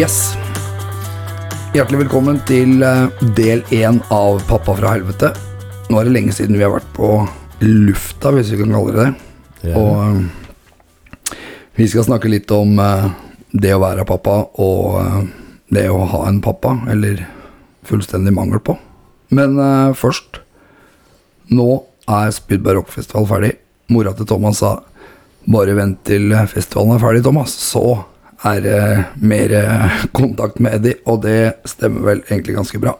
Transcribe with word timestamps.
Yes. 0.00 0.30
Hjertelig 1.74 2.06
velkommen 2.06 2.38
til 2.48 2.78
eh, 2.86 3.10
del 3.36 3.60
én 3.74 3.98
av 4.14 4.38
Pappa 4.48 4.72
fra 4.78 4.94
helvete. 4.94 5.28
Nå 5.90 5.98
er 6.00 6.06
det 6.08 6.14
lenge 6.14 6.32
siden 6.32 6.56
vi 6.56 6.62
har 6.64 6.70
vært 6.72 6.86
på 6.96 7.10
lufta, 7.66 8.30
hvis 8.32 8.48
vi 8.54 8.62
kan 8.62 8.72
kalle 8.72 8.94
det 8.94 9.02
det. 9.02 9.10
Er 9.68 9.76
Og 9.76 9.98
eh, 10.06 11.34
vi 11.76 11.88
skal 11.92 12.06
snakke 12.06 12.30
litt 12.32 12.48
om 12.56 12.80
eh, 12.80 13.10
det 13.52 13.74
å 13.76 13.82
være 13.82 14.06
pappa 14.08 14.38
og 14.62 15.26
det 15.68 15.84
å 15.92 15.98
ha 16.14 16.22
en 16.30 16.38
pappa, 16.46 16.78
eller 16.88 17.20
fullstendig 17.90 18.32
mangel 18.38 18.62
på. 18.64 18.78
Men 19.36 19.58
først 19.98 20.40
Nå 21.52 21.66
er 22.08 22.32
Spydberg 22.32 22.80
Rockfestival 22.80 23.28
ferdig. 23.28 23.52
Mora 23.92 24.16
til 24.16 24.30
Thomas 24.32 24.62
sa 24.62 24.78
bare 25.44 25.76
vent 25.76 26.00
til 26.08 26.32
festivalen 26.48 26.96
er 26.96 27.04
ferdig, 27.04 27.26
Thomas. 27.26 27.52
Så 27.52 27.84
er 28.46 28.60
det 28.64 28.80
mer 29.20 29.52
eh, 29.52 29.98
kontakt 30.16 30.60
med 30.62 30.78
Eddie, 30.78 30.98
og 31.06 31.22
det 31.26 31.54
stemmer 31.68 32.06
vel 32.06 32.22
egentlig 32.30 32.56
ganske 32.56 32.80
bra. 32.82 32.94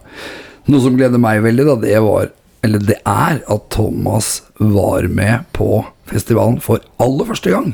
Noe 0.70 0.82
som 0.84 0.96
gleder 0.98 1.20
meg 1.22 1.40
veldig, 1.44 1.64
da, 1.70 1.76
det 1.82 2.00
var 2.04 2.28
Eller 2.62 2.82
det 2.84 2.98
er 3.08 3.38
at 3.48 3.62
Thomas 3.72 4.42
var 4.60 5.06
med 5.08 5.46
på 5.56 5.78
festivalen 6.10 6.58
for 6.60 6.82
aller 7.00 7.24
første 7.24 7.50
gang. 7.54 7.70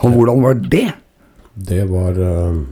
Og 0.00 0.14
hvordan 0.14 0.40
var 0.42 0.54
det? 0.72 0.86
Det 1.54 1.82
var 1.90 2.16
øh, 2.16 2.62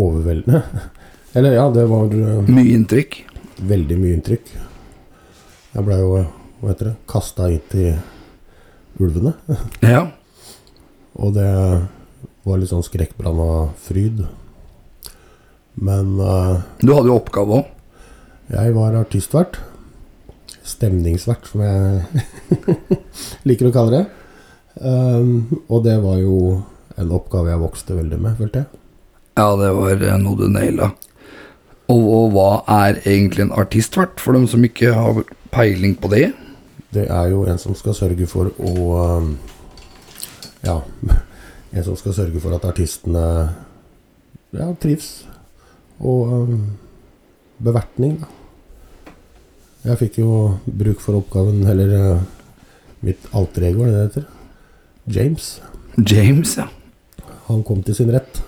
overveldende. 0.00 0.62
Eller 1.36 1.52
ja, 1.58 1.66
det 1.74 1.84
var 1.90 2.08
øh, 2.16 2.48
Mye 2.48 2.72
inntrykk. 2.78 3.18
veldig 3.60 3.98
mye 4.00 4.16
inntrykk. 4.16 4.48
Jeg 5.74 5.84
blei 5.84 5.98
jo, 6.00 6.14
eh, 6.22 6.32
hva 6.62 6.72
heter 6.72 6.88
det, 6.88 6.96
kasta 7.12 7.50
inn 7.52 7.68
til 7.68 7.92
ulvene. 9.04 9.34
Ja. 9.84 10.06
Og 11.20 11.36
det 11.36 11.50
var 12.44 12.60
litt 12.60 12.72
sånn 12.72 12.84
skrekkblanda 12.86 13.70
fryd. 13.84 14.24
Men 15.74 16.16
uh, 16.20 16.62
Du 16.80 16.92
hadde 16.94 17.10
jo 17.10 17.18
oppgave 17.18 17.60
òg. 17.60 17.70
jeg 18.52 18.74
var 18.76 18.98
artistvert. 18.98 19.58
Stemningsvert, 20.64 21.48
som 21.50 21.60
jeg 21.60 22.24
liker 23.48 23.68
å 23.68 23.74
kalle 23.74 23.98
det. 23.98 24.04
Um, 24.80 25.62
og 25.68 25.84
det 25.84 25.98
var 26.02 26.18
jo 26.18 26.62
en 26.98 27.12
oppgave 27.14 27.52
jeg 27.52 27.62
vokste 27.62 27.96
veldig 27.98 28.18
med, 28.20 28.38
følte 28.38 28.64
jeg. 28.64 28.80
Ja, 29.34 29.48
det 29.58 29.70
var 29.74 29.98
eh, 29.98 30.16
noe 30.22 30.38
du 30.38 30.46
naila. 30.50 30.92
Og, 31.90 32.00
og 32.00 32.26
hva 32.32 32.48
er 32.70 33.00
egentlig 33.02 33.44
en 33.44 33.54
artistvert, 33.54 34.22
for 34.22 34.36
dem 34.36 34.46
som 34.50 34.64
ikke 34.64 34.94
har 34.94 35.20
peiling 35.52 35.96
på 36.00 36.10
det? 36.12 36.28
Det 36.94 37.08
er 37.10 37.32
jo 37.32 37.42
en 37.50 37.58
som 37.60 37.74
skal 37.76 37.96
sørge 37.98 38.28
for 38.30 38.52
å 38.62 38.74
um, 39.18 39.32
Ja, 40.64 40.78
en 41.74 41.84
som 41.84 41.96
skal 41.98 42.14
sørge 42.14 42.40
for 42.42 42.54
at 42.54 42.66
artistene 42.68 43.24
ja, 44.54 44.68
trives. 44.80 45.26
Og 45.98 46.30
um, 46.30 46.56
bevertning, 47.62 48.20
da. 48.22 48.30
Jeg 49.84 50.00
fikk 50.00 50.22
jo 50.22 50.54
bruk 50.64 51.02
for 51.04 51.18
oppgaven, 51.18 51.60
eller 51.68 51.92
uh, 51.98 52.22
mitt 53.04 53.26
alter 53.36 53.68
ego, 53.68 53.84
det 53.88 54.06
heter. 54.06 54.28
James. 55.10 55.50
James, 55.98 56.56
ja. 56.56 56.70
Han 57.50 57.64
kom 57.66 57.82
til 57.84 57.98
sin 57.98 58.12
rett. 58.14 58.40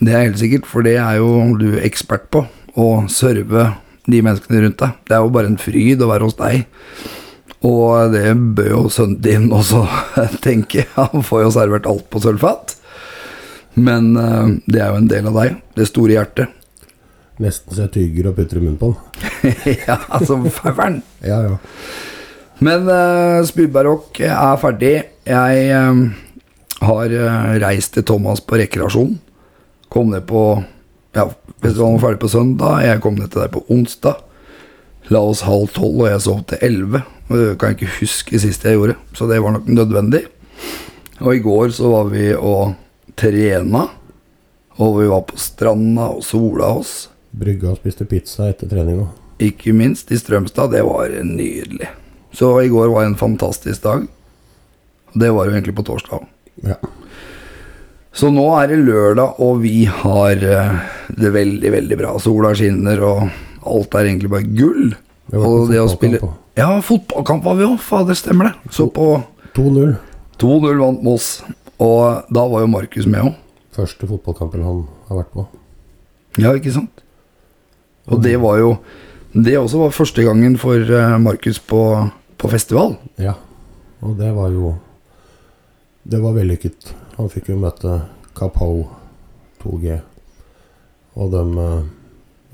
Det 0.00 0.14
er 0.14 0.24
helt 0.24 0.40
sikkert, 0.40 0.68
for 0.68 0.86
det 0.86 0.96
er 0.96 1.18
jo 1.20 1.42
du 1.60 1.74
ekspert 1.82 2.30
på. 2.32 2.46
Å 2.74 2.86
serve 3.12 3.68
de 4.10 4.20
menneskene 4.24 4.64
rundt 4.64 4.80
deg. 4.80 4.96
Det 5.06 5.16
er 5.16 5.22
jo 5.22 5.34
bare 5.34 5.50
en 5.52 5.60
fryd 5.60 6.02
å 6.02 6.08
være 6.10 6.26
hos 6.26 6.38
deg. 6.38 6.64
Og 7.64 8.12
det 8.12 8.28
bør 8.56 8.70
jo 8.70 8.82
sønnen 8.92 9.20
din 9.24 9.48
også 9.54 9.84
tenke. 10.46 10.86
Han 10.98 11.24
får 11.24 11.46
jo 11.46 11.54
servert 11.54 11.88
alt 11.88 12.08
på 12.12 12.20
sølvfat. 12.22 12.76
Men 13.74 14.12
eh, 14.20 14.50
det 14.70 14.82
er 14.82 14.92
jo 14.92 15.00
en 15.00 15.10
del 15.10 15.30
av 15.30 15.40
deg. 15.40 15.56
Det 15.74 15.88
store 15.88 16.18
hjertet. 16.18 16.60
Nesten 17.42 17.74
så 17.74 17.86
jeg 17.86 17.94
tygger 17.96 18.30
og 18.30 18.36
putter 18.36 18.60
i 18.60 18.62
munnen 18.62 18.78
på 18.78 18.92
den. 18.92 19.54
ja, 19.88 19.98
som 20.26 20.46
fauren. 20.54 21.00
Ja, 21.30 21.40
ja. 21.48 21.56
Men 22.64 22.86
uh, 22.86 23.42
Spydberg 23.42 24.20
er 24.22 24.60
ferdig. 24.62 24.92
Jeg 25.26 25.64
uh, 25.74 26.04
har 26.84 27.14
eh, 27.16 27.54
reist 27.62 27.96
til 27.96 28.04
Thomas 28.06 28.42
på 28.44 28.60
rekreasjon. 28.60 29.16
Kom 29.90 30.12
ned 30.12 30.26
på 30.28 30.44
Ja, 31.14 31.28
festivalen 31.62 31.96
var 31.96 32.08
ferdig 32.08 32.20
på 32.24 32.30
søndag. 32.30 32.84
Jeg 32.84 33.02
kom 33.02 33.18
ned 33.18 33.32
til 33.32 33.42
deg 33.42 33.52
på 33.54 33.64
onsdag. 33.72 34.22
La 35.12 35.20
oss 35.20 35.44
halv 35.44 35.72
tolv, 35.74 36.04
og 36.04 36.08
jeg 36.08 36.22
sov 36.24 36.44
til 36.48 36.62
elleve. 36.64 37.02
Kan 37.28 37.72
jeg 37.72 37.78
ikke 37.78 37.98
huske 37.98 38.40
sist 38.40 38.64
jeg 38.64 38.78
gjorde, 38.78 38.96
så 39.16 39.28
det 39.28 39.40
var 39.42 39.56
nok 39.56 39.68
nødvendig. 39.68 40.22
Og 41.20 41.36
i 41.36 41.42
går 41.44 41.74
så 41.76 41.90
var 41.92 42.08
vi 42.12 42.30
og 42.34 42.74
trena. 43.18 43.86
Og 44.82 44.96
vi 44.98 45.10
var 45.10 45.26
på 45.28 45.38
stranda 45.38 46.08
og 46.16 46.24
sola 46.26 46.72
oss. 46.80 46.94
Brygga 47.34 47.72
og 47.72 47.78
spiste 47.78 48.06
pizza 48.10 48.48
etter 48.50 48.70
treninga. 48.70 49.06
Ikke 49.42 49.74
minst 49.76 50.10
i 50.14 50.18
Strømstad. 50.18 50.72
Det 50.74 50.82
var 50.86 51.14
nydelig. 51.22 51.90
Så 52.34 52.50
i 52.62 52.70
går 52.72 52.90
var 52.90 53.06
en 53.06 53.18
fantastisk 53.18 53.82
dag. 53.84 54.06
Det 55.14 55.30
var 55.30 55.46
jo 55.46 55.54
egentlig 55.54 55.76
på 55.76 55.86
torsdag. 55.86 56.26
Ja. 56.66 56.78
Så 58.14 58.30
nå 58.30 58.46
er 58.58 58.70
det 58.70 58.82
lørdag, 58.86 59.40
og 59.42 59.60
vi 59.62 59.84
har 59.90 60.38
eh, 60.38 60.74
det 61.18 61.30
veldig, 61.34 61.70
veldig 61.74 61.98
bra. 61.98 62.12
Sola 62.22 62.52
skinner, 62.54 63.02
og 63.02 63.28
alt 63.66 63.94
er 63.94 64.08
egentlig 64.08 64.30
bare 64.32 64.48
gull. 64.48 64.94
På 65.32 65.40
Og 65.40 65.70
det 65.70 65.80
å 65.80 65.88
spille 65.88 66.20
Ja, 66.58 66.68
fotballkamp 66.84 67.44
var 67.44 67.56
vi 67.58 67.64
òg. 67.66 67.78
Fader, 67.82 68.14
stemmer 68.18 68.50
det. 68.50 68.72
Så 68.74 68.86
på 68.92 69.22
2-0. 69.56 69.96
2-0 70.38 70.80
vant 70.82 71.02
Moss. 71.02 71.42
Og 71.82 72.28
da 72.32 72.44
var 72.50 72.62
jo 72.64 72.70
Markus 72.70 73.06
med 73.10 73.24
òg. 73.30 73.34
Første 73.74 74.06
fotballkampen 74.06 74.62
han 74.62 74.84
har 75.08 75.18
vært 75.22 75.32
på. 75.34 75.46
Ja, 76.38 76.52
ikke 76.54 76.72
sant? 76.74 77.02
Og 78.10 78.20
det 78.22 78.36
var 78.42 78.58
jo 78.60 78.76
Det 79.34 79.56
også 79.58 79.78
var 79.80 79.90
første 79.90 80.22
gangen 80.22 80.54
for 80.60 80.78
eh, 80.78 81.18
Markus 81.18 81.58
på, 81.58 81.80
på 82.38 82.50
festival. 82.52 82.94
Ja, 83.18 83.32
og 84.04 84.14
det 84.18 84.30
var 84.36 84.52
jo 84.54 84.74
Det 86.04 86.20
var 86.22 86.36
vellykket. 86.36 86.92
Han 87.16 87.30
fikk 87.32 87.48
jo 87.50 87.56
møte 87.58 87.96
Kapow 88.36 88.84
2G. 89.64 89.98
Og 91.16 91.32
de 91.34 91.42
eh, 91.64 91.82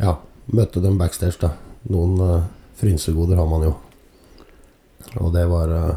Ja, 0.00 0.14
møtte 0.54 0.82
dem 0.82 0.98
backstage, 1.00 1.38
da. 1.42 1.54
Noen 1.90 2.18
uh, 2.20 2.48
frynsegoder 2.80 3.40
har 3.40 3.48
man 3.50 3.68
jo. 3.68 3.74
Og 5.20 5.32
det 5.34 5.46
var 5.50 5.72
uh, 5.72 5.94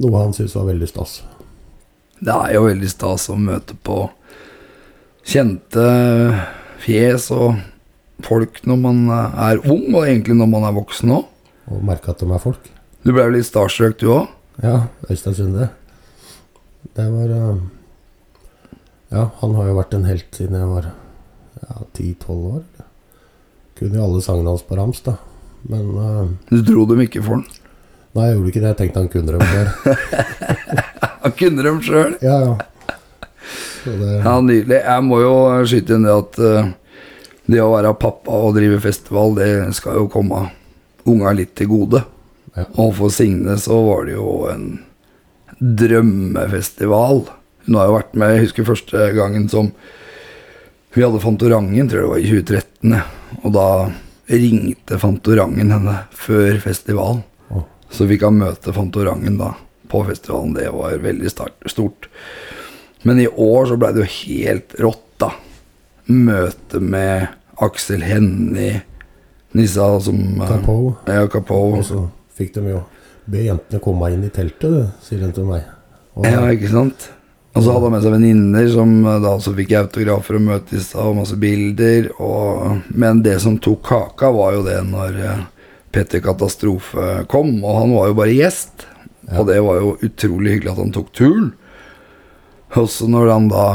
noe 0.00 0.22
han 0.22 0.34
syntes 0.36 0.56
var 0.56 0.70
veldig 0.70 0.88
stas. 0.90 1.20
Det 2.20 2.32
er 2.34 2.54
jo 2.56 2.66
veldig 2.68 2.90
stas 2.92 3.28
å 3.32 3.36
møte 3.40 3.76
på 3.86 4.02
kjente 5.26 5.84
fjes 6.80 7.28
og 7.34 7.60
folk 8.24 8.60
når 8.68 8.80
man 8.80 9.00
er 9.12 9.60
ung, 9.64 9.86
og 9.94 10.04
egentlig 10.04 10.36
når 10.36 10.50
man 10.52 10.66
er 10.68 10.76
voksen 10.76 11.14
òg. 11.16 11.26
Og 11.70 11.84
merke 11.86 12.12
at 12.12 12.22
de 12.22 12.28
er 12.28 12.42
folk. 12.42 12.70
Du 13.04 13.12
ble 13.14 13.24
jo 13.24 13.34
litt 13.36 13.48
starstruck, 13.48 13.96
du 14.00 14.10
òg? 14.12 14.28
Ja, 14.60 14.90
Øystein 15.08 15.36
Sunde. 15.38 15.70
Det 16.96 17.06
var 17.12 17.30
eh, 17.36 17.60
Ja, 19.10 19.24
han 19.40 19.54
har 19.56 19.70
jo 19.70 19.78
vært 19.78 19.94
en 19.96 20.04
helt 20.06 20.36
siden 20.36 20.58
jeg 20.58 20.68
var 20.68 20.90
ja, 20.90 21.78
10-12 21.96 22.34
år. 22.50 22.60
Kunne 23.80 23.96
jo 23.96 24.04
alle 24.04 24.22
sangene 24.24 24.52
hans 24.52 24.64
på 24.68 24.76
rams, 24.76 25.00
da. 25.06 25.16
Men 25.70 25.90
uh, 25.96 26.28
Du 26.50 26.60
dro 26.64 26.84
dem 26.88 27.00
ikke 27.04 27.22
for 27.24 27.40
den. 27.40 27.46
Nei, 28.16 28.26
jeg 28.28 28.36
gjorde 28.36 28.50
ikke 28.52 28.60
det. 28.60 28.70
Jeg 28.70 28.78
tenkte 28.80 29.00
han 29.00 29.10
kunne 29.12 29.36
dem 29.36 29.46
sjøl. 29.48 29.68
Han 31.20 31.34
kunne 31.36 31.64
dem 31.66 31.78
sjøl. 31.84 32.14
Ja, 32.24 32.36
ja. 32.40 32.52
Så 33.84 33.92
det, 34.00 34.12
Ja, 34.24 34.32
nydelig. 34.40 34.78
Jeg 34.80 35.04
må 35.04 35.18
jo 35.20 35.34
skyte 35.68 35.96
inn 35.96 36.06
det 36.08 36.14
at 36.16 36.38
uh, 36.40 36.70
det 37.50 37.60
å 37.60 37.72
være 37.74 37.92
pappa 38.00 38.40
og 38.48 38.56
drive 38.56 38.80
festival, 38.82 39.36
det 39.36 39.50
skal 39.76 39.98
jo 40.00 40.08
komme 40.12 40.46
unga 41.08 41.32
litt 41.36 41.52
til 41.58 41.70
gode. 41.70 42.02
Ja. 42.56 42.66
Og 42.82 42.94
for 42.98 43.12
Signe 43.14 43.56
så 43.60 43.78
var 43.84 44.08
det 44.08 44.16
jo 44.16 44.34
en 44.50 44.66
drømmefestival. 45.60 47.24
Hun 47.66 47.78
har 47.78 47.88
jo 47.88 47.96
vært 47.98 48.16
med, 48.16 48.34
jeg 48.34 48.46
husker 48.48 48.68
første 48.72 49.10
gangen 49.16 49.48
som 49.52 49.72
vi 50.96 51.04
hadde 51.04 51.20
Fantorangen, 51.22 51.88
tror 51.88 52.00
jeg 52.00 52.06
det 52.06 52.12
var 52.12 52.20
i 52.20 52.30
2013. 52.32 53.19
Og 53.42 53.52
da 53.54 53.66
ringte 54.30 54.98
Fantorangen 55.00 55.72
henne 55.74 55.96
før 56.14 56.60
festivalen. 56.62 57.24
Oh. 57.50 57.64
Så 57.90 58.06
fikk 58.10 58.24
han 58.26 58.38
møte 58.40 58.74
Fantorangen 58.74 59.38
da 59.40 59.54
på 59.90 60.04
festivalen. 60.06 60.54
Det 60.54 60.68
var 60.74 60.98
veldig 61.02 61.32
stort. 61.32 62.10
Men 63.02 63.20
i 63.20 63.28
år 63.28 63.70
så 63.70 63.78
ble 63.80 63.92
det 63.94 64.04
jo 64.04 64.12
helt 64.20 64.76
rått, 64.84 65.06
da. 65.22 65.32
Møte 66.10 66.80
med 66.82 67.28
Aksel 67.60 68.04
Hennie, 68.06 68.82
Nissa 69.56 69.88
som 70.04 70.20
eh, 70.40 70.48
Kapow. 70.48 70.92
Ja, 71.10 71.26
Kapow. 71.30 71.78
Og 71.80 71.86
så 71.86 72.04
fikk 72.36 72.54
de 72.56 72.74
jo 72.74 72.84
be 73.30 73.46
jentene 73.46 73.82
komme 73.82 74.10
inn 74.14 74.24
i 74.26 74.32
teltet, 74.32 74.70
du, 74.70 74.86
sier 75.04 75.22
hun 75.24 75.34
til 75.34 75.48
meg. 75.48 75.66
Og, 76.16 76.26
Ja, 76.26 76.44
ikke 76.50 76.70
sant? 76.72 77.10
Og 77.50 77.64
så 77.64 77.72
hadde 77.74 77.88
han 77.88 77.94
med 77.96 78.04
seg 78.04 78.12
venninner 78.14 78.68
som 78.70 78.90
eh, 79.10 79.16
da 79.24 79.32
også 79.36 79.54
fikk 79.58 79.72
autografer 79.80 80.38
og 80.38 80.44
møtes 80.46 80.92
og 80.94 81.16
masse 81.18 81.38
bilder. 81.40 82.10
Og, 82.22 82.84
men 82.94 83.22
det 83.26 83.38
som 83.42 83.58
tok 83.62 83.82
kaka, 83.88 84.30
var 84.36 84.54
jo 84.58 84.62
det 84.66 84.78
når 84.86 85.18
eh, 85.18 85.40
Petter 85.90 86.22
Katastrofe 86.22 87.24
kom. 87.32 87.56
Og 87.64 87.80
han 87.80 87.96
var 87.96 88.10
jo 88.12 88.18
bare 88.22 88.36
gjest. 88.36 88.86
Ja. 89.30 89.40
Og 89.40 89.48
det 89.50 89.58
var 89.66 89.80
jo 89.82 89.96
utrolig 90.06 90.56
hyggelig 90.56 90.72
at 90.76 90.82
han 90.84 90.94
tok 90.94 91.10
turen. 91.18 91.50
Også 92.78 93.08
når 93.10 93.32
han 93.34 93.48
da 93.50 93.66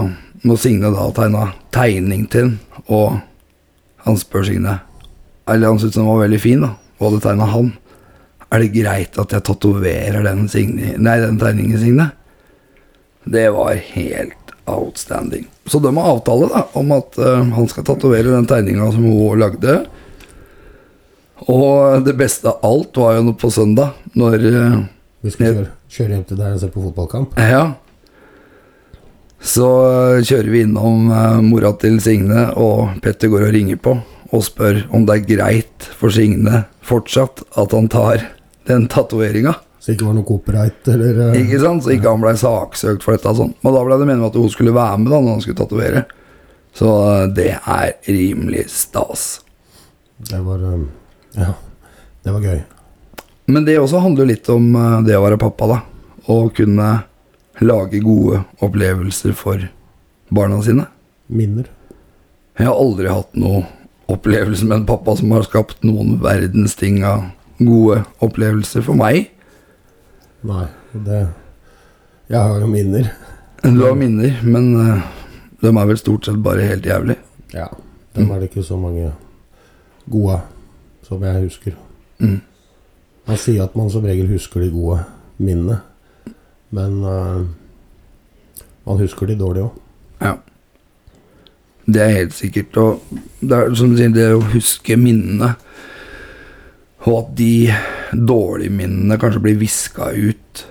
når 0.46 0.60
Signe 0.62 0.92
da 0.94 1.08
tegna 1.18 1.46
tegning 1.74 2.28
til 2.32 2.52
den, 2.52 2.84
og 2.94 3.16
han 4.06 4.18
spør 4.20 4.44
Signe 4.46 4.76
Eller 5.50 5.72
han 5.72 5.80
syntes 5.82 5.98
den 5.98 6.06
var 6.06 6.20
veldig 6.22 6.38
fin, 6.44 6.62
da, 6.62 6.70
og 7.00 7.08
hadde 7.10 7.22
tegna 7.24 7.48
han. 7.50 7.72
Er 8.54 8.62
det 8.62 8.70
greit 8.76 9.18
at 9.20 9.34
jeg 9.34 9.44
tatoverer 9.48 10.22
den, 10.26 10.46
Signe- 10.52 10.96
nei, 11.02 11.16
den 11.24 11.40
tegningen, 11.42 11.82
Signe? 11.82 12.12
Det 13.26 13.50
var 13.56 13.74
helt 13.74 14.54
outstanding. 14.66 15.48
Så 15.66 15.80
de 15.80 15.92
har 15.98 16.10
avtale 16.10 16.50
da, 16.50 16.66
om 16.78 16.92
at 16.96 17.18
uh, 17.22 17.42
han 17.58 17.70
skal 17.70 17.86
tatovere 17.86 18.34
den 18.34 18.48
tegninga 18.50 18.92
som 18.94 19.06
hun 19.06 19.40
lagde. 19.42 19.80
Og 21.52 22.06
det 22.06 22.16
beste 22.18 22.50
av 22.50 22.64
alt 22.66 22.98
var 22.98 23.18
jo 23.18 23.34
på 23.38 23.52
søndag, 23.52 23.98
når 24.14 24.46
uh, 24.46 24.84
Vi 25.26 25.34
skal 25.34 25.50
kjøre, 25.50 25.72
kjøre 25.90 26.14
hjem 26.14 26.28
til 26.30 26.38
deg 26.38 26.54
og 26.54 26.62
se 26.62 26.70
på 26.70 26.84
fotballkamp. 26.86 27.40
Ja. 27.42 27.64
Så 29.46 29.66
eh, 29.86 30.24
kjører 30.26 30.50
vi 30.54 30.62
innom 30.66 31.10
uh, 31.10 31.42
mora 31.46 31.72
til 31.82 31.98
Signe, 32.02 32.48
og 32.58 33.00
Petter 33.02 33.30
går 33.34 33.48
og 33.48 33.56
ringer 33.58 33.82
på 33.82 33.98
og 34.34 34.42
spør 34.46 34.84
om 34.94 35.06
det 35.06 35.20
er 35.20 35.28
greit 35.30 35.86
for 35.98 36.14
Signe 36.14 36.64
fortsatt 36.86 37.44
at 37.58 37.74
han 37.76 37.90
tar 37.92 38.26
den 38.70 38.88
tatoveringa. 38.92 39.54
Så 39.86 39.92
det 39.92 40.00
ikke 40.00 40.08
var 40.08 40.16
noe 40.18 40.26
copyright 40.26 40.88
eller 40.90 41.18
uh, 41.28 41.36
Ikke 41.38 41.60
sant? 41.62 41.84
Så 41.86 41.92
ikke 41.94 42.10
han 42.10 42.24
ble 42.24 42.32
saksøkt 42.42 43.04
for 43.06 43.14
dette. 43.14 43.30
og 43.30 43.38
Sånn. 43.38 43.52
Men 43.62 43.76
da 43.76 43.84
ble 43.86 43.98
det 44.02 44.08
meningen 44.10 44.32
at 44.32 44.38
hun 44.42 44.50
skulle 44.50 44.72
være 44.74 44.98
med 44.98 45.12
da 45.14 45.20
når 45.22 45.36
han 45.36 45.44
skulle 45.46 45.60
tatovere. 45.60 46.02
Så 46.74 46.90
uh, 46.90 47.26
det 47.30 47.52
er 47.54 47.92
rimelig 48.10 48.64
stas. 48.74 49.28
Det 50.26 50.40
var 50.42 50.64
um, 50.66 50.88
Ja, 51.38 51.52
det 52.26 52.34
var 52.34 52.48
gøy. 52.50 52.64
Men 53.54 53.68
det 53.68 53.76
også 53.78 54.02
handler 54.02 54.32
litt 54.32 54.50
om 54.50 54.72
uh, 54.74 55.04
det 55.06 55.20
å 55.20 55.22
være 55.22 55.38
pappa, 55.46 55.70
da. 55.70 55.78
Å 56.34 56.40
kunne 56.58 56.90
lage 57.62 58.02
gode 58.02 58.42
opplevelser 58.66 59.38
for 59.38 59.70
barna 60.34 60.58
sine. 60.66 60.88
Minner. 61.30 61.70
Jeg 62.58 62.72
har 62.72 62.82
aldri 62.82 63.14
hatt 63.14 63.38
noe 63.38 63.62
opplevelse 64.10 64.66
med 64.66 64.80
en 64.80 64.90
pappa 64.90 65.14
som 65.22 65.30
har 65.38 65.46
skapt 65.46 65.86
noen 65.86 66.18
verdens 66.26 66.74
ting 66.82 67.04
av 67.06 67.30
gode 67.62 68.02
opplevelser 68.26 68.82
for 68.90 68.98
meg. 68.98 69.30
Nei, 70.46 70.66
det 70.94 71.28
Jeg 72.30 72.40
har 72.40 72.60
jo 72.60 72.68
minner. 72.70 73.08
Du 73.64 73.82
har 73.82 73.96
minner, 73.98 74.42
men 74.44 74.76
uh, 74.78 75.02
de 75.62 75.70
er 75.72 75.88
vel 75.90 75.98
stort 75.98 76.26
sett 76.26 76.38
bare 76.44 76.66
helt 76.70 76.86
jævlig. 76.86 77.16
Ja. 77.54 77.68
Dem 78.16 78.30
er 78.32 78.42
det 78.42 78.50
ikke 78.50 78.64
så 78.66 78.78
mange 78.78 79.12
gode 80.10 80.40
som 81.06 81.24
jeg 81.24 81.44
husker. 81.48 81.78
Mm. 82.20 82.42
Man 83.26 83.42
sier 83.42 83.64
at 83.64 83.76
man 83.76 83.90
som 83.90 84.06
regel 84.06 84.30
husker 84.30 84.62
de 84.62 84.70
gode 84.74 85.00
minnene, 85.38 85.80
men 86.70 87.02
uh, 87.02 87.46
man 88.86 89.02
husker 89.02 89.26
de 89.26 89.40
dårlige 89.40 89.66
òg. 89.66 89.82
Ja. 90.22 90.36
Det 91.86 92.02
er 92.02 92.16
helt 92.20 92.34
sikkert. 92.34 92.78
Og 92.78 93.02
det 93.42 93.58
er 93.58 93.74
som 93.78 93.90
du 93.90 93.98
sier, 93.98 94.14
det 94.14 94.30
å 94.34 94.46
huske 94.54 94.98
minnene, 94.98 95.56
og 97.06 97.20
at 97.24 97.38
de 97.38 97.52
dårlige 98.14 98.74
minnene 98.74 99.18
kanskje 99.20 99.42
blir 99.44 99.60
viska 99.60 100.12
ut 100.12 100.66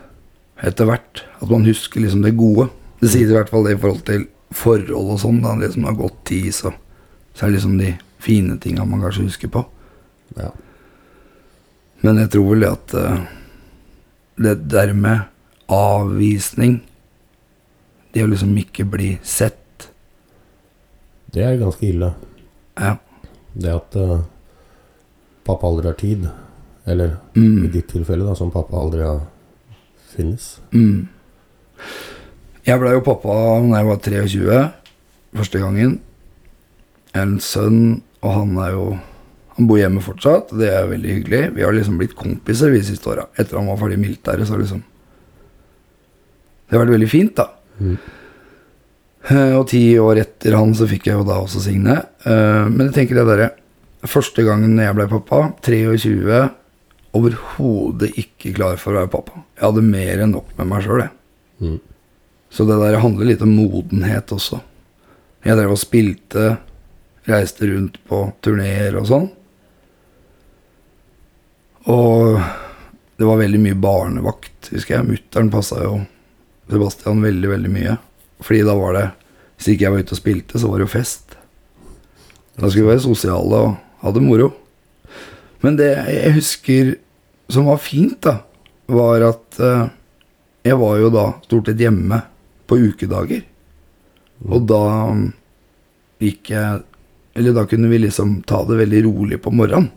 etter 0.62 0.88
hvert. 0.88 1.24
At 1.40 1.50
man 1.50 1.66
husker 1.66 2.00
liksom 2.00 2.22
det 2.24 2.36
gode. 2.38 2.68
Det 3.00 3.10
sier 3.12 3.30
i 3.30 3.36
hvert 3.36 3.50
fall 3.52 3.66
det 3.66 3.76
i 3.76 3.80
forhold 3.80 4.04
til 4.08 4.26
forhold 4.54 5.14
og 5.16 5.20
sånn. 5.22 5.42
da, 5.44 5.56
Det 5.60 5.72
som 5.74 5.88
har 5.88 5.98
gått 5.98 6.20
tid, 6.30 6.50
så, 6.54 6.72
så 7.34 7.44
er 7.44 7.50
det 7.50 7.58
liksom 7.58 7.78
de 7.80 7.94
fine 8.24 8.58
tinga 8.62 8.86
man 8.88 9.02
kanskje 9.04 9.28
husker 9.28 9.52
på. 9.52 9.64
Ja. 10.38 10.50
Men 12.04 12.20
jeg 12.22 12.34
tror 12.34 12.50
vel 12.52 12.66
at 12.68 12.94
eh, 12.98 13.24
det 14.44 14.56
der 14.72 14.92
med 14.92 15.30
avvisning 15.70 16.82
Det 18.12 18.22
å 18.22 18.28
liksom 18.28 18.50
ikke 18.60 18.84
bli 18.84 19.14
sett 19.24 19.86
Det 21.32 21.42
er 21.42 21.56
ganske 21.58 21.86
ille. 21.86 22.10
Ja. 22.78 22.96
Det 23.54 23.70
at 23.70 23.96
uh, 23.98 24.20
pappa 25.46 25.66
aldri 25.66 25.88
har 25.88 25.96
tid, 25.98 26.28
eller 26.86 27.16
i 27.34 27.40
Mm. 27.40 27.70
ditt 27.72 27.88
tilfelle, 27.88 28.24
da, 28.26 28.34
som 28.34 28.50
pappa 28.50 28.76
aldri 28.76 29.00
har 29.02 29.20
finnes. 30.14 30.60
Mm. 30.72 31.08
Jeg 32.66 32.80
ble 32.80 32.92
jo 32.92 33.00
pappa 33.00 33.28
da 33.28 33.76
jeg 33.78 33.86
var 33.86 33.96
23, 33.96 34.72
første 35.34 35.58
gangen. 35.60 36.00
Jeg 37.12 37.20
har 37.20 37.26
en 37.28 37.38
sønn, 37.40 38.02
og 38.22 38.32
han 38.34 38.56
er 38.58 38.70
jo 38.72 38.98
Han 39.56 39.68
bor 39.68 39.76
hjemme 39.78 40.00
fortsatt, 40.02 40.48
det 40.58 40.66
er 40.68 40.88
veldig 40.90 41.10
hyggelig. 41.14 41.54
Vi 41.54 41.62
har 41.62 41.70
liksom 41.72 41.96
blitt 41.96 42.16
kompiser 42.18 42.72
de 42.72 42.80
siste 42.82 43.06
åra. 43.06 43.28
Etter 43.38 43.54
han 43.56 43.68
var 43.68 43.76
ferdig 43.76 43.94
i 43.94 44.02
militæret, 44.02 44.48
så 44.48 44.58
liksom 44.58 44.82
Det 46.68 46.74
har 46.76 46.84
vært 46.84 46.94
veldig 46.96 47.08
fint, 47.08 47.36
da. 47.36 47.44
Mm. 47.78 47.98
Eh, 49.30 49.52
Og 49.56 49.68
ti 49.68 49.94
år 49.96 50.18
etter 50.24 50.56
han 50.56 50.74
så 50.74 50.88
fikk 50.90 51.06
jeg 51.06 51.14
jo 51.20 51.22
da 51.24 51.38
også 51.38 51.60
Signe. 51.62 51.96
Eh, 52.26 52.68
Men 52.68 52.88
jeg 52.90 52.94
tenker 52.94 53.14
det 53.14 53.26
derre 53.28 53.50
Første 54.04 54.42
gangen 54.44 54.76
jeg 54.76 54.94
ble 54.96 55.06
pappa, 55.08 55.54
23, 55.62 56.50
overhodet 57.14 58.14
ikke 58.18 58.54
klar 58.56 58.78
for 58.80 58.94
å 58.94 59.02
være 59.02 59.12
pappa. 59.12 59.44
Jeg 59.56 59.66
hadde 59.68 59.86
mer 59.86 60.22
enn 60.24 60.34
nok 60.34 60.50
med 60.58 60.70
meg 60.70 60.84
sjøl, 60.84 61.04
jeg. 61.04 61.14
Mm. 61.62 61.78
Så 62.54 62.66
det 62.68 62.78
der 62.80 63.00
handler 63.02 63.28
litt 63.30 63.42
om 63.42 63.54
modenhet 63.54 64.32
også. 64.34 64.60
Jeg 65.44 65.58
drev 65.58 65.74
og 65.74 65.80
spilte, 65.80 66.56
reiste 67.28 67.68
rundt 67.70 67.98
på 68.08 68.20
turneer 68.44 68.96
og 69.00 69.08
sånn. 69.10 69.26
Og 71.90 72.38
det 73.20 73.28
var 73.28 73.40
veldig 73.42 73.60
mye 73.60 73.78
barnevakt, 73.78 74.70
husker 74.72 74.98
jeg. 74.98 75.08
Mutter'n 75.10 75.52
passa 75.52 75.82
jo 75.84 75.98
Sebastian 76.70 77.20
veldig, 77.22 77.50
veldig 77.50 77.72
mye. 77.72 77.96
Fordi 78.44 78.64
da 78.66 78.74
var 78.78 78.96
det 78.96 79.04
Hvis 79.54 79.68
ikke 79.70 79.84
jeg 79.84 79.92
var 79.94 80.00
ute 80.02 80.14
og 80.16 80.18
spilte, 80.18 80.58
så 80.58 80.68
var 80.68 80.80
det 80.80 80.86
jo 80.88 80.92
fest. 80.96 81.36
Da 82.58 82.66
skulle 82.66 82.88
vi 82.88 82.90
være 82.90 83.04
sosiale 83.04 83.60
og 83.62 83.76
ha 84.02 84.10
det 84.12 84.22
moro. 84.24 84.48
Men 85.62 85.78
det 85.78 85.92
jeg 85.94 86.32
husker 86.34 86.90
som 87.54 87.70
var 87.70 87.80
fint, 87.82 88.18
da, 88.24 88.38
var 88.90 89.24
at 89.30 89.60
eh, 89.62 89.86
jeg 90.64 90.80
var 90.80 90.98
jo 91.00 91.10
da 91.12 91.24
stort 91.44 91.68
sett 91.70 91.82
hjemme 91.82 92.20
på 92.68 92.78
ukedager. 92.80 93.42
Og 94.48 94.64
da 94.68 94.82
mm, 95.14 95.28
gikk 96.24 96.50
jeg 96.52 96.82
Eller 97.34 97.54
da 97.54 97.64
kunne 97.66 97.88
vi 97.90 97.98
liksom 97.98 98.42
ta 98.46 98.60
det 98.68 98.76
veldig 98.78 99.00
rolig 99.08 99.40
på 99.42 99.50
morgenen. 99.50 99.88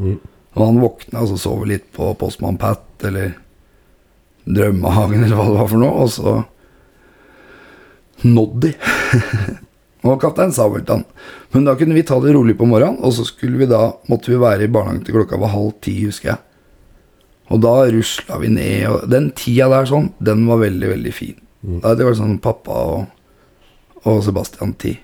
Mm. 0.00 0.16
Og 0.56 0.62
han 0.62 0.78
våkna 0.80 1.26
så 1.28 1.36
sov 1.36 1.66
litt 1.68 1.90
på 1.92 2.14
Postmann 2.16 2.56
Pat 2.56 3.04
eller 3.04 3.34
Drømmehagen 4.46 5.26
eller 5.26 5.36
hva 5.36 5.44
det 5.50 5.58
var 5.58 5.68
for 5.68 5.82
noe, 5.82 6.06
og 6.06 6.12
så 6.14 6.34
Noddy. 8.24 8.72
og 10.06 10.16
Kaptein 10.22 10.54
Sabeltann. 10.56 11.04
Men 11.52 11.68
da 11.68 11.76
kunne 11.76 11.98
vi 11.98 12.06
ta 12.08 12.16
det 12.24 12.32
rolig 12.32 12.56
på 12.56 12.68
morgenen, 12.70 13.02
og 13.04 13.12
så 13.12 13.26
skulle 13.28 13.60
vi 13.60 13.68
da, 13.68 13.90
måtte 14.08 14.32
vi 14.32 14.40
være 14.40 14.64
i 14.64 14.72
barnehagen 14.72 15.04
til 15.04 15.18
klokka 15.18 15.40
var 15.42 15.52
halv 15.52 15.74
ti, 15.84 15.98
husker 16.06 16.32
jeg. 16.32 16.40
Og 17.46 17.62
da 17.62 17.74
rusla 17.94 18.38
vi 18.42 18.50
ned, 18.50 18.86
og 18.90 19.10
den 19.10 19.30
tida 19.38 19.68
der 19.70 19.86
sånn, 19.88 20.10
den 20.18 20.46
var 20.48 20.62
veldig, 20.64 20.88
veldig 20.96 21.12
fin. 21.14 21.36
Mm. 21.62 21.80
Det 21.82 22.06
var 22.06 22.16
sånn 22.18 22.38
pappa 22.42 22.78
og, 22.90 23.04
og 24.02 24.22
Sebastian-tid. 24.26 25.02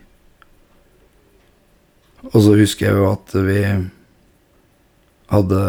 Og 2.30 2.38
så 2.38 2.56
husker 2.58 2.88
jeg 2.88 2.98
jo 2.98 3.06
at 3.10 3.32
vi 3.34 3.60
hadde 5.32 5.62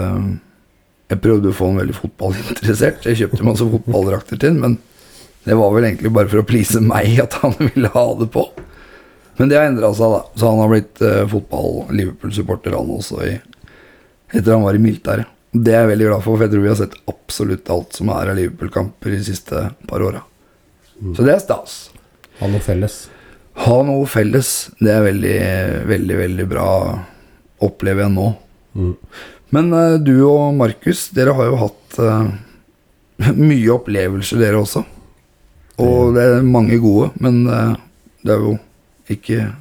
Jeg 1.10 1.22
prøvde 1.24 1.50
å 1.50 1.56
få 1.56 1.70
han 1.70 1.80
veldig 1.82 1.96
fotballinteressert. 1.98 3.06
Jeg 3.06 3.20
kjøpte 3.22 3.46
masse 3.46 3.66
fotballdrakter 3.70 4.40
til 4.42 4.54
han, 4.54 4.62
men 4.62 4.78
det 5.44 5.58
var 5.60 5.74
vel 5.76 5.86
egentlig 5.86 6.14
bare 6.16 6.30
for 6.32 6.42
å 6.42 6.48
please 6.48 6.80
meg 6.82 7.18
at 7.26 7.38
han 7.42 7.54
ville 7.60 7.92
ha 7.94 8.06
det 8.20 8.30
på. 8.34 8.48
Men 9.38 9.50
det 9.50 9.58
har 9.60 9.70
endra 9.70 9.92
seg, 9.98 10.14
da. 10.14 10.22
Så 10.38 10.50
han 10.50 10.62
har 10.62 10.72
blitt 10.72 11.02
uh, 11.02 11.24
fotball-Liverpool-supporter, 11.30 12.76
han 12.78 12.92
også, 12.98 13.22
i, 13.26 13.38
etter 14.34 14.54
han 14.54 14.66
var 14.66 14.78
i 14.78 14.82
militæret. 14.82 15.33
Det 15.54 15.74
er 15.74 15.84
jeg 15.84 15.92
veldig 15.92 16.06
glad 16.10 16.24
for, 16.26 16.36
for 16.36 16.46
jeg 16.46 16.54
tror 16.54 16.64
vi 16.64 16.72
har 16.72 16.80
sett 16.80 16.96
absolutt 17.12 17.70
alt 17.74 17.98
som 17.98 18.10
er 18.10 18.32
av 18.32 18.38
Liverpool-kamper 18.40 19.14
de 19.14 19.20
siste 19.26 19.66
par 19.90 20.02
åra. 20.02 20.24
Så 21.14 21.26
det 21.26 21.36
er 21.36 21.44
stas. 21.44 21.76
Ha 22.40 22.50
noe 22.50 22.64
felles. 22.64 23.04
Ha 23.62 23.76
noe 23.86 24.08
felles, 24.10 24.50
det 24.82 24.90
er 24.96 25.06
veldig, 25.06 25.38
veldig, 25.92 26.18
veldig 26.24 26.48
bra, 26.50 26.70
opplever 27.62 28.08
jeg 28.08 28.16
nå. 28.16 28.32
Mm. 28.74 28.96
Men 29.54 29.70
uh, 29.78 30.00
du 30.02 30.16
og 30.26 30.56
Markus, 30.58 31.06
dere 31.14 31.36
har 31.38 31.52
jo 31.52 31.60
hatt 31.62 32.00
uh, 32.02 32.32
mye 33.52 33.76
opplevelser, 33.76 34.42
dere 34.42 34.64
også. 34.64 34.82
Og 35.84 36.18
det 36.18 36.26
er 36.26 36.48
mange 36.48 36.82
gode, 36.82 37.12
men 37.22 37.44
uh, 37.46 37.78
det 38.26 38.34
er 38.34 38.42
jo 38.48 38.58
ikke 39.14 39.52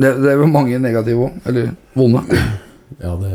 det, 0.00 0.14
det 0.22 0.30
er 0.32 0.38
jo 0.40 0.46
mange 0.48 0.78
negative 0.80 1.26
òg, 1.26 1.40
eller 1.50 1.74
vonde. 1.94 2.22
Ja, 2.98 3.12
det 3.20 3.34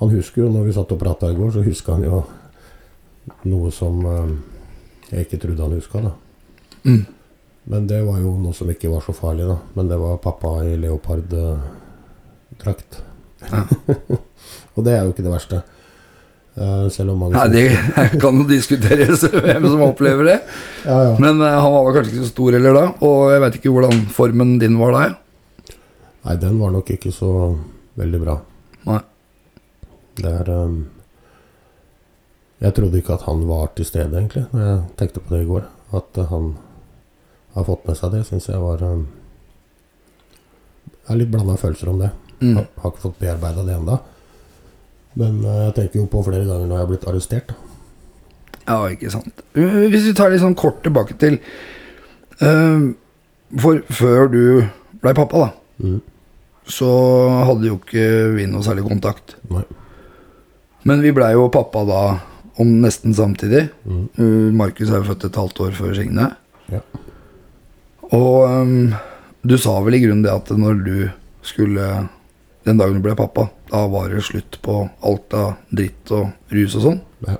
Han 0.00 0.10
husker 0.14 0.42
jo, 0.42 0.48
når 0.52 0.62
vi 0.68 0.72
satt 0.76 0.92
og 0.94 1.00
prata 1.00 1.30
i 1.30 1.36
går, 1.36 1.50
så 1.52 1.60
huska 1.64 1.92
han 1.98 2.04
jo 2.06 2.18
noe 3.50 3.70
som 3.74 3.94
eh, 4.08 4.30
jeg 5.10 5.20
ikke 5.26 5.40
trodde 5.42 5.64
han 5.66 5.76
huska, 5.76 5.98
da. 6.04 6.12
Mm. 6.86 7.04
Men 7.70 7.80
det 7.90 8.00
var 8.06 8.18
jo 8.22 8.30
noe 8.40 8.54
som 8.56 8.68
ikke 8.72 8.92
var 8.92 9.02
så 9.04 9.12
farlig, 9.14 9.44
da. 9.50 9.58
Men 9.76 9.84
det 9.90 9.98
var 10.00 10.24
pappa 10.24 10.50
i 10.64 10.66
leoparddrakt. 10.80 12.92
Ja. 13.44 13.60
og 14.74 14.80
det 14.86 14.92
er 14.96 15.02
jo 15.04 15.10
ikke 15.12 15.26
det 15.26 15.34
verste. 15.34 15.56
Eh, 16.56 16.86
selv 16.90 17.08
om 17.12 17.18
mange 17.22 17.34
Nei, 17.36 17.48
det 17.54 17.64
kan 18.22 18.34
jo 18.40 18.44
diskuteres 18.48 19.20
hvem 19.30 19.64
som 19.68 19.80
opplever 19.86 20.24
det. 20.32 20.38
ja, 20.88 20.98
ja. 21.10 21.14
Men 21.22 21.34
eh, 21.44 21.60
han 21.60 21.72
var 21.76 21.94
kanskje 21.94 22.12
ikke 22.14 22.24
så 22.24 22.32
stor 22.32 22.50
heller 22.58 22.72
da, 22.76 22.84
og 23.06 23.18
jeg 23.34 23.40
vet 23.44 23.54
ikke 23.60 23.74
hvordan 23.76 23.96
formen 24.16 24.50
din 24.62 24.76
var 24.80 24.90
da. 24.96 25.00
Nei, 26.24 26.34
den 26.40 26.54
var 26.60 26.70
nok 26.74 26.86
ikke 26.96 27.12
så 27.14 27.30
veldig 28.00 28.20
bra. 28.24 28.36
Nei. 30.20 30.30
Det 30.30 30.32
er 30.40 30.50
ehm, 30.54 30.78
Jeg 32.60 32.74
trodde 32.76 32.98
ikke 33.00 33.14
at 33.16 33.22
han 33.24 33.46
var 33.48 33.70
til 33.76 33.86
stede, 33.88 34.12
egentlig, 34.18 34.42
når 34.52 34.66
jeg 34.66 34.80
tenkte 35.00 35.20
på 35.24 35.34
det 35.34 35.42
i 35.44 35.48
går. 35.48 35.64
At 35.96 36.18
uh, 36.20 36.26
han 36.28 36.50
har 37.54 37.64
fått 37.64 37.86
med 37.88 37.96
seg 37.98 38.12
det, 38.12 38.20
syns 38.28 38.48
jeg 38.50 38.60
var 38.60 38.82
um, 38.84 39.06
Jeg 41.00 41.08
har 41.08 41.18
litt 41.22 41.30
blanda 41.32 41.56
følelser 41.58 41.88
om 41.90 41.98
det. 42.04 42.10
Mm. 42.40 42.54
Har, 42.58 42.66
har 42.82 42.92
ikke 42.92 43.04
fått 43.06 43.18
bearbeida 43.22 43.64
det 43.66 43.74
ennå. 43.78 43.96
Men 45.18 45.40
uh, 45.42 45.54
jeg 45.70 45.74
tenker 45.78 46.02
jo 46.02 46.06
på 46.12 46.22
flere 46.28 46.44
ganger 46.46 46.68
når 46.68 46.76
jeg 46.76 46.84
har 46.84 46.92
blitt 46.92 47.08
arrestert. 47.10 47.56
Ja, 48.68 48.76
ikke 48.92 49.10
sant. 49.10 49.40
Hvis 49.56 50.04
vi 50.06 50.14
tar 50.14 50.30
litt 50.30 50.44
sånn 50.44 50.54
kort 50.58 50.82
tilbake 50.84 51.16
til 51.18 51.40
uh, 52.44 52.92
For 53.58 53.80
før 53.90 54.28
du 54.30 54.42
blei 55.00 55.16
pappa, 55.16 55.46
da, 55.46 55.50
Mm. 55.80 55.96
så 56.68 56.86
hadde 57.48 57.70
jo 57.70 57.78
ikke 57.78 58.02
vi 58.36 58.44
noe 58.52 58.60
særlig 58.62 58.82
kontakt. 58.84 59.32
Nei. 59.48 59.62
Men 60.88 61.02
vi 61.04 61.12
blei 61.12 61.32
jo 61.34 61.50
pappa 61.52 61.84
da 61.88 62.02
om 62.60 62.72
nesten 62.82 63.14
samtidig. 63.16 63.68
Mm. 63.84 64.06
Uh, 64.18 64.48
Markus 64.56 64.90
er 64.90 65.00
jo 65.00 65.08
født 65.10 65.28
et 65.28 65.38
halvt 65.40 65.60
år 65.66 65.76
før 65.76 65.94
Signe. 65.96 66.26
Ja. 66.72 66.80
Og 68.16 68.36
um, 68.48 68.92
du 69.46 69.56
sa 69.60 69.76
vel 69.84 69.96
i 69.96 70.02
grunnen 70.02 70.24
det 70.24 70.32
at 70.34 70.50
når 70.56 70.82
du 70.84 70.96
skulle 71.46 72.08
Den 72.68 72.76
dagen 72.76 72.98
du 72.98 73.00
ble 73.00 73.14
pappa, 73.16 73.46
da 73.70 73.86
var 73.88 74.10
det 74.12 74.20
slutt 74.26 74.58
på 74.60 74.82
alt 75.08 75.32
av 75.32 75.54
dritt 75.72 76.10
og 76.12 76.52
rus 76.52 76.74
og 76.76 76.82
sånn. 76.84 76.98
ja. 77.24 77.38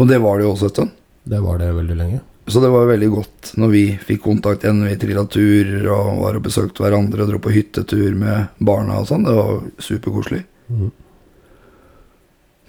Og 0.00 0.08
det 0.08 0.16
var 0.24 0.38
det 0.38 0.46
jo 0.46 0.54
også 0.54 0.70
en 0.70 0.72
stund. 0.72 0.94
Det 1.28 1.40
var 1.44 1.58
det 1.60 1.66
veldig 1.76 1.96
lenge. 1.98 2.20
Så 2.48 2.62
det 2.64 2.70
var 2.72 2.88
veldig 2.88 3.10
godt 3.12 3.50
når 3.60 3.68
vi 3.74 3.82
fikk 4.00 4.22
kontakt 4.24 4.64
igjen. 4.64 4.80
Vi 4.88 4.96
trilla 5.02 5.26
turer 5.28 5.84
og 5.92 6.22
var 6.22 6.38
og 6.38 6.46
besøkte 6.46 6.80
hverandre 6.80 7.26
og 7.26 7.28
dro 7.34 7.42
på 7.44 7.52
hyttetur 7.52 8.16
med 8.16 8.48
barna 8.64 9.02
og 9.02 9.10
sånn. 9.10 9.28
Det 9.28 9.36
var 9.36 9.60
superkoselig. 9.84 10.40
Mhm. 10.72 10.90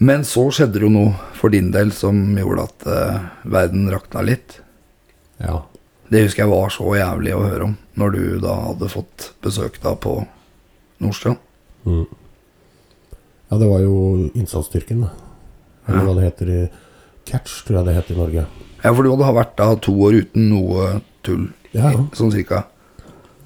Men 0.02 0.24
så 0.26 0.48
skjedde 0.50 0.80
det 0.80 0.86
jo 0.88 0.90
noe 0.94 1.12
for 1.38 1.54
din 1.54 1.70
del 1.74 1.92
som 1.94 2.18
gjorde 2.38 2.64
at 2.66 2.86
uh, 2.90 3.20
verden 3.54 3.86
rakna 3.94 4.24
litt. 4.26 4.58
Ja. 5.42 5.60
Det 6.12 6.24
husker 6.26 6.44
jeg 6.44 6.52
var 6.52 6.74
så 6.74 6.88
jævlig 6.98 7.36
å 7.38 7.44
høre 7.46 7.68
om 7.70 7.76
når 8.02 8.16
du 8.16 8.24
da 8.44 8.56
hadde 8.72 8.90
fått 8.92 9.28
besøk 9.46 9.78
da 9.84 9.94
på 10.00 10.16
Nordstrand. 11.02 11.38
Mm. 11.86 12.08
Ja, 13.52 13.58
det 13.60 13.68
var 13.70 13.84
jo 13.84 13.96
innsatsstyrken, 14.38 15.06
da. 15.06 15.12
Eller 15.88 16.00
Ja. 16.02 16.06
hva 16.08 16.16
det 16.18 16.26
heter 16.30 16.50
i 16.50 16.60
Catch, 17.26 17.62
tror 17.68 17.78
jeg 17.82 17.86
det 17.90 17.96
heter 18.00 18.16
i 18.16 18.20
Norge. 18.22 18.46
Ja, 18.84 18.94
for 18.94 19.04
du 19.04 19.12
hadde 19.14 19.34
vært 19.38 19.56
da 19.58 19.70
to 19.76 19.94
år 20.08 20.18
uten 20.24 20.50
noe 20.50 21.02
tull, 21.24 21.50
Ja, 21.74 21.92
ja. 21.92 22.04
sånn 22.18 22.32
cirka. 22.34 22.66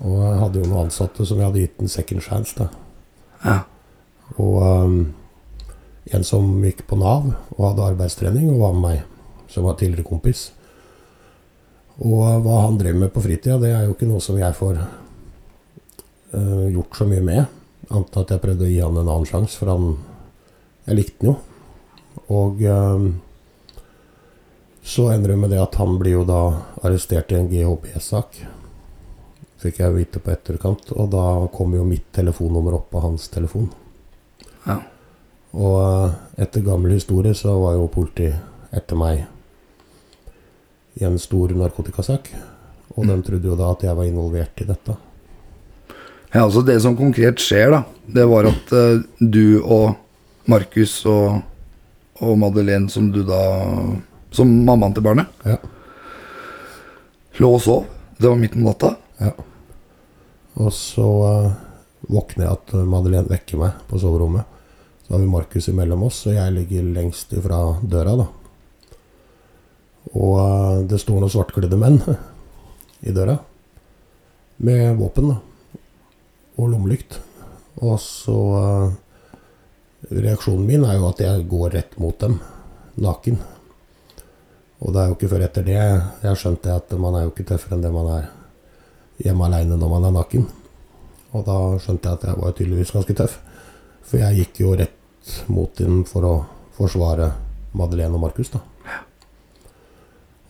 Og 0.02 0.20
jeg 0.24 0.40
hadde 0.40 0.62
jo 0.64 0.70
noen 0.72 0.86
ansatte 0.88 1.26
som 1.26 1.38
jeg 1.40 1.46
hadde 1.48 1.62
gitt 1.66 1.82
en 1.82 1.88
second 1.92 2.22
chance, 2.24 2.56
da. 2.58 2.70
Ja. 3.44 3.58
Og 4.38 4.62
ehm, 4.64 5.14
en 6.14 6.24
som 6.24 6.46
gikk 6.64 6.84
på 6.90 6.98
Nav 7.00 7.32
og 7.56 7.64
hadde 7.70 7.88
arbeidstrening, 7.90 8.50
og 8.54 8.62
var 8.62 8.76
med 8.78 8.86
meg, 8.86 9.02
som 9.50 9.66
var 9.66 9.78
tidligere 9.80 10.06
kompis. 10.08 10.52
Og 12.04 12.44
hva 12.44 12.62
han 12.66 12.78
drev 12.78 12.98
med 13.00 13.14
på 13.14 13.24
fritida, 13.24 13.58
det 13.62 13.72
er 13.72 13.86
jo 13.86 13.96
ikke 13.96 14.10
noe 14.10 14.22
som 14.24 14.38
jeg 14.38 14.58
får 14.58 14.82
uh, 16.36 16.66
gjort 16.74 16.98
så 17.00 17.08
mye 17.10 17.24
med. 17.24 17.46
Annet 17.90 18.18
at 18.20 18.34
jeg 18.34 18.44
prøvde 18.44 18.68
å 18.68 18.72
gi 18.72 18.82
han 18.84 18.98
en 18.98 19.08
annen 19.08 19.30
sjanse, 19.30 19.58
for 19.60 19.72
han 19.74 19.96
Jeg 20.86 20.98
likte 21.00 21.26
han 21.26 21.32
jo. 21.32 21.36
Og 22.36 22.60
uh, 22.62 23.08
så 24.86 25.08
ender 25.10 25.34
det 25.34 25.40
med 25.42 25.50
det 25.50 25.64
at 25.64 25.80
han 25.82 25.96
blir 25.98 26.20
jo 26.20 26.26
da 26.28 26.42
arrestert 26.86 27.32
i 27.34 27.40
en 27.40 27.50
GHB-sak. 27.50 28.38
Fikk 29.64 29.80
jeg 29.82 29.96
vite 29.96 30.22
på 30.22 30.30
etterkant. 30.30 30.92
Og 30.94 31.10
da 31.10 31.24
kom 31.56 31.74
jo 31.74 31.88
mitt 31.88 32.12
telefonnummer 32.14 32.78
opp 32.78 32.92
på 32.94 33.02
hans 33.02 33.26
telefon. 33.34 33.72
Ja. 34.68 34.84
Og 35.56 35.76
eh, 35.80 36.16
etter 36.44 36.66
gammel 36.66 36.96
historie 36.98 37.36
så 37.38 37.54
var 37.62 37.78
jo 37.78 37.88
politiet 37.92 38.76
etter 38.76 39.00
meg 39.00 39.24
i 41.00 41.06
en 41.08 41.18
stor 41.20 41.52
narkotikasak. 41.56 42.30
Og 42.96 43.08
de 43.08 43.16
trodde 43.28 43.48
jo 43.50 43.58
da 43.60 43.72
at 43.74 43.84
jeg 43.84 43.96
var 43.98 44.08
involvert 44.08 44.62
i 44.64 44.68
dette. 44.68 44.96
Ja, 46.36 46.44
altså 46.46 46.62
Det 46.68 46.76
som 46.84 46.98
konkret 47.00 47.40
skjer, 47.40 47.72
da, 47.72 47.82
det 48.12 48.26
var 48.28 48.48
at 48.50 48.72
uh, 48.76 49.04
du 49.20 49.62
og 49.64 49.96
Markus 50.52 50.98
og, 51.08 51.42
og 52.20 52.36
Madeleine, 52.40 52.90
som 52.92 53.08
du 53.12 53.22
da 53.26 53.40
Som 54.36 54.52
mammaen 54.68 54.94
til 54.94 55.04
barnet, 55.04 55.32
Ja. 55.48 55.56
lå 57.40 57.54
og 57.56 57.62
sov. 57.64 57.86
Det 58.20 58.28
var 58.28 58.36
midt 58.40 58.52
på 58.56 58.64
natta. 58.66 58.96
ja. 59.20 59.32
Og 60.56 60.72
så 60.76 61.04
uh, 61.04 61.54
våkner 62.12 62.46
jeg 62.46 62.52
at 62.58 62.74
Madeleine 62.88 63.30
vekker 63.32 63.60
meg 63.60 63.80
på 63.88 64.00
soverommet. 64.00 64.44
Så 65.06 65.14
har 65.14 65.22
vi 65.22 65.30
Markus 65.30 65.70
imellom 65.70 66.04
oss, 66.08 66.24
og 66.26 66.34
jeg 66.34 66.54
ligger 66.56 66.90
lengst 66.96 67.34
ifra 67.38 67.60
døra, 67.86 68.16
da. 68.24 68.26
Og 70.16 70.34
eh, 70.42 70.80
det 70.90 71.00
står 71.02 71.22
noen 71.22 71.34
svartkledde 71.34 71.78
menn 71.78 72.00
i 73.08 73.14
døra. 73.14 73.38
Med 74.66 74.98
våpen, 74.98 75.30
da. 75.36 75.40
Og 76.58 76.72
lommelykt. 76.72 77.20
Og 77.84 78.00
så 78.02 78.40
eh, 78.62 79.02
Reaksjonen 80.06 80.68
min 80.68 80.84
er 80.86 81.00
jo 81.00 81.08
at 81.10 81.22
jeg 81.24 81.46
går 81.50 81.72
rett 81.74 81.96
mot 81.98 82.18
dem, 82.22 82.36
naken. 83.02 83.40
Og 84.86 84.94
det 84.94 85.02
er 85.02 85.08
jo 85.10 85.16
ikke 85.16 85.30
før 85.32 85.46
etter 85.48 85.66
det 85.66 85.80
jeg 85.80 86.38
skjønte 86.38 86.76
at 86.78 86.94
man 87.02 87.16
er 87.18 87.26
jo 87.26 87.32
ikke 87.32 87.48
tøffere 87.50 87.78
enn 87.78 87.82
det 87.82 87.90
man 87.94 88.12
er 88.14 88.28
hjemme 89.24 89.48
aleine 89.48 89.80
når 89.82 89.94
man 89.96 90.06
er 90.06 90.14
naken. 90.20 90.46
Og 91.34 91.46
da 91.48 91.58
skjønte 91.82 92.12
jeg 92.12 92.20
at 92.20 92.28
jeg 92.30 92.42
var 92.44 92.54
tydeligvis 92.54 92.94
ganske 92.94 93.18
tøff. 93.18 93.40
For 94.06 94.22
jeg 94.22 94.44
gikk 94.44 94.62
jo 94.62 94.76
rett 94.78 94.95
mot 95.52 95.72
dem 95.78 96.04
for 96.08 96.28
å 96.28 96.36
forsvare 96.76 97.32
Madeleine 97.76 98.16
og 98.18 98.24
Markus, 98.26 98.52
da. 98.54 98.62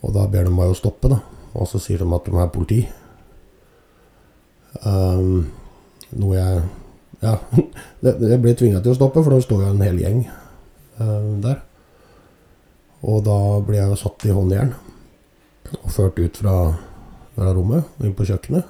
Og 0.05 0.13
da 0.13 0.25
ber 0.29 0.45
de 0.45 0.53
meg 0.53 0.71
å 0.71 0.77
stoppe, 0.77 1.09
da. 1.09 1.19
Og 1.55 1.67
så 1.69 1.79
sier 1.81 2.01
de 2.01 2.07
at 2.13 2.27
de 2.27 2.37
er 2.37 2.51
politi. 2.53 2.81
Um, 4.83 5.45
noe 6.19 6.35
jeg 6.35 6.65
Ja, 7.23 7.37
jeg 8.03 8.41
blir 8.43 8.57
tvinga 8.59 8.81
til 8.83 8.91
å 8.91 8.97
stoppe, 8.97 9.23
for 9.23 9.33
det 9.33 9.45
står 9.45 9.63
jo 9.63 9.69
en 9.71 9.81
hel 9.81 9.97
gjeng 9.97 10.19
eh, 10.27 11.29
der. 11.41 11.61
Og 13.07 13.23
da 13.25 13.37
blir 13.65 13.79
jeg 13.79 13.93
jo 13.93 13.99
satt 14.01 14.25
i 14.27 14.33
håndjern 14.35 14.73
og 15.79 15.87
ført 15.95 16.19
ut 16.19 16.37
fra, 16.37 16.55
fra 17.37 17.53
rommet, 17.55 17.87
inn 18.03 18.13
på 18.17 18.27
kjøkkenet. 18.27 18.67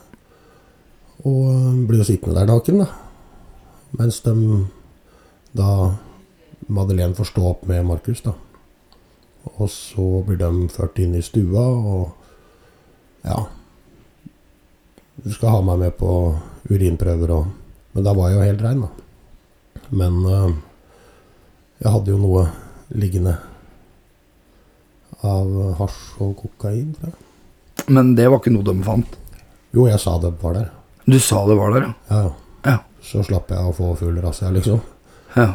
Og 1.25 1.81
blir 1.89 2.03
jo 2.03 2.07
sittende 2.07 2.37
der 2.37 2.51
naken, 2.53 2.85
da. 2.85 2.87
Mens 3.97 4.21
de 4.23 4.35
da 5.55 5.95
Madeleine 6.67 7.15
får 7.15 7.31
stå 7.31 7.47
opp 7.51 7.65
med 7.69 7.85
Markus, 7.85 8.21
da. 8.25 8.33
Og 9.55 9.69
så 9.69 10.05
blir 10.25 10.39
de 10.41 10.67
ført 10.73 10.99
inn 10.99 11.15
i 11.15 11.23
stua, 11.23 11.63
og 11.65 13.25
ja 13.25 13.37
Du 15.21 15.29
skal 15.33 15.53
ha 15.53 15.59
meg 15.65 15.79
med 15.81 15.93
på 15.97 16.09
urinprøver 16.69 17.31
og 17.33 17.45
Men 17.95 18.03
da 18.05 18.13
var 18.13 18.29
jeg 18.29 18.37
jo 18.37 18.47
helt 18.49 18.63
rein, 18.65 18.81
da. 18.83 18.89
Men 19.95 20.17
uh, 20.25 20.55
jeg 21.79 21.93
hadde 21.93 22.11
jo 22.11 22.17
noe 22.19 22.41
liggende 22.91 23.37
av 25.23 25.53
hasj 25.79 26.01
og 26.25 26.33
kokain, 26.41 26.89
tror 26.97 27.13
jeg. 27.13 27.87
Men 27.95 28.11
det 28.17 28.25
var 28.27 28.41
ikke 28.41 28.51
noe 28.51 28.67
de 28.67 28.75
fant. 28.83 29.15
Jo, 29.71 29.85
jeg 29.87 30.01
sa 30.03 30.17
det 30.19 30.33
var 30.41 30.57
der. 30.57 30.67
Du 31.07 31.15
sa 31.23 31.45
det 31.47 31.55
var 31.55 31.71
der, 31.71 31.87
ja. 31.87 31.93
Ja, 32.11 32.33
ja. 32.67 32.75
Så 33.05 33.23
slapp 33.23 33.53
jeg 33.53 33.63
å 33.63 33.73
få 33.77 33.93
full 34.01 34.19
rasse, 34.19 34.51
liksom. 34.51 34.83
Ja. 35.35 35.53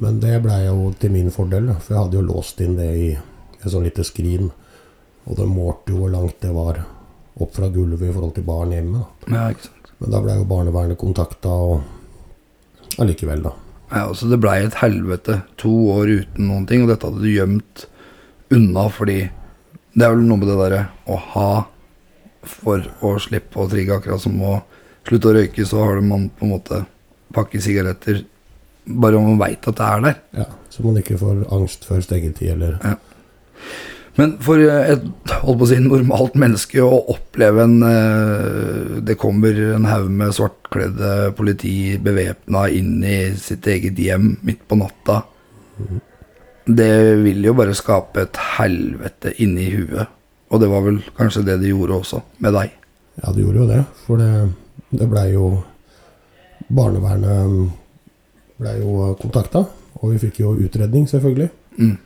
Men 0.00 0.20
det 0.22 0.38
blei 0.44 0.62
jo 0.64 0.88
til 0.98 1.12
min 1.12 1.30
fordel, 1.34 1.68
for 1.80 1.94
jeg 1.94 2.00
hadde 2.00 2.18
jo 2.18 2.24
låst 2.24 2.60
inn 2.64 2.78
det 2.78 2.88
i 2.96 3.08
et 3.12 3.68
sånn 3.68 3.84
lite 3.84 4.04
skrin. 4.08 4.48
Og 5.28 5.36
det 5.38 5.46
målte 5.46 5.92
jo 5.92 6.02
hvor 6.02 6.12
langt 6.14 6.40
det 6.42 6.52
var 6.54 6.80
opp 7.42 7.52
fra 7.56 7.68
gulvet 7.72 8.08
i 8.08 8.12
forhold 8.14 8.34
til 8.36 8.46
barn 8.46 8.72
hjemme. 8.74 9.02
Da. 9.26 9.36
ja. 9.36 9.82
Men 10.02 10.10
da 10.10 10.20
blei 10.24 10.34
jo 10.34 10.46
barnevernet 10.50 10.98
kontakta, 10.98 11.52
og 11.52 12.98
allikevel, 13.02 13.44
da. 13.44 13.52
Ja, 13.92 14.06
altså 14.08 14.26
Det 14.26 14.40
blei 14.40 14.62
et 14.64 14.80
helvete. 14.80 15.42
To 15.62 15.72
år 15.92 16.10
uten 16.22 16.48
noen 16.48 16.66
ting, 16.66 16.82
og 16.82 16.90
dette 16.90 17.06
hadde 17.06 17.22
du 17.22 17.30
gjemt 17.30 17.86
unna 18.52 18.88
fordi 18.92 19.20
Det 19.92 20.04
er 20.06 20.14
vel 20.14 20.24
noe 20.24 20.40
med 20.40 20.48
det 20.48 20.56
derre 20.56 20.82
å 21.04 21.18
ha 21.34 21.48
for 22.48 22.82
å 23.04 23.10
slippe 23.20 23.60
å 23.60 23.68
trigge, 23.68 23.98
akkurat 23.98 24.22
som 24.24 24.38
å 24.40 24.54
slutte 25.06 25.28
å 25.28 25.34
røyke, 25.36 25.66
så 25.68 25.82
har 25.84 26.00
man 26.00 26.30
på 26.32 26.46
en 26.46 26.54
måte 26.54 26.78
pakke 27.36 27.60
sigaretter 27.62 28.22
bare 28.84 29.16
om 29.18 29.32
man 29.32 29.40
veit 29.40 29.66
at 29.68 29.78
det 29.78 29.88
er 29.88 30.04
der. 30.06 30.20
Ja, 30.42 30.44
Så 30.70 30.84
man 30.84 30.98
ikke 30.98 31.18
får 31.20 31.42
angst 31.54 31.84
før 31.86 32.00
stengetid, 32.04 32.54
eller 32.56 32.78
Men 34.16 34.34
for 34.44 34.60
eh, 34.60 34.92
et 34.92 35.04
holdt 35.40 35.58
på 35.60 35.64
å 35.64 35.68
si, 35.70 35.78
normalt 35.80 36.34
menneske 36.36 36.82
å 36.84 36.98
oppleve 37.14 37.64
en 37.64 37.78
eh, 37.86 38.98
Det 39.00 39.16
kommer 39.20 39.56
en 39.72 39.88
haug 39.88 40.10
med 40.12 40.34
svartkledde 40.36 41.32
politi 41.38 41.96
bevæpna 42.02 42.66
inn 42.68 42.98
i 43.04 43.32
sitt 43.40 43.66
eget 43.66 43.96
hjem 43.98 44.34
midt 44.44 44.66
på 44.68 44.76
natta. 44.80 45.22
det 46.66 47.16
vil 47.24 47.42
jo 47.44 47.54
bare 47.58 47.74
skape 47.74 48.22
et 48.22 48.38
helvete 48.58 49.32
inni 49.42 49.70
huet. 49.72 50.06
Og 50.52 50.60
det 50.60 50.68
var 50.68 50.84
vel 50.84 51.00
kanskje 51.16 51.42
det 51.46 51.60
det 51.62 51.72
gjorde 51.72 51.96
også, 52.02 52.20
med 52.38 52.54
deg. 52.54 52.74
Ja, 53.22 53.32
det 53.32 53.42
gjorde 53.42 53.58
jo 53.62 53.68
det. 53.70 53.82
For 54.06 54.20
det, 54.20 54.30
det 54.92 55.08
blei 55.08 55.30
jo 55.32 55.46
Barnevernet 56.72 57.72
blei 58.62 58.78
jo 58.80 59.12
kontakta, 59.20 59.64
og 60.00 60.14
vi 60.14 60.20
fikk 60.22 60.42
jo 60.42 60.54
utredning, 60.62 61.08
selvfølgelig. 61.10 61.50
Mm. 61.78 61.96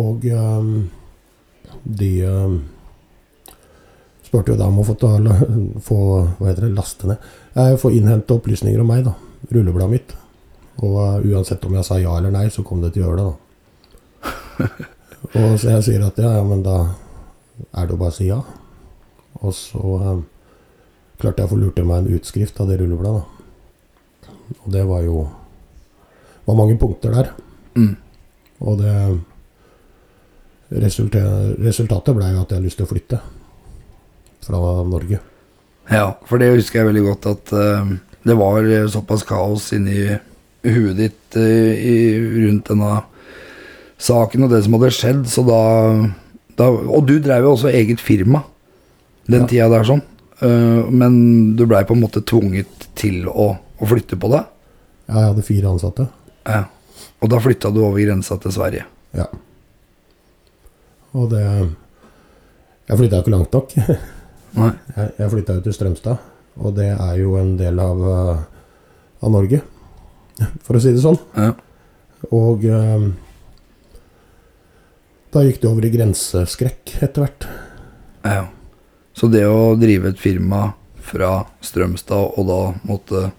Og 0.00 0.24
um, 0.32 0.70
de 1.84 2.10
um, 2.28 2.56
spurte 4.24 4.54
jo 4.54 4.58
da 4.60 4.68
om 4.70 4.80
å 4.80 4.86
få, 4.86 4.96
få 5.88 6.00
hva 6.38 6.48
heter 6.48 6.68
det, 6.68 6.74
laste 6.76 7.08
ned 7.08 7.30
eh, 7.58 7.74
Få 7.80 7.90
innhente 7.92 8.36
opplysninger 8.36 8.80
om 8.80 8.88
meg, 8.88 9.04
da. 9.08 9.16
Rullebladet 9.52 9.92
mitt. 9.92 10.16
Og 10.80 10.96
uh, 10.96 11.20
uansett 11.34 11.64
om 11.68 11.76
jeg 11.76 11.88
sa 11.88 12.00
ja 12.00 12.16
eller 12.16 12.34
nei, 12.34 12.46
så 12.52 12.64
kom 12.66 12.82
det 12.84 12.94
til 12.94 13.04
å 13.04 13.10
gjøre 13.10 13.20
det, 13.20 13.28
da. 13.28 13.36
og 15.42 15.54
så 15.60 15.76
jeg 15.76 15.86
sier 15.88 16.06
at 16.06 16.18
ja, 16.20 16.36
ja, 16.38 16.42
men 16.46 16.62
da 16.64 16.78
er 17.72 17.86
det 17.86 17.94
jo 17.94 18.00
bare 18.00 18.14
å 18.14 18.16
si 18.16 18.30
ja. 18.30 18.40
Og 19.42 19.54
så 19.56 19.82
um, 19.82 20.24
klarte 21.20 21.42
jeg 21.42 21.50
å 21.50 21.52
få 21.52 21.60
lurt 21.60 21.76
til 21.78 21.86
meg 21.88 22.02
en 22.02 22.18
utskrift 22.18 22.60
av 22.62 22.70
det 22.70 22.80
rullebladet. 22.80 23.22
da. 23.22 23.38
Og 24.62 24.72
det 24.72 24.82
var 24.88 25.04
jo 25.04 25.22
var 26.46 26.58
mange 26.58 26.78
punkter 26.80 27.14
der. 27.14 27.30
Mm. 27.76 27.96
Og 28.62 28.78
det 28.78 28.94
resulta- 30.72 31.54
Resultatet 31.62 32.16
ble 32.16 32.30
jo 32.32 32.40
at 32.42 32.48
jeg 32.50 32.58
har 32.58 32.64
lyst 32.64 32.76
til 32.80 32.86
å 32.86 32.90
flytte 32.92 33.20
fra 34.42 34.58
Norge. 34.88 35.20
Ja, 35.90 36.14
for 36.26 36.38
det 36.38 36.52
husker 36.54 36.80
jeg 36.80 36.88
veldig 36.92 37.04
godt 37.06 37.26
at 37.26 37.52
uh, 37.52 37.92
det 38.24 38.36
var 38.38 38.62
eh, 38.64 38.86
såpass 38.86 39.24
kaos 39.26 39.72
inni 39.74 40.16
huet 40.62 40.96
ditt 40.96 41.36
uh, 41.36 41.42
i, 41.42 41.96
rundt 42.46 42.70
denne 42.70 43.02
saken 43.98 44.46
og 44.46 44.50
det 44.54 44.62
som 44.64 44.76
hadde 44.78 44.92
skjedd, 44.94 45.26
så 45.30 45.42
da, 45.46 45.60
da 46.58 46.68
Og 46.70 47.06
du 47.06 47.18
drev 47.22 47.42
jo 47.46 47.52
også 47.56 47.70
eget 47.74 48.00
firma 48.00 48.44
den 49.26 49.42
Ja. 49.42 49.46
tida 49.46 49.68
der, 49.70 49.84
sånn. 49.86 50.02
Uh, 50.42 50.88
men 50.90 51.54
du 51.56 51.66
blei 51.66 51.84
på 51.86 51.94
en 51.94 52.02
måte 52.02 52.22
tvunget 52.26 52.88
til 52.98 53.28
å, 53.28 53.52
å 53.78 53.86
flytte 53.86 54.18
på 54.18 54.30
deg. 54.32 54.46
Ja, 55.08 55.14
jeg 55.18 55.28
hadde 55.34 55.46
fire 55.46 55.70
ansatte. 55.70 56.08
Ja. 56.46 56.64
Og 57.22 57.30
da 57.30 57.38
flytta 57.42 57.70
du 57.70 57.82
over 57.84 58.02
grensa 58.02 58.36
til 58.42 58.54
Sverige. 58.54 58.86
Ja. 59.16 59.28
Og 61.12 61.30
det 61.30 61.44
Jeg 62.88 62.98
flytta 62.98 63.18
jo 63.18 63.22
ikke 63.22 63.32
langt 63.32 63.52
nok. 63.54 63.74
Nei. 64.58 64.70
Jeg, 64.96 65.10
jeg 65.18 65.32
flytta 65.32 65.54
jo 65.56 65.64
til 65.64 65.74
Strømstad, 65.76 66.24
og 66.60 66.74
det 66.76 66.90
er 66.92 67.12
jo 67.20 67.36
en 67.40 67.54
del 67.56 67.78
av, 67.80 68.00
eh, 68.04 68.40
av 69.24 69.32
Norge, 69.32 69.62
for 70.66 70.76
å 70.76 70.82
si 70.82 70.92
det 70.92 71.00
sånn. 71.04 71.16
Ja. 71.38 71.54
Og 72.36 72.66
eh, 72.68 73.06
da 75.32 75.44
gikk 75.46 75.62
det 75.62 75.70
over 75.70 75.86
i 75.88 75.92
grenseskrekk 75.94 76.98
etter 77.00 77.24
hvert. 77.24 77.46
Ja. 78.26 78.50
Så 79.16 79.30
det 79.32 79.46
å 79.48 79.72
drive 79.80 80.12
et 80.12 80.20
firma 80.20 80.72
fra 81.02 81.46
Strømstad 81.64 82.36
og 82.36 82.48
da 82.50 82.60
måtte 82.88 83.30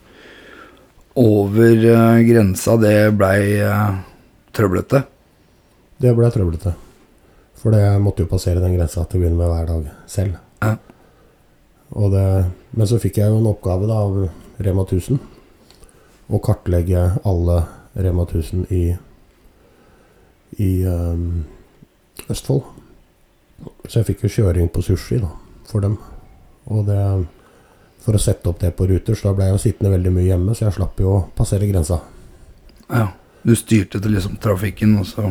over 1.13 1.86
eh, 1.86 2.22
grensa, 2.27 2.77
det 2.77 3.12
blei 3.17 3.60
eh, 3.62 4.00
trøblete. 4.55 5.03
Det 6.01 6.13
ble 6.17 6.32
trøblete. 6.34 6.73
For 7.60 7.76
det 7.76 7.86
måtte 8.04 8.26
jo 8.26 8.32
passere 8.32 8.63
den 8.63 8.76
grensa 8.76 9.06
til 9.06 9.19
å 9.19 9.23
begynne 9.23 9.39
med 9.39 9.52
hver 9.52 9.69
dag 9.69 9.91
selv. 10.10 10.39
Ja. 10.63 10.76
Det, 11.93 12.26
men 12.73 12.89
så 12.89 12.97
fikk 12.99 13.19
jeg 13.21 13.30
jo 13.30 13.38
en 13.39 13.52
oppgave 13.52 13.88
da 13.88 13.99
av 14.04 14.17
Rema 14.65 14.84
1000. 14.88 15.19
Å 16.34 16.39
kartlegge 16.43 17.06
alle 17.30 17.60
Rema 17.93 18.26
1000 18.26 18.65
i, 18.73 18.84
i 20.58 20.71
um, 20.89 21.43
Østfold. 22.34 22.65
Så 23.86 23.99
jeg 23.99 24.10
fikk 24.10 24.26
jo 24.26 24.34
kjøring 24.39 24.71
på 24.73 24.84
sushi 24.84 25.21
da, 25.21 25.30
for 25.69 25.86
dem. 25.86 25.99
Og 26.73 26.88
det 26.89 26.99
For 28.03 28.17
å 28.17 28.19
sette 28.19 28.49
opp 28.51 28.59
det 28.59 28.73
på 28.75 28.87
ruter, 28.89 29.15
så 29.15 29.29
da 29.29 29.33
ble 29.37 29.45
jeg 29.47 29.55
jo 29.55 29.61
sittende 29.63 29.93
veldig 29.95 30.11
mye 30.11 30.25
hjemme, 30.27 30.55
så 30.55 30.65
jeg 30.67 30.75
slapp 30.75 30.97
jo 30.99 31.11
å 31.13 31.19
passere 31.37 31.69
grensa. 31.69 32.01
Ja. 32.89 33.07
Du 33.43 33.53
styrte 33.59 33.99
til 34.01 34.11
liksom 34.15 34.37
trafikken, 34.43 34.97
og 34.99 35.05
så 35.07 35.29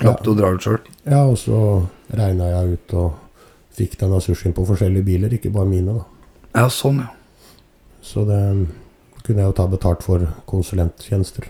slapp 0.00 0.20
Ja. 0.20 0.24
du 0.24 0.30
å 0.32 0.36
dra 0.36 0.52
ut 0.54 0.60
sjøl. 0.64 0.78
Ja, 1.04 1.24
og 1.24 1.36
så 1.38 1.86
regna 2.12 2.48
jeg 2.50 2.78
ut 2.78 2.94
og 2.94 3.12
fikk 3.76 3.98
denne 3.98 4.20
sushien 4.20 4.52
på 4.56 4.64
forskjellige 4.66 5.04
biler, 5.04 5.28
ikke 5.36 5.52
bare 5.52 5.66
mine. 5.68 5.94
da. 5.94 6.04
Ja, 6.54 6.68
sånn, 6.68 7.00
ja. 7.00 7.08
Så 8.02 8.24
det 8.28 8.68
kunne 9.24 9.40
jeg 9.40 9.46
jo 9.48 9.52
ta 9.52 9.66
betalt 9.66 10.02
for 10.02 10.20
konsulenttjenester. 10.46 11.44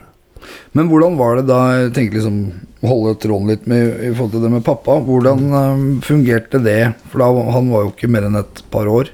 Men 0.75 0.89
hvordan 0.91 1.17
var 1.17 1.37
det 1.37 1.47
da 1.49 1.59
Jeg 1.81 1.93
tenker 1.95 2.19
liksom 2.19 2.53
holde 2.85 3.15
tråden 3.19 3.47
litt 3.49 3.67
med, 3.67 3.95
i 4.05 4.13
forhold 4.13 4.33
til 4.33 4.43
det 4.43 4.51
med 4.53 4.65
pappa. 4.65 4.99
Hvordan 5.01 5.41
eh, 5.53 6.01
fungerte 6.05 6.63
det? 6.63 6.95
For 7.09 7.19
da, 7.19 7.29
han 7.53 7.71
var 7.71 7.85
jo 7.87 7.93
ikke 7.95 8.11
mer 8.11 8.27
enn 8.29 8.37
et 8.37 8.63
par 8.71 8.87
år 8.87 9.09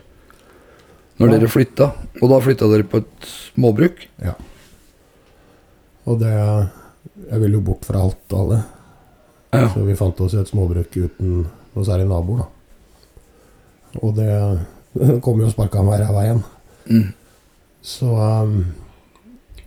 når 1.21 1.35
dere 1.37 1.51
flytta. 1.53 1.91
Og 2.21 2.33
da 2.33 2.41
flytta 2.43 2.69
dere 2.73 2.89
på 2.89 3.03
et 3.03 3.29
småbruk. 3.29 4.05
Ja. 4.25 4.35
Og 6.09 6.21
det 6.23 6.35
Jeg 7.31 7.41
ville 7.41 7.59
jo 7.59 7.63
bort 7.63 7.85
fra 7.87 8.01
alt 8.03 8.33
alle. 8.35 8.63
Ja. 9.53 9.69
Så 9.69 9.85
vi 9.85 9.95
fant 9.99 10.21
oss 10.21 10.35
i 10.35 10.41
et 10.41 10.49
småbruk 10.49 10.97
uten 10.97 11.45
noe 11.75 11.87
særlig 11.87 12.09
naboer, 12.09 12.43
da. 12.43 14.01
Og 14.01 14.15
det 14.17 14.31
kom 15.25 15.41
jo 15.43 15.49
og 15.49 15.53
sparka 15.53 15.83
meg 15.87 16.01
ræva 16.03 16.25
igjen. 16.25 16.43
Mm. 16.91 17.09
Så 17.83 18.11
um, 18.11 18.57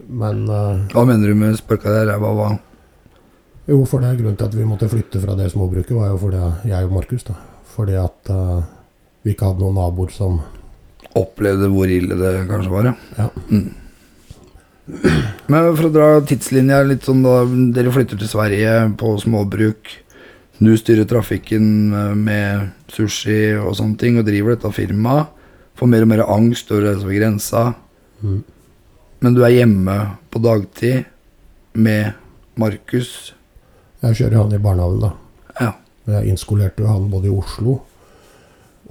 Men 0.08 0.44
uh, 0.50 0.84
Hva 0.92 1.06
mener 1.08 1.32
du 1.32 1.40
med 1.40 1.56
sparka 1.60 1.94
deg 1.94 2.10
ræva? 2.10 2.34
Hva? 2.36 2.50
Jo, 3.70 3.80
for 3.88 4.04
det 4.04 4.10
er 4.12 4.20
grunnen 4.20 4.40
til 4.40 4.50
at 4.50 4.58
vi 4.58 4.68
måtte 4.68 4.92
flytte 4.92 5.22
fra 5.24 5.38
det 5.40 5.52
småbruket, 5.54 5.96
var 5.96 6.12
jo 6.12 6.20
fordi 6.20 6.42
jeg 6.68 6.90
og 6.90 6.98
Markus, 6.98 7.24
da. 7.30 7.38
Fordi 7.76 7.96
at 8.00 8.34
uh, 8.34 8.60
vi 9.24 9.32
ikke 9.32 9.52
hadde 9.52 9.64
noen 9.64 9.80
naboer 9.80 10.12
som 10.12 10.42
Opplevde 11.20 11.70
hvor 11.70 11.92
ille 11.92 12.18
det 12.18 12.34
kanskje 12.50 12.74
var, 12.74 12.94
ja. 13.18 13.28
Mm. 13.50 13.72
Men 15.48 15.68
for 15.78 15.88
å 15.88 15.94
dra 15.94 16.08
tidslinja 16.28 16.82
litt 16.84 17.06
sånn 17.08 17.22
da 17.24 17.44
Dere 17.76 17.94
flytter 17.94 18.20
til 18.20 18.28
Sverige 18.28 18.74
på 19.00 19.14
småbruk. 19.22 19.92
Du 20.64 20.74
styrer 20.80 21.08
trafikken 21.10 21.94
eh, 21.94 22.16
med 22.18 22.74
sushi 22.92 23.56
og 23.58 23.78
sånne 23.80 24.00
ting 24.00 24.20
og 24.20 24.28
driver 24.28 24.56
dette 24.56 24.74
firmaet. 24.76 25.32
Får 25.80 25.90
mer 25.90 26.06
og 26.06 26.12
mer 26.12 26.26
angst 26.30 26.70
over 26.72 26.86
det 26.86 26.98
som 27.00 27.10
er 27.10 27.20
grensa. 27.20 27.64
mm, 28.22 28.44
Men 29.24 29.34
du 29.34 29.42
er 29.44 29.56
hjemme 29.56 29.96
på 30.30 30.42
dagtid 30.44 31.06
med 31.74 32.14
Markus. 32.60 33.34
Jeg 34.04 34.20
kjører 34.20 34.44
han 34.44 34.54
i 34.54 34.62
barnehagen, 34.62 35.00
da. 35.02 35.12
Ja. 35.60 35.72
Jeg 36.14 36.34
innskolerte 36.34 36.86
han 36.86 37.10
både 37.10 37.32
i 37.32 37.34
Oslo 37.34 37.80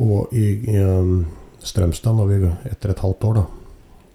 og 0.00 0.32
i, 0.32 0.46
i 0.72 0.78
um, 0.80 1.26
Strømstad 1.62 2.16
når 2.18 2.31
vi, 2.31 2.38
etter 2.70 2.90
et 2.90 3.03
halvt 3.03 3.25
år. 3.25 3.35
da. 3.35 3.44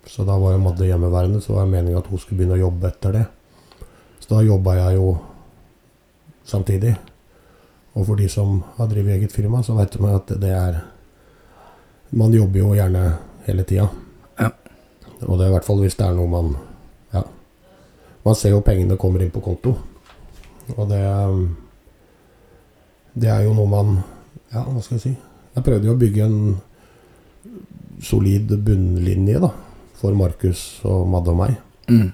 Så 0.07 0.23
da 0.23 0.37
var 0.39 0.53
jo 0.53 0.63
Madde 0.63 0.87
hjemmeværende, 0.87 1.41
så 1.41 1.53
var 1.53 1.65
det 1.65 1.71
meningen 1.71 1.97
at 1.99 2.07
hun 2.07 2.19
skulle 2.19 2.39
begynne 2.39 2.55
å 2.55 2.65
jobbe 2.67 2.87
etter 2.87 3.15
det. 3.15 3.25
Så 4.19 4.35
da 4.35 4.41
jobba 4.43 4.75
jeg 4.75 4.95
jo 4.95 5.17
samtidig. 6.47 6.95
Og 7.93 8.05
for 8.05 8.15
de 8.15 8.27
som 8.29 8.61
har 8.77 8.87
drevet 8.87 9.17
eget 9.17 9.31
firma, 9.31 9.63
så 9.63 9.75
vet 9.75 9.99
man 9.99 10.15
at 10.15 10.31
det 10.39 10.53
er 10.53 10.83
Man 12.11 12.31
jobber 12.31 12.59
jo 12.59 12.73
gjerne 12.73 13.17
hele 13.43 13.63
tida. 13.67 13.89
Ja. 14.39 14.47
Og 15.27 15.37
det 15.37 15.43
er 15.43 15.49
i 15.49 15.53
hvert 15.57 15.65
fall 15.65 15.81
hvis 15.81 15.97
det 15.99 16.05
er 16.05 16.13
noe 16.15 16.27
man 16.27 16.53
Ja. 17.13 17.23
Man 18.23 18.35
ser 18.35 18.49
jo 18.49 18.61
pengene 18.61 18.95
kommer 18.97 19.19
inn 19.21 19.31
på 19.31 19.41
konto. 19.43 19.75
Og 20.77 20.87
det 20.89 21.01
det 23.17 23.29
er 23.29 23.43
jo 23.43 23.53
noe 23.53 23.67
man 23.67 24.03
Ja, 24.53 24.63
hva 24.63 24.81
skal 24.81 24.95
jeg 24.95 25.01
si? 25.01 25.17
Jeg 25.55 25.63
prøvde 25.63 25.87
jo 25.89 25.93
å 25.95 25.99
bygge 25.99 26.23
en 26.23 26.61
solid 28.03 28.51
bunnlinje 28.63 29.41
da, 29.41 29.51
for 29.97 30.15
Markus 30.17 30.81
og 30.87 31.07
Madde 31.11 31.33
og 31.33 31.39
meg. 31.41 31.55
Mm. 31.89 32.11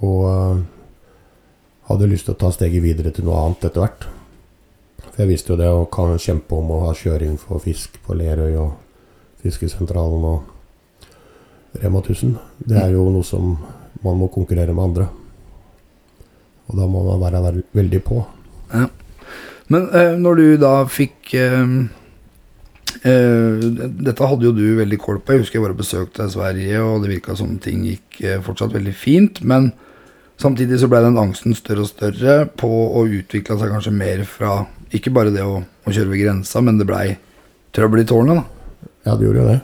Og 0.00 0.20
eh, 0.30 0.62
hadde 1.90 2.10
lyst 2.10 2.28
til 2.28 2.36
å 2.36 2.40
ta 2.40 2.52
steget 2.54 2.84
videre 2.84 3.12
til 3.14 3.26
noe 3.28 3.40
annet 3.42 3.68
etter 3.68 3.84
hvert. 3.84 4.08
For 5.04 5.22
jeg 5.22 5.30
visste 5.30 5.52
jo 5.52 5.60
det 5.60 5.70
å 5.70 5.84
kan 5.92 6.16
kjempe 6.20 6.56
om 6.58 6.72
å 6.74 6.82
ha 6.86 6.94
kjøring 6.96 7.36
for 7.40 7.62
fisk 7.62 8.00
på 8.04 8.16
Lerøy 8.18 8.56
og 8.58 8.72
Fiskesentralen 9.44 10.24
og 10.26 11.78
Rema 11.82 12.00
1000. 12.00 12.38
Det 12.64 12.78
er 12.80 12.94
jo 12.94 13.08
noe 13.12 13.26
som 13.26 13.54
man 14.04 14.18
må 14.20 14.30
konkurrere 14.32 14.74
med 14.74 14.84
andre. 14.88 15.08
Og 16.70 16.78
da 16.78 16.86
må 16.88 17.02
man 17.04 17.20
være 17.20 17.42
der 17.44 17.60
veldig 17.76 18.00
på. 18.06 18.22
Men 19.72 19.86
eh, 19.96 20.14
når 20.20 20.40
du 20.40 20.46
da 20.60 20.74
fikk 20.90 21.34
eh, 21.38 21.62
Dette 23.02 24.28
hadde 24.28 24.46
jo 24.46 24.52
du 24.54 24.64
veldig 24.78 24.98
kål 25.02 25.18
på. 25.20 25.34
Jeg 25.34 25.44
husker 25.44 25.58
jeg 25.58 25.66
bare 25.66 25.78
besøkte 25.78 26.28
Sverige, 26.30 26.78
og 26.82 27.02
det 27.02 27.10
virka 27.16 27.36
som 27.38 27.56
ting 27.62 27.82
gikk 27.88 28.20
eh, 28.22 28.40
fortsatt 28.44 28.74
veldig 28.74 28.94
fint. 28.96 29.40
Men 29.42 29.72
samtidig 30.40 30.78
så 30.80 30.88
ble 30.92 31.02
den 31.04 31.20
angsten 31.20 31.56
større 31.58 31.84
og 31.84 31.90
større 31.90 32.38
på 32.60 32.70
å 32.70 33.04
utvikle 33.06 33.58
seg 33.60 33.74
kanskje 33.74 33.94
mer 33.96 34.24
fra 34.28 34.62
ikke 34.94 35.12
bare 35.14 35.34
det 35.34 35.42
å, 35.42 35.58
å 35.60 35.92
kjøre 35.92 36.12
ved 36.12 36.22
grensa, 36.22 36.62
men 36.62 36.78
det 36.78 36.86
blei 36.88 37.06
trøbbel 37.74 38.04
i 38.04 38.08
tårnet. 38.08 38.40
da. 38.40 38.90
Ja, 39.04 39.16
det 39.18 39.26
gjorde 39.26 39.42
jo 39.42 39.48
det. 39.50 39.60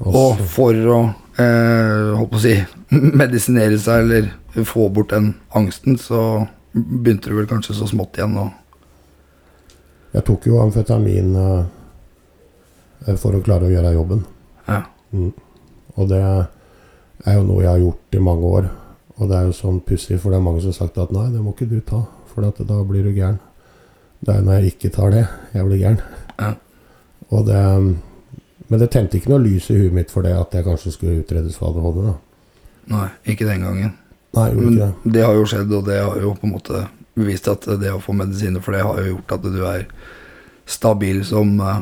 Og 0.00 0.14
Og 0.20 0.44
for 0.50 0.86
å 0.94 1.00
eh, 1.40 2.12
holdt 2.16 2.32
på 2.32 2.40
å 2.40 2.44
si 2.44 2.56
medisinere 3.22 3.78
seg 3.80 4.06
eller 4.06 4.64
få 4.66 4.88
bort 4.90 5.12
den 5.14 5.34
angsten, 5.56 5.98
så 6.00 6.46
begynte 6.74 7.30
du 7.30 7.36
vel 7.38 7.48
kanskje 7.50 7.76
så 7.78 7.88
smått 7.90 8.18
igjen 8.18 8.38
å 8.38 8.50
Jeg 10.10 10.24
tok 10.26 10.46
jo 10.48 10.56
amfetamin 10.58 11.36
eh, 11.38 11.66
for 13.20 13.36
å 13.36 13.42
klare 13.44 13.68
å 13.68 13.72
gjøre 13.72 13.94
jobben. 13.94 14.24
Ja. 14.68 14.82
Mm. 15.12 15.32
Og 15.96 16.08
det 16.10 16.20
er 16.20 17.36
jo 17.36 17.44
noe 17.46 17.62
jeg 17.64 17.70
har 17.72 17.82
gjort 17.82 18.16
i 18.16 18.22
mange 18.24 18.50
år. 18.58 18.70
Og 19.20 19.28
det 19.28 19.36
er 19.36 19.48
jo 19.48 19.56
sånn 19.56 19.80
pussig, 19.84 20.18
for 20.20 20.32
det 20.32 20.38
er 20.40 20.44
mange 20.44 20.62
som 20.64 20.72
har 20.72 20.78
sagt 20.78 21.00
at 21.02 21.12
nei, 21.12 21.26
det 21.32 21.42
må 21.44 21.52
ikke 21.52 21.68
du 21.68 21.80
ta, 21.84 22.02
for 22.30 22.46
at 22.48 22.60
da 22.64 22.78
blir 22.88 23.04
du 23.04 23.12
gæren. 23.12 23.40
Det 24.20 24.34
er 24.34 24.44
når 24.44 24.60
jeg 24.60 24.74
ikke 24.74 24.92
tar 24.94 25.12
det, 25.12 25.24
jeg 25.56 25.66
blir 25.66 25.80
gæren. 25.80 26.00
Ja. 26.40 26.54
Og 27.30 27.44
det, 27.48 27.60
men 28.68 28.80
det 28.82 28.90
tente 28.92 29.18
ikke 29.18 29.32
noe 29.32 29.44
lys 29.44 29.68
i 29.72 29.76
huet 29.80 29.96
mitt 29.96 30.12
for 30.12 30.24
det 30.26 30.32
at 30.36 30.54
jeg 30.56 30.66
kanskje 30.66 30.94
skulle 30.94 31.20
utredes 31.22 31.58
for 31.60 31.72
ADHD. 31.72 32.00
da. 32.08 32.16
Nei, 32.90 33.08
ikke 33.32 33.48
den 33.48 33.64
gangen. 33.66 33.92
Nei, 34.36 34.48
Men 34.54 34.76
det. 34.78 34.88
det 35.04 35.22
har 35.26 35.34
jo 35.34 35.46
skjedd, 35.48 35.72
og 35.74 35.86
det 35.88 36.00
har 36.00 36.18
jo 36.22 36.34
på 36.38 36.46
en 36.46 36.54
måte 36.54 36.84
bevist 37.18 37.48
at 37.50 37.66
det 37.80 37.90
å 37.92 38.00
få 38.02 38.14
medisiner 38.16 38.62
for 38.62 38.76
det 38.76 38.84
har 38.86 39.00
jo 39.02 39.14
gjort 39.16 39.34
at 39.36 39.46
du 39.50 39.62
er 39.66 39.86
stabil 40.70 41.24
som 41.26 41.56
eh, 41.60 41.80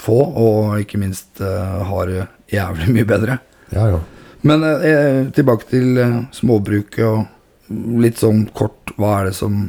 få, 0.00 0.18
og 0.18 0.80
ikke 0.80 1.00
minst 1.00 1.40
eh, 1.42 1.82
har 1.88 2.08
det 2.08 2.24
jævlig 2.52 2.88
mye 2.96 3.08
bedre. 3.08 3.38
Ja, 3.72 3.88
ja. 3.94 4.00
Men 4.46 4.64
eh, 4.64 5.28
tilbake 5.34 5.68
til 5.70 6.00
eh, 6.00 6.18
småbruket 6.34 7.04
og 7.06 8.00
litt 8.02 8.20
sånn 8.20 8.46
kort, 8.56 8.94
hva 8.98 9.20
er 9.20 9.30
det 9.30 9.36
som 9.38 9.66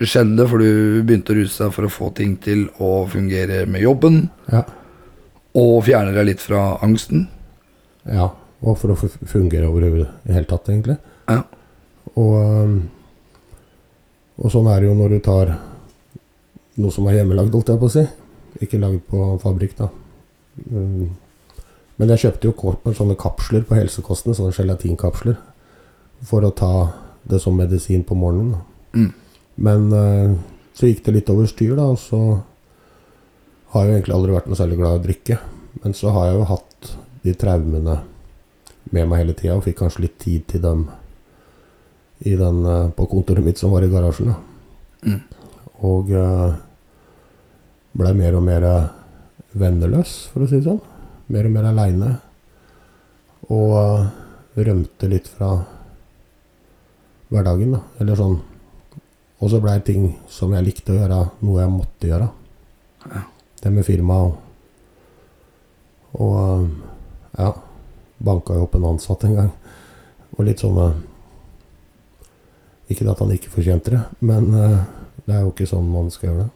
skjedde? 0.00 0.46
For 0.50 0.62
du 0.62 1.02
begynte 1.06 1.34
å 1.34 1.38
ruse 1.38 1.66
deg 1.66 1.74
for 1.76 1.88
å 1.88 1.92
få 1.92 2.10
ting 2.16 2.38
til 2.42 2.66
å 2.82 3.04
fungere 3.10 3.64
med 3.70 3.84
jobben, 3.84 4.24
ja. 4.50 4.64
og 5.60 5.76
fjerne 5.86 6.14
deg 6.16 6.30
litt 6.32 6.42
fra 6.42 6.74
angsten. 6.84 7.28
Ja, 8.08 8.30
og 8.64 8.80
for 8.80 8.94
å 8.94 8.98
fungere 8.98 9.68
over 9.68 9.86
i 9.86 9.92
det 10.00 10.34
hele 10.34 10.48
tatt, 10.48 10.68
egentlig. 10.72 10.96
Ja. 11.28 11.44
Og, 12.20 12.82
og 14.38 14.52
sånn 14.52 14.68
er 14.70 14.82
det 14.82 14.90
jo 14.90 14.98
når 14.98 15.14
du 15.14 15.22
tar 15.24 15.54
noe 16.80 16.92
som 16.94 17.06
er 17.08 17.20
hjemmelagd, 17.20 17.54
holdt 17.54 17.72
jeg 17.72 17.80
på 17.80 17.88
å 17.88 17.94
si. 17.94 18.04
Ikke 18.64 18.80
lagd 18.80 19.04
på 19.10 19.26
fabrikk, 19.42 19.76
da. 19.78 19.90
Mm. 20.70 21.12
Men 22.00 22.10
jeg 22.10 22.24
kjøpte 22.24 22.48
jo 22.48 22.56
kort 22.58 22.86
med 22.86 22.96
sånne 22.98 23.16
kapsler 23.18 23.66
på 23.66 23.76
helsekostene, 23.78 24.34
sånne 24.34 24.54
gelatinkapsler, 24.56 25.36
for 26.26 26.46
å 26.46 26.54
ta 26.56 26.72
det 27.28 27.40
som 27.42 27.56
medisin 27.56 28.02
på 28.06 28.16
morgenen. 28.18 28.64
Mm. 28.94 29.12
Men 29.64 29.86
øh, 29.94 30.34
så 30.74 30.90
gikk 30.90 31.04
det 31.06 31.14
litt 31.18 31.30
over 31.30 31.46
styr, 31.50 31.76
da, 31.78 31.86
og 31.94 32.00
så 32.02 32.20
har 33.74 33.84
jeg 33.84 33.90
jo 33.90 33.98
egentlig 33.98 34.16
aldri 34.16 34.34
vært 34.34 34.50
noe 34.50 34.58
særlig 34.58 34.80
glad 34.80 34.96
i 34.96 35.00
å 35.00 35.04
drikke. 35.04 35.38
Men 35.84 35.96
så 35.98 36.10
har 36.14 36.28
jeg 36.28 36.38
jo 36.38 36.50
hatt 36.50 36.90
de 37.24 37.34
traumene 37.38 37.96
med 38.94 39.08
meg 39.10 39.22
hele 39.22 39.36
tida, 39.38 39.56
og 39.56 39.64
fikk 39.66 39.80
kanskje 39.82 40.06
litt 40.06 40.18
tid 40.22 40.46
til 40.50 40.62
dem 40.64 40.84
i 42.24 42.34
den, 42.38 42.60
eh, 42.66 42.90
på 42.94 43.06
kontoret 43.10 43.44
mitt 43.44 43.58
som 43.58 43.72
var 43.74 43.86
i 43.86 43.90
garasjen. 43.90 44.34
Mm. 45.04 45.20
Og 45.84 46.10
uh, 46.16 46.54
blei 47.94 48.12
mer 48.18 48.36
og 48.38 48.44
mer 48.46 48.66
venneløs, 49.54 50.14
for 50.32 50.44
å 50.44 50.48
si 50.50 50.58
det 50.58 50.66
sånn. 50.66 50.80
Mer 51.32 51.48
og 51.48 51.54
mer 51.54 51.68
aleine. 51.70 52.10
Og 53.52 53.74
eh, 53.78 54.08
rømte 54.66 55.10
litt 55.10 55.28
fra 55.30 55.52
hverdagen, 57.30 57.76
da. 57.76 57.82
Eller 58.02 58.18
sånn. 58.18 58.38
Og 59.40 59.50
så 59.52 59.60
blei 59.62 59.76
ting 59.84 60.08
som 60.30 60.54
jeg 60.54 60.66
likte 60.66 60.94
å 60.94 60.98
gjøre, 60.98 61.20
noe 61.44 61.60
jeg 61.62 61.72
måtte 61.72 62.10
gjøre. 62.10 62.30
Det 63.60 63.72
med 63.72 63.86
firma 63.86 64.22
og 64.26 64.40
Og 66.14 66.34
eh, 66.38 66.66
ja. 67.38 67.52
Banka 68.24 68.54
jo 68.54 68.64
opp 68.68 68.76
en 68.78 68.84
ansatt 68.92 69.24
en 69.26 69.34
gang. 69.34 69.50
Og 70.36 70.44
litt 70.46 70.62
sånn 70.62 70.78
eh, 70.78 71.00
Ikke 72.94 73.08
at 73.10 73.18
han 73.20 73.32
ikke 73.34 73.50
fortjente 73.50 73.90
det, 73.90 74.02
men 74.20 74.46
eh, 74.54 74.78
det 75.24 75.32
er 75.34 75.44
jo 75.44 75.52
ikke 75.54 75.68
sånn 75.68 75.86
man 75.88 76.10
skal 76.12 76.30
gjøre 76.30 76.44
det. 76.44 76.50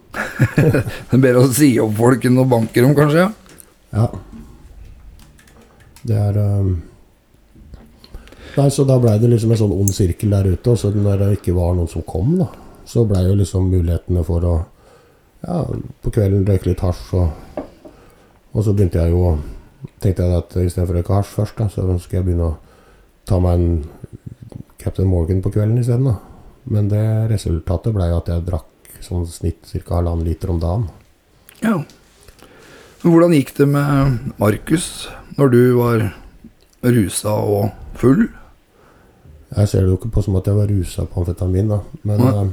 Det 1.08 1.16
er 1.16 1.22
bedre 1.22 1.44
å 1.46 1.52
si 1.56 1.70
opp 1.80 1.94
folk 1.96 2.26
enn 2.28 2.40
å 2.40 2.48
banke 2.48 2.82
dem, 2.84 2.92
kanskje? 2.96 3.24
ja? 3.24 3.30
Ja. 3.96 4.08
Det 6.08 6.16
er 6.16 6.38
um... 6.38 6.74
Nei, 8.58 8.68
så 8.74 8.84
da 8.84 8.98
blei 9.00 9.14
det 9.22 9.30
liksom 9.30 9.52
en 9.54 9.60
sånn 9.60 9.74
ond 9.74 9.92
sirkel 9.94 10.32
der 10.34 10.48
ute. 10.50 10.72
Og 10.72 10.80
så 10.80 10.90
når 10.92 11.20
det 11.22 11.28
ikke 11.38 11.54
var 11.56 11.76
noen 11.78 11.90
som 11.90 12.04
kom, 12.06 12.34
da, 12.40 12.48
så 12.88 13.04
blei 13.08 13.24
jo 13.28 13.36
liksom 13.38 13.70
mulighetene 13.72 14.24
for 14.26 14.48
å 14.48 14.56
Ja, 15.38 15.60
på 16.02 16.10
kvelden 16.10 16.42
røyke 16.48 16.66
litt 16.66 16.80
hasj, 16.82 17.12
og, 17.14 17.60
og 18.50 18.64
så 18.66 18.72
begynte 18.74 18.98
jeg 18.98 19.14
jo 19.14 19.36
Tenkte 20.02 20.24
jeg 20.26 20.34
at 20.34 20.56
istedenfor 20.58 20.96
å 20.96 20.98
røyke 20.98 21.14
hasj 21.14 21.36
først, 21.36 21.60
da, 21.60 21.68
så 21.70 21.84
skal 22.02 22.18
jeg 22.18 22.26
begynne 22.26 22.48
å 22.48 22.56
ta 23.30 23.38
meg 23.38 23.60
en 23.60 23.68
Captain 24.82 25.06
Morgan 25.06 25.38
på 25.44 25.52
kvelden 25.54 25.78
isteden, 25.78 26.08
da. 26.10 26.16
Men 26.68 26.90
det 26.92 27.04
resultatet 27.32 27.94
blei 27.96 28.10
at 28.12 28.28
jeg 28.28 28.44
drakk 28.46 28.98
sånn 29.04 29.26
snitt 29.30 29.68
ca. 29.70 29.98
halvannen 29.98 30.26
liter 30.26 30.52
om 30.52 30.60
dagen. 30.60 30.88
Ja. 31.62 31.76
Men 33.02 33.12
Hvordan 33.14 33.34
gikk 33.36 33.54
det 33.56 33.68
med 33.70 34.32
Markus 34.40 35.08
når 35.38 35.52
du 35.54 35.60
var 35.78 36.04
rusa 36.82 37.34
og 37.38 37.70
full? 37.98 38.26
Jeg 39.54 39.70
ser 39.70 39.84
det 39.84 39.92
jo 39.92 39.98
ikke 39.98 40.12
på 40.12 40.24
som 40.26 40.36
at 40.36 40.48
jeg 40.50 40.58
var 40.58 40.68
rusa 40.68 41.06
på 41.08 41.22
amfetamin, 41.22 41.70
da. 41.72 41.80
Men, 42.02 42.20
eh, 42.26 42.50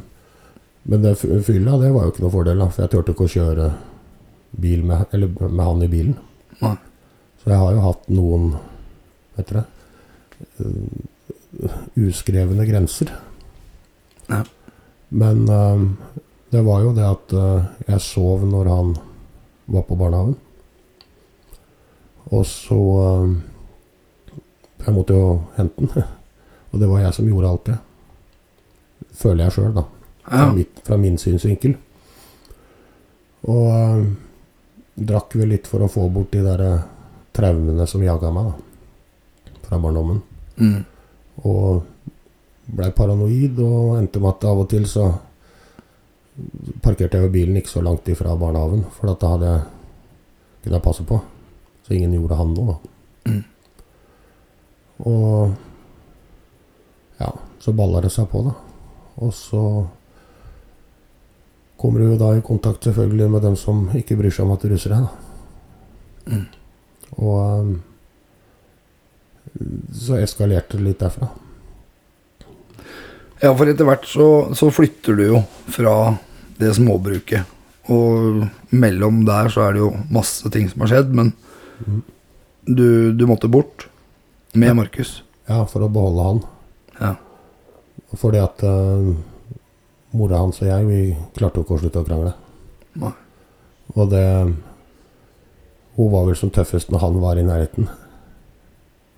men 0.85 1.01
det 1.03 1.17
fylla, 1.19 1.79
det 1.81 1.91
var 1.91 2.05
jo 2.05 2.13
ikke 2.13 2.23
noe 2.23 2.35
fordel, 2.37 2.61
da. 2.61 2.69
For 2.71 2.85
jeg 2.85 2.93
turte 2.93 3.15
ikke 3.15 3.27
å 3.27 3.35
kjøre 3.35 3.69
bil 4.55 4.85
med, 4.87 5.05
eller 5.11 5.33
med 5.49 5.65
han 5.65 5.83
i 5.83 5.91
bilen. 5.91 6.15
Nei. 6.61 6.75
Så 7.41 7.51
jeg 7.51 7.59
har 7.59 7.73
jo 7.75 7.83
hatt 7.83 8.07
noen, 8.15 8.47
vet 9.35 9.51
dere, 9.51 9.65
eh, 10.61 11.69
uskrevne 12.05 12.67
grenser. 12.69 13.11
Ja. 14.29 14.41
Men 15.09 15.45
eh, 15.49 15.85
det 16.55 16.63
var 16.65 16.81
jo 16.85 16.93
det 16.95 17.05
at 17.05 17.33
uh, 17.35 17.67
jeg 17.87 18.01
sov 18.01 18.45
når 18.47 18.69
han 18.71 18.95
var 19.65 19.85
på 19.87 19.97
barnehagen. 19.99 20.37
Og 22.33 22.45
så 22.45 22.79
eh, 23.01 23.35
Jeg 24.85 24.93
måtte 24.93 25.13
jo 25.17 25.41
hente 25.57 25.81
den. 25.81 26.03
Og 26.71 26.79
det 26.79 26.89
var 26.89 26.99
jeg 27.01 27.13
som 27.13 27.27
gjorde 27.27 27.49
alt 27.49 27.69
det. 27.69 27.77
Føler 29.15 29.45
jeg 29.45 29.55
sjøl, 29.55 29.73
da. 29.73 29.85
Fra, 30.25 30.49
mitt, 30.53 30.81
fra 30.85 30.97
min 30.99 31.17
synsvinkel. 31.21 31.77
Og 33.49 33.69
eh, 33.71 34.03
drakk 34.95 35.37
vel 35.39 35.53
litt 35.55 35.69
for 35.69 35.85
å 35.85 35.89
få 35.91 36.07
bort 36.13 36.33
de 36.35 36.43
der 36.45 36.63
eh, 36.65 36.85
traumene 37.35 37.87
som 37.89 38.03
jaga 38.03 38.31
meg 38.35 38.51
da, 38.51 39.55
fra 39.65 39.79
barndommen. 39.81 40.21
Mm. 40.59 40.83
Og 41.47 41.81
blei 42.65 42.91
paranoid 42.95 43.59
og 43.61 43.97
endte 43.99 44.21
med 44.21 44.33
at 44.33 44.47
av 44.49 44.63
og 44.63 44.69
til 44.71 44.87
så 44.89 45.05
parkerte 46.83 47.17
jeg 47.17 47.27
jo 47.27 47.33
bilen 47.33 47.57
ikke 47.59 47.71
så 47.71 47.83
langt 47.85 48.07
ifra 48.11 48.35
barnehagen, 48.39 48.83
for 48.91 49.13
da 49.13 49.31
hadde 49.35 49.51
jeg 49.51 49.61
kunne 50.63 50.79
jeg 50.79 50.83
passe 50.83 51.05
på. 51.07 51.19
Så 51.85 51.93
ingen 51.93 52.15
gjorde 52.17 52.39
han 52.39 52.53
noe, 52.55 52.73
da. 52.73 52.77
Mm. 53.29 53.43
Og 55.05 55.53
ja, 57.19 57.29
så 57.61 57.73
balla 57.77 58.01
det 58.01 58.11
seg 58.13 58.27
på, 58.31 58.41
da. 58.47 58.55
Og 59.21 59.31
så 59.35 59.61
kommer 61.79 62.01
du 62.01 62.09
jo 62.09 62.19
da 62.19 62.33
i 62.35 62.43
kontakt 62.43 62.83
selvfølgelig 62.87 63.29
med 63.31 63.45
dem 63.45 63.55
som 63.59 63.85
ikke 63.95 64.17
bryr 64.19 64.33
seg 64.33 64.47
om 64.47 64.55
at 64.55 64.65
du 64.65 64.73
russer 64.73 64.95
deg, 64.95 65.05
da. 65.05 65.11
Mm. 66.25 66.45
Og 67.21 67.37
um, 67.61 67.75
så 69.93 70.17
eskalerte 70.17 70.79
det 70.79 70.87
litt 70.89 71.03
derfra. 71.03 71.29
Ja, 73.43 73.51
for 73.57 73.67
etter 73.67 73.85
hvert 73.87 74.05
så, 74.07 74.27
så 74.55 74.69
flytter 74.71 75.17
du 75.19 75.23
jo 75.27 75.41
fra 75.75 75.95
det 76.59 76.71
småbruket. 76.77 77.43
Og 77.91 78.45
mellom 78.73 79.23
der 79.27 79.49
så 79.53 79.65
er 79.67 79.75
det 79.75 79.81
jo 79.83 79.91
masse 80.13 80.49
ting 80.53 80.69
som 80.71 80.85
har 80.85 80.93
skjedd, 80.95 81.11
men 81.15 81.33
Mm. 81.75 81.97
du, 82.71 83.11
du 83.11 83.25
måtte 83.27 83.49
bort 83.51 83.89
med 84.55 84.69
Ja. 84.69 84.73
Markus. 84.77 85.09
Ja, 85.49 85.65
for 85.67 85.83
å 85.83 85.89
beholde 85.91 86.23
han. 86.23 86.37
Ja. 87.01 87.09
Fordi 88.15 88.39
at 88.39 88.63
uh, 88.63 89.09
mora 90.15 90.39
hans 90.39 90.61
og 90.63 90.69
jeg, 90.69 90.87
vi 90.87 91.01
klarte 91.35 91.59
jo 91.59 91.65
ikke 91.65 91.75
å 91.75 91.81
slutte 91.83 91.99
å 91.99 92.07
krangle. 92.07 92.31
Nei. 92.95 93.11
Og 93.97 94.07
det 94.15 94.23
Hun 95.99 96.11
var 96.15 96.25
vel 96.29 96.39
som 96.39 96.49
tøffest 96.55 96.89
når 96.95 97.03
han 97.03 97.19
var 97.19 97.35
i 97.39 97.43
nærheten. 97.43 97.89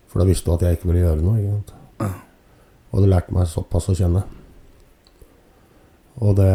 For 0.10 0.18
da 0.22 0.26
visste 0.26 0.50
hun 0.50 0.58
at 0.58 0.66
jeg 0.66 0.80
ikke 0.80 0.90
ville 0.90 1.06
gjøre 1.06 1.22
noe. 1.22 1.38
Ikke 1.38 1.54
sant? 1.62 1.77
Og 2.92 3.04
det 3.04 3.10
lærte 3.12 3.34
meg 3.36 3.48
såpass 3.52 3.90
å 3.92 3.96
kjenne. 3.98 4.24
Og 6.24 6.36
det 6.40 6.52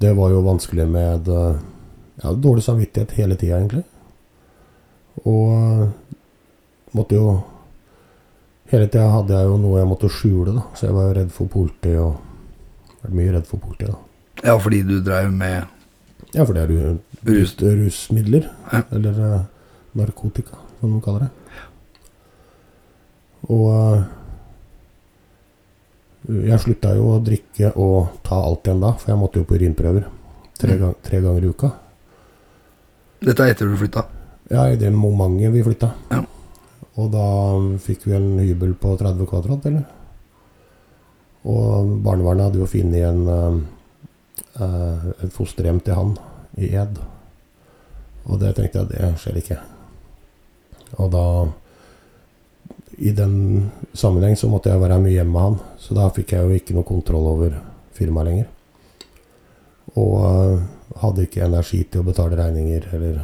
Det 0.00 0.12
var 0.14 0.30
jo 0.30 0.42
vanskelig 0.46 0.84
med 0.86 1.28
eh, 1.28 1.56
ja, 2.22 2.32
dårlig 2.32 2.62
samvittighet 2.62 3.14
hele 3.18 3.34
tida, 3.36 3.56
egentlig. 3.58 3.82
Og 5.24 5.54
eh, 5.54 5.88
måtte 6.94 7.14
jo 7.18 7.38
Hele 8.68 8.84
tida 8.92 9.06
hadde 9.08 9.32
jeg 9.32 9.48
jo 9.48 9.56
noe 9.56 9.78
jeg 9.80 9.88
måtte 9.88 10.10
skjule, 10.12 10.52
da. 10.52 10.62
Så 10.76 10.86
jeg 10.90 10.94
var 10.94 11.06
jo 11.08 11.12
redd 11.16 11.30
for 11.32 11.48
politiet 11.48 12.02
og 12.02 12.18
vært 13.00 13.14
mye 13.16 13.30
redd 13.32 13.46
for 13.48 13.62
politiet, 13.64 13.94
da. 13.94 13.98
ja, 14.50 14.56
fordi 14.60 14.82
du 14.84 14.98
drev 15.00 15.30
med 15.32 15.64
Ja, 16.34 16.44
fordi 16.44 16.66
det 16.68 16.76
jo 16.76 16.90
Rus. 17.24 17.54
rus, 17.56 17.56
rusmidler. 17.80 18.50
Ja. 18.70 18.82
Eller 18.92 19.22
eh, 19.24 19.46
narkotika, 19.96 20.60
som 20.82 20.92
de 20.92 21.00
kaller 21.02 21.24
det. 21.24 21.30
Og 23.48 24.04
Jeg 26.28 26.60
slutta 26.60 26.90
jo 26.92 27.06
å 27.14 27.20
drikke 27.24 27.70
og 27.80 28.18
ta 28.26 28.36
alt 28.44 28.66
igjen 28.66 28.82
da, 28.82 28.90
for 29.00 29.08
jeg 29.12 29.20
måtte 29.20 29.40
jo 29.40 29.46
på 29.48 29.56
urinprøver 29.56 30.04
tre, 30.58 30.74
Mm. 30.74 30.80
gang, 30.82 30.94
tre 31.02 31.20
ganger 31.24 31.44
i 31.44 31.48
uka. 31.48 31.70
Dette 33.22 33.40
er 33.46 33.50
etter 33.54 33.66
du 33.66 33.76
flytta. 33.76 34.02
Ja, 34.50 34.66
i 34.68 34.76
det 34.76 34.90
momentet 34.92 35.52
vi 35.52 35.62
flytta. 35.62 35.88
Ja. 36.10 36.20
Og 36.98 37.10
da 37.12 37.24
fikk 37.78 38.04
vi 38.04 38.12
en 38.16 38.38
hybel 38.38 38.74
på 38.74 38.96
30 38.98 39.26
kvadrat, 39.26 39.64
eller? 39.66 39.84
Og 41.46 42.02
barnevernet 42.02 42.44
hadde 42.50 42.58
jo 42.60 42.66
funnet 42.66 43.08
en, 43.08 43.28
eh, 43.28 44.64
eh, 44.64 45.24
et 45.24 45.32
fosterhjem 45.32 45.80
til 45.82 45.94
han 45.94 46.16
i 46.58 46.74
Ed. 46.74 46.98
Og 48.26 48.38
det 48.40 48.54
tenkte 48.56 48.80
jeg, 48.84 48.88
det 48.88 49.14
skjer 49.16 49.36
ikke. 49.40 49.58
Og 50.98 51.10
da 51.10 51.24
I 52.98 53.12
den 53.14 53.70
sammenheng 53.92 54.36
så 54.36 54.48
måtte 54.50 54.72
jeg 54.72 54.80
være 54.82 54.98
mye 54.98 55.14
hjemme 55.14 55.30
med 55.34 55.44
han, 55.44 55.58
så 55.78 55.94
da 55.94 56.08
fikk 56.14 56.32
jeg 56.34 56.46
jo 56.46 56.56
ikke 56.58 56.74
noe 56.74 56.86
kontroll 56.86 57.28
over 57.30 57.58
firmaet 57.94 58.26
lenger. 58.26 58.48
Og 59.98 60.14
eh, 60.26 60.64
hadde 61.02 61.26
ikke 61.26 61.44
energi 61.46 61.84
til 61.86 62.02
å 62.02 62.08
betale 62.08 62.38
regninger 62.38 62.88
eller 62.98 63.20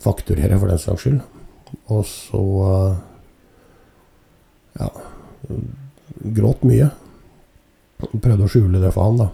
fakturere 0.00 0.56
for 0.60 0.72
den 0.72 0.80
saks 0.80 1.04
skyld. 1.04 1.20
Og 1.92 2.06
så 2.08 2.44
eh, 2.70 3.02
ja 4.80 4.88
gråt 6.36 6.64
mye. 6.66 6.88
Prøvde 8.00 8.46
å 8.46 8.50
skjule 8.50 8.80
det 8.80 8.94
for 8.94 9.10
han, 9.10 9.20
da. 9.20 9.28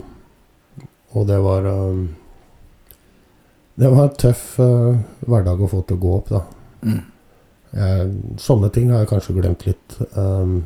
Og 1.14 1.30
det 1.30 1.38
var 1.44 1.70
eh, 1.70 2.02
Det 3.78 3.88
var 3.88 4.04
en 4.04 4.18
tøff 4.20 4.44
hverdag 4.58 5.62
å 5.62 5.70
få 5.70 5.80
til 5.86 5.96
å 5.96 6.02
gå 6.02 6.18
opp, 6.18 6.34
da. 6.34 6.42
Mm. 6.82 7.11
Jeg, 7.72 8.08
sånne 8.40 8.68
ting 8.72 8.90
har 8.92 9.02
jeg 9.02 9.10
kanskje 9.14 9.36
glemt 9.38 9.64
litt. 9.66 9.96
Um, 10.12 10.62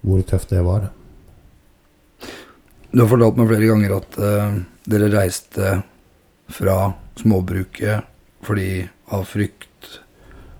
hvor 0.00 0.22
tøft 0.26 0.52
det 0.52 0.62
var. 0.64 0.88
Du 2.90 3.02
har 3.02 3.10
fortalt 3.10 3.38
meg 3.38 3.50
flere 3.52 3.68
ganger 3.70 3.96
at 4.00 4.16
uh, 4.18 4.60
dere 4.90 5.10
reiste 5.12 5.74
fra 6.50 6.78
småbruket 7.20 8.08
fordi 8.42 8.88
av 9.12 9.26
frykt 9.28 10.00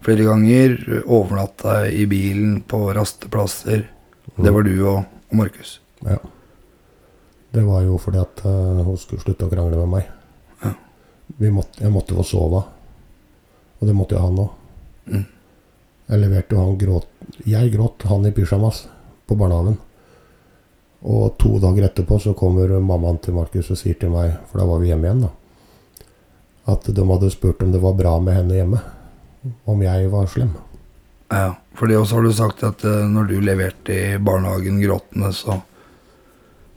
flere 0.04 0.28
ganger. 0.28 0.76
Overnatta 1.06 1.82
i 1.88 2.04
bilen 2.10 2.60
på 2.68 2.84
rasteplasser. 2.94 3.88
Det 4.36 4.52
var 4.54 4.68
du 4.68 4.76
og, 4.84 5.08
og 5.30 5.40
Markus. 5.40 5.78
Ja. 6.04 6.20
Det 7.50 7.64
var 7.66 7.82
jo 7.82 7.98
fordi 7.98 8.20
at 8.22 8.44
uh, 8.46 8.84
hun 8.86 9.00
skulle 9.00 9.24
slutte 9.24 9.48
å 9.48 9.50
krangle 9.50 9.80
med 9.82 9.94
meg. 9.96 10.14
Ja. 10.62 10.76
Vi 11.40 11.50
måtte, 11.50 11.82
jeg 11.82 11.90
måtte 11.94 12.14
få 12.14 12.28
sove. 12.28 12.62
Og 13.80 13.88
det 13.88 13.96
måtte 13.96 14.14
jo 14.14 14.22
han 14.22 14.42
òg. 14.44 14.56
Mm. 15.10 15.26
Jeg 16.11 16.18
leverte 16.18 16.57
jo 16.57 16.64
han 16.64 16.79
gråt 16.79 17.07
Jeg 17.46 17.70
gråt, 17.73 18.03
han 18.11 18.27
i 18.27 18.33
pysjamas, 18.35 18.85
på 19.27 19.37
barnehagen. 19.38 19.77
Og 21.07 21.37
to 21.40 21.59
dager 21.62 21.87
etterpå 21.87 22.18
så 22.20 22.35
kommer 22.37 22.73
mammaen 22.83 23.20
til 23.23 23.37
Markus 23.37 23.70
og 23.73 23.79
sier 23.79 23.96
til 23.96 24.11
meg, 24.12 24.35
for 24.51 24.61
da 24.61 24.66
var 24.68 24.83
vi 24.83 24.90
hjemme 24.90 25.07
igjen, 25.07 25.23
da, 25.25 25.31
at 26.75 26.90
de 26.90 27.05
hadde 27.12 27.31
spurt 27.33 27.62
om 27.64 27.70
det 27.73 27.81
var 27.81 27.94
bra 27.96 28.18
med 28.20 28.37
henne 28.37 28.59
hjemme. 28.59 28.83
Om 29.70 29.87
jeg 29.87 30.11
var 30.12 30.27
slem. 30.29 30.51
Ja, 31.31 31.55
for 31.79 31.88
det 31.88 31.96
også 31.96 32.18
har 32.18 32.27
du 32.27 32.33
sagt 32.37 32.64
at 32.66 32.85
eh, 32.85 33.07
når 33.09 33.31
du 33.31 33.37
leverte 33.40 33.94
i 33.94 34.18
barnehagen 34.20 34.83
gråtende, 34.83 35.31
så 35.33 35.61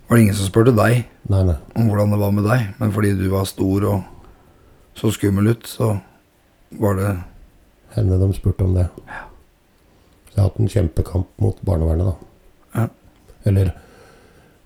var 0.08 0.16
det 0.16 0.24
ingen 0.24 0.38
som 0.38 0.48
spurte 0.48 0.76
deg 0.78 1.04
Nei, 1.32 1.42
nei. 1.48 1.58
om 1.76 1.90
hvordan 1.90 2.14
det 2.14 2.20
var 2.22 2.34
med 2.38 2.46
deg. 2.48 2.66
Men 2.78 2.94
fordi 2.94 3.16
du 3.18 3.26
var 3.34 3.50
stor 3.50 3.88
og 3.90 4.98
så 5.00 5.10
skummel 5.12 5.56
ut, 5.56 5.68
så 5.68 5.96
var 6.80 7.00
det 7.02 7.14
Henne 7.94 8.18
de 8.18 8.28
spurte 8.34 8.66
om 8.66 8.72
det. 8.74 8.88
Så 10.34 10.40
jeg 10.40 10.42
har 10.42 10.50
hatt 10.50 10.62
en 10.64 10.70
kjempekamp 10.74 11.28
mot 11.46 11.60
barnevernet, 11.62 12.08
da. 12.10 12.14
Ja. 12.74 12.88
Eller 13.44 13.68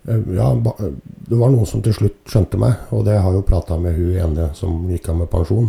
eh, 0.08 0.30
Ja, 0.38 0.54
det 0.56 1.36
var 1.36 1.52
noen 1.52 1.68
som 1.68 1.82
til 1.84 1.92
slutt 1.98 2.22
skjønte 2.32 2.60
meg, 2.62 2.86
og 2.96 3.04
det 3.04 3.18
har 3.20 3.36
jo 3.36 3.44
prata 3.44 3.76
med 3.76 3.98
hun 3.98 4.16
ene 4.16 4.46
som 4.56 4.86
gikk 4.88 5.10
av 5.12 5.20
med 5.20 5.30
pensjon 5.34 5.68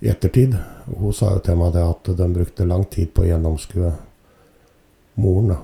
i 0.00 0.08
ettertid. 0.08 0.56
Hun 0.88 1.12
sa 1.12 1.34
jo 1.34 1.44
til 1.44 1.60
meg 1.60 1.76
det 1.76 1.84
at 1.84 2.10
de 2.16 2.30
brukte 2.32 2.64
lang 2.64 2.86
tid 2.88 3.12
på 3.12 3.26
å 3.26 3.28
gjennomskue 3.28 3.92
moren, 5.20 5.52
da. 5.52 5.60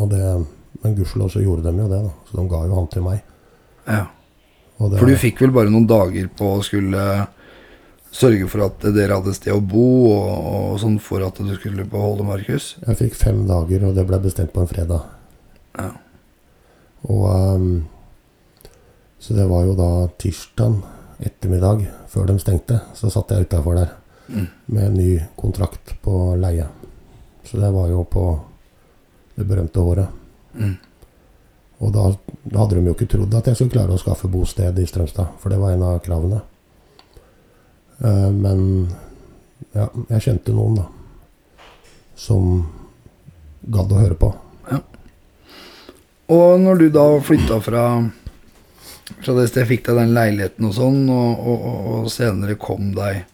Og 0.00 0.10
det 0.10 0.24
Men 0.84 0.96
gudskjelov 0.98 1.30
så 1.32 1.40
gjorde 1.40 1.70
de 1.70 1.80
jo 1.80 1.84
det, 1.88 1.98
da. 2.02 2.10
Så 2.28 2.36
de 2.36 2.42
ga 2.50 2.58
jo 2.66 2.74
han 2.76 2.88
til 2.92 3.04
meg. 3.04 3.20
Ja. 3.86 4.02
Det, 4.76 4.98
For 4.98 5.08
du 5.08 5.16
fikk 5.16 5.38
vel 5.40 5.52
bare 5.54 5.70
noen 5.72 5.86
dager 5.88 6.26
på 6.36 6.50
å 6.56 6.64
skulle 6.66 7.04
sørge 8.14 8.46
for 8.50 8.62
at 8.68 8.84
dere 8.94 9.16
hadde 9.18 9.34
sted 9.34 9.52
å 9.54 9.60
bo, 9.60 9.84
og, 10.12 10.46
og 10.54 10.76
sånn 10.82 11.00
for 11.02 11.24
at 11.26 11.40
du 11.42 11.50
skulle 11.58 11.86
beholde 11.90 12.26
Markus? 12.26 12.74
Jeg 12.86 13.00
fikk 13.00 13.18
fem 13.18 13.42
dager, 13.48 13.88
og 13.88 13.96
det 13.98 14.06
ble 14.08 14.20
bestemt 14.22 14.52
på 14.54 14.62
en 14.62 14.70
fredag. 14.70 15.02
Ja. 15.78 15.90
Og 17.10 17.24
um, 17.28 17.66
Så 19.18 19.34
det 19.34 19.46
var 19.50 19.64
jo 19.66 19.74
da 19.76 19.90
tirsdag 20.20 20.78
ettermiddag, 21.24 21.86
før 22.12 22.26
de 22.28 22.38
stengte, 22.42 22.78
så 22.94 23.10
satt 23.12 23.30
jeg 23.34 23.48
utafor 23.48 23.78
der 23.82 23.92
Mm. 24.24 24.46
med 24.72 24.84
en 24.86 24.94
ny 24.96 25.18
kontrakt 25.36 25.90
på 26.00 26.12
leie. 26.40 26.64
Så 27.44 27.58
det 27.60 27.68
var 27.74 27.90
jo 27.90 28.04
på 28.08 28.22
det 29.36 29.44
berømte 29.44 29.82
året. 29.84 30.08
Mm. 30.56 30.78
Og 31.84 31.92
da, 31.92 32.06
da 32.48 32.62
hadde 32.62 32.78
de 32.78 32.86
jo 32.88 32.94
ikke 32.94 33.08
trodd 33.12 33.34
at 33.36 33.50
jeg 33.50 33.58
skulle 33.58 33.74
klare 33.74 33.92
å 33.92 34.00
skaffe 34.00 34.30
bosted 34.32 34.78
i 34.80 34.86
Strømstad, 34.88 35.34
for 35.42 35.52
det 35.52 35.58
var 35.60 35.74
en 35.74 35.84
av 35.84 35.98
kravene. 36.00 36.40
Eh, 38.04 38.30
men 38.34 38.64
ja, 39.74 39.88
jeg 40.12 40.24
kjente 40.26 40.54
noen, 40.54 40.76
da, 40.78 40.86
som 42.18 42.66
gadd 43.74 43.92
å 43.94 44.00
høre 44.02 44.18
på. 44.20 44.30
Ja. 44.70 44.80
Og 46.34 46.60
når 46.60 46.82
du 46.82 46.86
da 46.92 47.04
flytta 47.24 47.58
fra, 47.64 47.84
fra 49.20 49.36
det 49.38 49.48
stedet, 49.50 49.68
fikk 49.70 49.86
deg 49.88 50.00
den 50.02 50.14
leiligheten 50.16 50.68
og 50.68 50.76
sånn, 50.76 51.00
og, 51.12 51.46
og, 51.48 51.64
og, 51.94 52.10
senere 52.12 52.58
kom 52.60 52.92
deg 52.96 53.24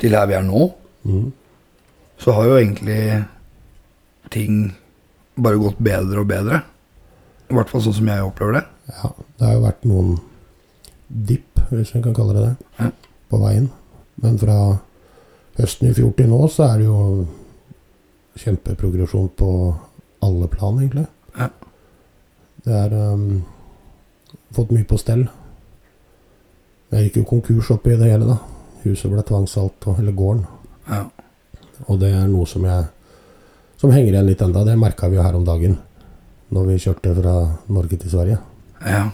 til 0.00 0.16
her 0.16 0.28
vi 0.30 0.38
er 0.40 0.46
nå, 0.46 0.70
Mm. 1.00 1.30
så 2.20 2.34
har 2.36 2.44
jo 2.44 2.56
egentlig 2.58 3.24
ting 4.28 4.74
bare 5.40 5.56
gått 5.56 5.78
bedre 5.80 6.20
og 6.20 6.26
bedre. 6.28 6.58
I 7.48 7.56
hvert 7.56 7.70
fall 7.72 7.80
sånn 7.86 7.96
som 7.96 8.10
jeg 8.12 8.26
opplever 8.26 8.58
det. 8.58 8.62
Ja, 8.90 9.08
det 9.38 9.46
har 9.46 9.54
jo 9.54 9.62
vært 9.64 9.86
noen 9.88 10.10
dipp, 11.08 11.62
hvis 11.70 11.94
vi 11.94 12.02
kan 12.04 12.12
kalle 12.18 12.34
det 12.36 12.42
det, 12.50 12.66
Ja. 12.82 12.90
På 13.30 13.38
veien. 13.42 13.68
Men 14.22 14.38
fra 14.40 14.56
høsten 15.58 15.90
i 15.90 15.94
fjor 15.96 16.12
til 16.16 16.28
nå 16.30 16.40
så 16.52 16.66
er 16.72 16.78
det 16.82 16.86
jo 16.88 17.26
kjempeprogresjon 18.40 19.28
på 19.36 19.48
alle 20.24 20.48
plan, 20.52 20.78
egentlig. 20.80 21.06
Ja. 21.38 21.48
Det 22.64 22.76
er 22.76 22.94
um, 23.12 23.42
fått 24.54 24.72
mye 24.74 24.86
på 24.88 24.98
stell. 25.00 25.26
Jeg 26.90 27.06
gikk 27.08 27.20
jo 27.22 27.28
konkurs 27.30 27.70
oppi 27.74 27.96
det 27.96 28.10
hele, 28.10 28.26
da. 28.28 28.38
Huset 28.84 29.10
ble 29.12 29.22
tvangssalgt, 29.26 29.86
og- 29.88 29.98
eller 30.00 30.12
gården. 30.16 30.46
Ja. 30.88 31.04
Og 31.88 32.00
det 32.00 32.12
er 32.14 32.26
noe 32.28 32.46
som 32.46 32.64
jeg 32.64 32.86
som 33.80 33.90
henger 33.94 34.12
igjen 34.12 34.26
litt 34.28 34.42
enda. 34.44 34.64
Det 34.64 34.76
merka 34.78 35.08
vi 35.08 35.16
jo 35.16 35.22
her 35.24 35.34
om 35.38 35.44
dagen 35.44 35.78
når 36.52 36.66
vi 36.66 36.74
kjørte 36.82 37.14
fra 37.16 37.34
Norge 37.68 37.96
til 37.96 38.10
Sverige. 38.10 38.38
ja. 38.84 39.10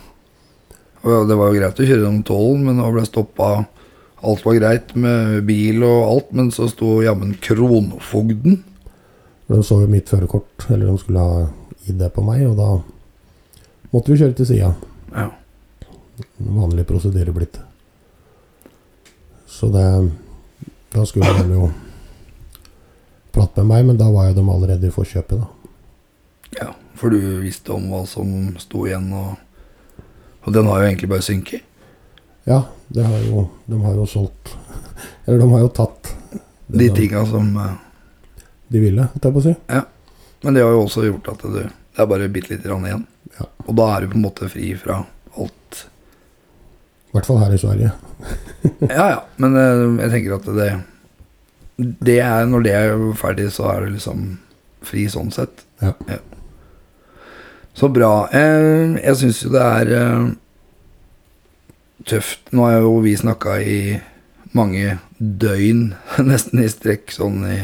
Og 1.07 1.29
det 1.29 1.37
var 1.39 1.53
jo 1.53 1.61
greit 1.61 1.79
å 1.79 1.85
kjøre 1.87 2.01
gjennom 2.03 2.25
tollen, 2.27 2.65
men 2.67 2.77
nå 2.81 2.87
ble 2.93 3.05
stoppa 3.07 3.67
Alt 4.25 4.45
var 4.47 4.57
greit 4.57 4.95
med 4.97 5.43
bil 5.45 5.83
og 5.85 6.09
alt, 6.09 6.33
men 6.33 6.51
så 6.55 6.69
sto 6.73 7.03
jammen 7.05 7.35
kronfogden. 7.43 8.63
De 9.47 9.63
så 9.63 9.83
jo 9.83 9.91
mitt 9.91 10.09
førerkort, 10.09 10.67
eller 10.71 10.89
de 10.89 10.99
skulle 10.99 11.23
ha 11.23 11.47
ID 11.87 12.03
på 12.15 12.25
meg, 12.27 12.47
og 12.49 12.57
da 12.59 12.71
måtte 13.93 14.13
vi 14.13 14.19
kjøre 14.23 14.39
til 14.39 14.49
sida. 14.49 14.73
Ja. 15.13 15.29
Vanlig 16.41 16.87
prosedyre 16.89 17.35
blitt. 17.37 17.61
Så 19.47 19.69
det 19.73 19.87
Da 20.97 21.05
skulle 21.05 21.29
de 21.45 21.53
jo 21.53 21.67
prate 23.35 23.61
med 23.61 23.69
meg, 23.69 23.87
men 23.87 23.99
da 24.01 24.09
var 24.11 24.31
jo 24.31 24.37
de 24.39 24.45
allerede 24.49 24.89
i 24.89 24.95
forkjøpet, 24.95 25.43
da. 25.43 25.47
ja. 26.63 26.71
For 26.97 27.13
du 27.13 27.43
visste 27.43 27.75
om 27.75 27.91
hva 27.93 28.07
som 28.09 28.57
sto 28.57 28.87
igjen, 28.87 29.11
og, 29.13 29.35
og 30.47 30.55
den 30.57 30.71
har 30.71 30.81
jo 30.81 30.87
egentlig 30.89 31.11
bare 31.11 31.27
synket. 31.27 31.67
Ja, 32.47 32.61
det 32.95 33.03
har 33.03 33.19
jo, 33.27 33.49
de 33.67 33.81
har 33.83 33.97
jo 33.99 34.07
solgt 34.07 34.53
Eller 35.27 35.41
de 35.43 35.49
har 35.51 35.65
jo 35.65 35.71
tatt 35.75 36.13
De 36.71 36.87
tinga 36.95 37.25
som 37.27 37.49
eh, 37.59 37.75
de 38.71 38.83
ville, 38.83 39.03
holdt 39.13 39.27
jeg 39.27 39.35
på 39.35 39.39
å 39.39 39.45
si. 39.45 39.53
Men 40.43 40.57
det 40.57 40.63
har 40.65 40.73
jo 40.75 40.81
også 40.85 41.05
gjort 41.07 41.29
at 41.31 41.45
det, 41.55 41.69
det 41.95 42.03
er 42.03 42.09
bare 42.11 42.27
bitte 42.35 42.51
lite 42.51 42.67
grann 42.67 42.87
igjen. 42.89 43.05
Ja. 43.37 43.47
Og 43.63 43.77
da 43.79 43.85
er 43.93 44.03
du 44.03 44.09
på 44.11 44.19
en 44.19 44.25
måte 44.25 44.49
fri 44.51 44.73
fra 44.79 44.97
alt. 45.39 45.79
I 47.07 47.15
hvert 47.15 47.29
fall 47.29 47.39
her 47.45 47.55
i 47.55 47.61
Sverige. 47.63 47.93
Ja 48.91 49.05
ja, 49.13 49.21
men 49.39 49.55
eh, 49.59 49.83
jeg 50.03 50.13
tenker 50.13 50.35
at 50.37 50.47
det 50.57 50.71
Det 52.09 52.17
er 52.25 52.47
Når 52.51 52.65
det 52.65 52.73
er 52.75 53.05
ferdig, 53.17 53.47
så 53.55 53.69
er 53.71 53.85
det 53.85 53.93
liksom 53.95 54.25
fri 54.87 55.07
sånn 55.11 55.31
sett. 55.35 55.63
Ja. 55.83 55.93
Så 57.77 57.89
bra. 57.93 58.27
Eh, 58.35 58.99
jeg 59.03 59.19
syns 59.23 59.45
jo 59.45 59.53
det 59.55 59.63
er 59.63 59.95
tøft. 62.07 62.53
Nå 62.55 62.67
har 62.69 62.81
jo 62.85 62.99
vi 63.05 63.17
snakka 63.19 63.59
i 63.61 63.81
mange 64.57 64.99
døgn, 65.19 65.91
nesten 66.31 66.63
i 66.63 66.71
strekk, 66.71 67.13
sånn 67.15 67.43
i 67.51 67.61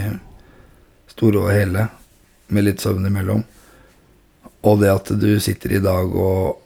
store 1.13 1.47
og 1.47 1.53
hele. 1.55 1.89
med 2.53 2.67
litt 2.67 2.83
søvn 2.85 3.07
imellom. 3.09 3.47
Og 4.69 4.83
det 4.83 4.91
at 4.93 5.09
du 5.17 5.41
sitter 5.41 5.73
i 5.73 5.81
dag 5.81 6.13
og 6.13 6.61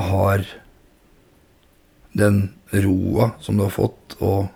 har 0.00 0.46
den 2.16 2.38
roa 2.72 3.32
som 3.44 3.58
du 3.58 3.66
har 3.66 3.74
fått, 3.74 4.16
og 4.24 4.48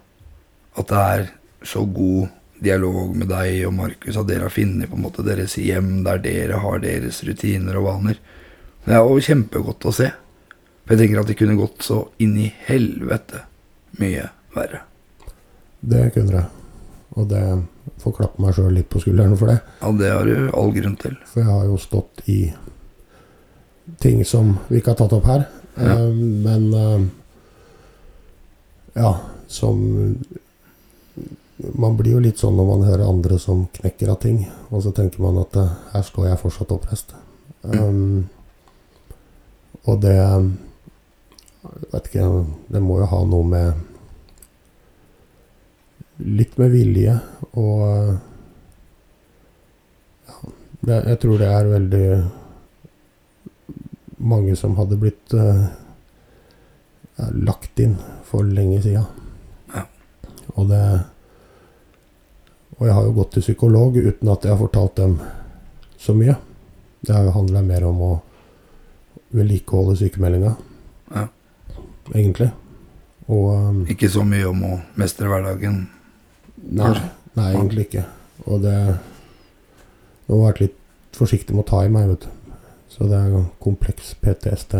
at 0.80 0.88
det 0.88 1.02
er 1.02 1.26
så 1.64 1.84
god 1.84 2.32
dialog 2.64 3.12
med 3.12 3.28
deg 3.28 3.66
og 3.68 3.76
Markus, 3.76 4.16
at 4.16 4.30
dere 4.30 4.48
har 4.48 4.54
funnet 4.54 4.88
på 4.88 4.96
en 4.96 5.04
måte 5.04 5.26
deres 5.26 5.58
hjem 5.60 5.98
der 6.06 6.22
dere 6.24 6.62
har 6.64 6.80
deres 6.80 7.20
rutiner 7.28 7.76
og 7.76 7.88
vaner. 7.90 8.20
Det 8.84 8.96
er 8.96 9.04
jo 9.04 9.24
kjempegodt 9.28 9.84
å 9.84 9.94
se. 9.94 10.10
For 10.84 10.94
jeg 10.94 11.04
tenker 11.04 11.22
at 11.22 11.30
det 11.30 11.38
kunne 11.38 11.56
gått 11.58 11.84
så 11.86 12.02
inn 12.22 12.36
i 12.40 12.50
helvete 12.66 13.44
mye 14.00 14.28
verre. 14.54 14.82
Det 15.80 16.10
kunne 16.14 16.34
det. 16.34 16.44
Og 17.14 17.28
det 17.30 17.44
får 18.02 18.16
klappe 18.18 18.42
meg 18.42 18.56
sjøl 18.56 18.72
litt 18.74 18.90
på 18.92 19.00
skulderen 19.02 19.36
for 19.38 19.52
det. 19.52 19.58
Ja, 19.80 19.92
det 19.96 20.12
har 20.12 20.28
du 20.28 20.50
all 20.56 20.72
grunn 20.74 20.96
til. 21.00 21.16
For 21.30 21.44
jeg 21.44 21.50
har 21.50 21.66
jo 21.68 21.80
stått 21.80 22.24
i 22.30 22.38
ting 24.02 24.24
som 24.28 24.56
vi 24.68 24.80
ikke 24.80 24.94
har 24.94 25.00
tatt 25.02 25.14
opp 25.16 25.28
her. 25.28 25.46
Ja. 25.76 25.96
Uh, 26.00 26.14
men 26.44 26.68
uh, 26.74 27.04
ja, 28.94 29.12
som 29.50 29.80
Man 31.74 31.96
blir 31.96 32.16
jo 32.16 32.20
litt 32.22 32.40
sånn 32.42 32.56
når 32.58 32.66
man 32.66 32.82
hører 32.84 33.08
andre 33.08 33.36
som 33.38 33.64
knekker 33.76 34.10
av 34.10 34.18
ting, 34.22 34.40
og 34.74 34.82
så 34.82 34.90
tenker 34.94 35.22
man 35.22 35.38
at 35.38 35.54
uh, 35.56 35.76
her 35.92 36.02
står 36.02 36.26
jeg 36.26 36.40
fortsatt 36.40 36.72
oppreist. 36.74 37.14
Um, 37.62 38.26
og 39.86 40.00
det 40.02 40.18
Vet 41.64 42.08
ikke, 42.10 42.44
det 42.68 42.82
må 42.84 42.98
jo 43.00 43.08
ha 43.08 43.24
noe 43.28 43.48
med 43.48 43.90
Litt 46.24 46.58
med 46.60 46.70
vilje 46.70 47.16
og 47.58 47.80
ja, 50.28 50.36
det, 50.84 50.98
Jeg 51.08 51.18
tror 51.24 51.40
det 51.40 51.48
er 51.50 51.70
veldig 51.72 52.08
mange 54.24 54.54
som 54.56 54.76
hadde 54.78 54.96
blitt 55.00 55.34
uh, 55.36 55.64
lagt 57.44 57.80
inn 57.82 57.96
for 58.24 58.46
lenge 58.46 58.78
sida. 58.80 59.02
Ja. 59.74 59.82
Og 60.54 60.70
det 60.70 60.84
Og 62.78 62.86
jeg 62.86 62.94
har 62.94 63.04
jo 63.04 63.16
gått 63.18 63.34
til 63.36 63.44
psykolog 63.44 63.98
uten 63.98 64.30
at 64.32 64.44
jeg 64.44 64.50
har 64.54 64.58
fortalt 64.58 64.96
dem 64.96 65.18
så 65.98 66.14
mye. 66.16 66.34
Det 67.04 67.14
har 67.14 67.26
jo 67.26 67.34
handla 67.36 67.62
mer 67.62 67.84
om 67.86 68.00
å 68.02 68.12
vedlikeholde 69.34 69.94
sykemeldinga. 70.00 70.54
Egentlig. 72.12 72.50
Og 73.28 73.50
um, 73.56 73.82
Ikke 73.88 74.10
så 74.12 74.24
mye 74.26 74.46
om 74.50 74.62
å 74.68 74.72
mestre 75.00 75.28
hverdagen. 75.30 75.86
Nei, 76.64 76.92
nei, 77.36 77.50
egentlig 77.54 77.88
ikke. 77.88 78.06
Og 78.44 78.64
det 78.64 78.76
Nå 80.24 80.38
har 80.38 80.40
jeg 80.40 80.44
vært 80.46 80.60
litt 80.62 81.16
forsiktig 81.18 81.52
med 81.54 81.66
å 81.66 81.68
ta 81.68 81.82
i 81.84 81.90
meg, 81.92 82.08
vet 82.08 82.24
du. 82.24 82.56
Så 82.88 83.08
det 83.10 83.18
er 83.18 83.46
kompleks 83.60 84.14
PTSD. 84.22 84.78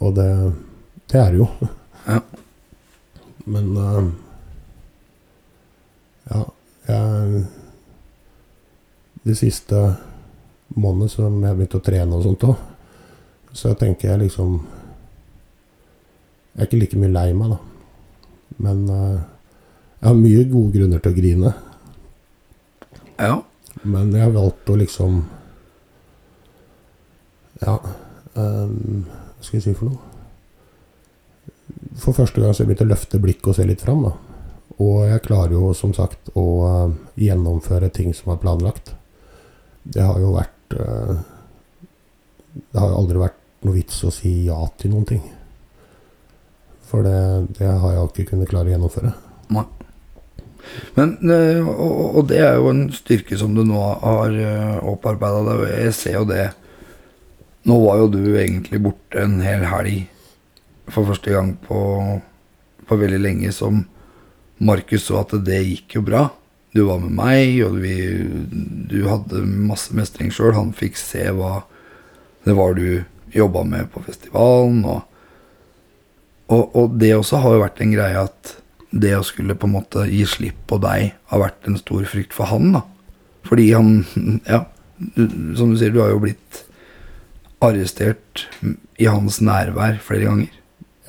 Og 0.00 0.14
det 0.16 0.30
Det 1.10 1.20
er 1.20 1.30
det 1.32 1.40
jo. 1.42 1.48
Ja. 2.06 2.20
Men 3.46 3.76
eh, 3.76 4.10
Ja, 6.30 6.44
jeg 6.88 7.46
De 9.24 9.34
siste 9.34 9.96
månedene 10.70 11.10
som 11.10 11.42
jeg 11.42 11.56
begynte 11.56 11.80
å 11.80 11.84
trene 11.84 12.16
og 12.16 12.22
sånt 12.24 12.44
òg, 12.46 12.60
så 13.52 13.74
tenker 13.74 14.12
jeg 14.12 14.20
liksom 14.22 14.60
Jeg 16.54 16.62
er 16.62 16.68
ikke 16.68 16.80
like 16.80 17.00
mye 17.00 17.12
lei 17.14 17.28
meg, 17.36 17.52
da. 17.54 17.58
Men 18.60 18.82
uh, 18.90 19.18
jeg 20.00 20.08
har 20.08 20.16
mye 20.16 20.44
gode 20.50 20.72
grunner 20.74 21.02
til 21.02 21.12
å 21.12 21.16
grine. 21.16 21.52
Ja. 23.20 23.34
Men 23.82 24.14
jeg 24.14 24.24
har 24.24 24.32
valgt 24.34 24.68
å 24.68 24.76
liksom 24.76 25.20
Ja 27.62 27.76
um, 28.34 29.04
Hva 29.06 29.44
skal 29.44 29.56
jeg 29.56 29.64
si 29.64 29.74
for 29.76 29.88
noe? 29.88 30.08
For 32.00 32.16
første 32.16 32.40
gang 32.40 32.52
så 32.52 32.60
har 32.60 32.66
jeg 32.66 32.70
begynt 32.72 32.84
å 32.84 32.90
løfte 32.90 33.20
blikket 33.22 33.50
og 33.52 33.56
se 33.56 33.66
litt 33.68 33.84
fram. 33.84 34.02
da. 34.08 34.12
Og 34.80 35.04
jeg 35.08 35.24
klarer 35.26 35.54
jo 35.54 35.72
som 35.76 35.92
sagt 35.96 36.32
å 36.38 36.46
uh, 36.64 36.94
gjennomføre 37.20 37.90
ting 37.94 38.14
som 38.16 38.32
er 38.32 38.40
planlagt. 38.42 38.94
Det 39.84 40.02
har 40.04 40.16
jo 40.20 40.32
vært 40.34 40.76
uh, 40.80 41.20
Det 42.50 42.80
har 42.80 42.88
jo 42.92 43.00
aldri 43.02 43.20
vært 43.20 43.38
noe 43.66 43.76
vits 43.76 44.00
å 44.08 44.12
si 44.14 44.32
ja 44.48 44.58
til 44.80 44.94
noen 44.94 45.06
ting. 45.12 45.22
For 46.90 47.06
det, 47.06 47.18
det 47.58 47.68
har 47.70 47.94
jeg 47.94 48.08
ikke 48.10 48.32
kunnet 48.32 48.50
klare 48.50 48.70
å 48.70 48.74
gjennomføre. 48.74 49.12
Nei. 49.54 49.66
Men, 50.96 51.14
eh, 51.32 51.62
og, 51.64 52.18
og 52.20 52.26
det 52.30 52.40
er 52.44 52.58
jo 52.58 52.72
en 52.72 52.82
styrke 52.94 53.38
som 53.38 53.54
du 53.56 53.62
nå 53.66 53.80
har 54.02 54.34
opparbeida 54.90 55.44
deg. 55.46 55.68
Jeg 55.86 55.94
ser 55.96 56.18
jo 56.18 56.26
det. 56.28 56.50
Nå 57.68 57.76
var 57.84 58.00
jo 58.00 58.10
du 58.12 58.22
egentlig 58.40 58.80
borte 58.82 59.22
en 59.22 59.38
hel 59.44 59.66
helg 59.68 60.08
for 60.90 61.06
første 61.06 61.32
gang 61.32 61.54
på, 61.62 61.80
på 62.88 62.98
veldig 62.98 63.20
lenge 63.22 63.52
som 63.54 63.84
Markus 64.60 65.06
så 65.08 65.22
at 65.22 65.34
det 65.46 65.60
gikk 65.64 65.98
jo 65.98 66.04
bra. 66.04 66.26
Du 66.76 66.84
var 66.86 67.00
med 67.02 67.14
meg, 67.16 67.56
og 67.66 67.80
vi, 67.82 67.96
du 68.90 69.02
hadde 69.08 69.42
masse 69.44 69.94
mestring 69.96 70.30
sjøl. 70.34 70.52
Han 70.54 70.74
fikk 70.76 70.98
se 71.00 71.24
hva 71.34 71.62
det 72.46 72.54
var 72.56 72.76
du 72.78 73.02
jobba 73.34 73.64
med 73.66 73.88
på 73.92 74.02
festivalen. 74.06 74.84
Og, 74.84 75.02
og, 76.50 76.74
og 76.74 76.96
det 77.00 77.12
også 77.16 77.40
har 77.44 77.54
jo 77.54 77.62
vært 77.62 77.80
en 77.84 77.94
greie 77.94 78.24
at 78.26 78.56
det 78.90 79.12
å 79.14 79.26
skulle 79.26 79.54
på 79.54 79.68
en 79.68 79.76
måte 79.76 80.06
gi 80.10 80.24
slipp 80.26 80.64
på 80.70 80.80
deg 80.82 81.12
har 81.30 81.42
vært 81.44 81.68
en 81.70 81.78
stor 81.78 82.06
frykt 82.10 82.34
for 82.34 82.50
han. 82.50 82.72
da. 82.74 82.82
Fordi 83.46 83.70
han 83.72 84.40
Ja, 84.48 84.64
du, 84.98 85.54
som 85.56 85.70
du 85.70 85.78
sier, 85.78 85.94
du 85.94 86.02
har 86.02 86.10
jo 86.12 86.22
blitt 86.24 86.64
arrestert 87.62 88.46
i 89.00 89.06
hans 89.08 89.38
nærvær 89.44 90.00
flere 90.02 90.26
ganger. 90.26 90.56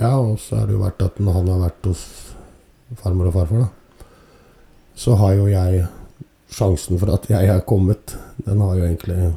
Ja, 0.01 0.13
og 0.17 0.37
så 0.41 0.59
har 0.59 0.67
det 0.67 0.75
jo 0.75 0.83
vært 0.83 1.01
at 1.05 1.19
når 1.21 1.39
han 1.39 1.49
har 1.51 1.63
vært 1.65 1.89
hos 1.89 2.03
farmor 3.01 3.29
og 3.29 3.35
farfar, 3.35 3.65
da, 3.65 4.05
så 4.99 5.15
har 5.19 5.35
jo 5.37 5.47
jeg 5.49 5.85
sjansen 6.51 6.99
for 6.99 7.13
at 7.15 7.27
jeg 7.31 7.47
er 7.49 7.63
kommet, 7.67 8.15
den 8.45 8.61
har 8.61 8.75
jo 8.77 8.87
egentlig 8.89 9.31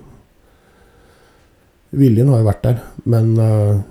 Viljen 1.95 2.27
har 2.27 2.41
jo 2.41 2.47
vært 2.49 2.65
der, 2.65 2.79
men 3.07 3.29
eh, 3.39 3.83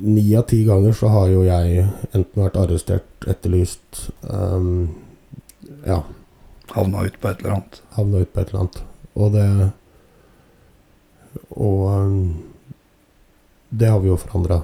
ni 0.00 0.36
av 0.36 0.46
ti 0.50 0.62
ganger 0.64 0.92
så 0.96 1.10
har 1.12 1.28
jo 1.32 1.42
jeg 1.46 1.84
enten 2.12 2.42
vært 2.42 2.56
arrestert, 2.60 3.08
etterlyst 3.26 4.08
um, 4.22 4.94
Ja, 5.86 6.02
Havna 6.74 7.06
ut 7.06 7.16
på 7.20 7.30
et 7.30 7.40
eller 7.40 7.54
annet. 7.58 7.80
havna 7.96 8.18
ut 8.22 8.32
på 8.32 8.40
et 8.40 8.50
eller 8.50 8.60
annet. 8.60 8.82
Og 9.16 9.32
det 9.32 9.46
Og 11.56 11.86
um, 11.88 12.44
det 13.70 13.88
har 13.88 14.00
vi 14.00 14.08
jo 14.08 14.16
forandra. 14.16 14.62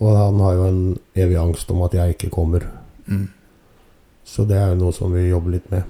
Og 0.00 0.16
han 0.16 0.40
har 0.40 0.54
jo 0.58 0.64
en 0.68 0.98
evig 1.16 1.36
angst 1.40 1.70
om 1.70 1.82
at 1.86 1.94
jeg 1.94 2.16
ikke 2.16 2.32
kommer. 2.34 2.66
Mm. 3.06 3.28
Så 4.24 4.44
det 4.48 4.56
er 4.58 4.72
jo 4.72 4.80
noe 4.80 4.92
som 4.96 5.12
vi 5.12 5.28
jobber 5.28 5.54
litt 5.54 5.70
med. 5.72 5.84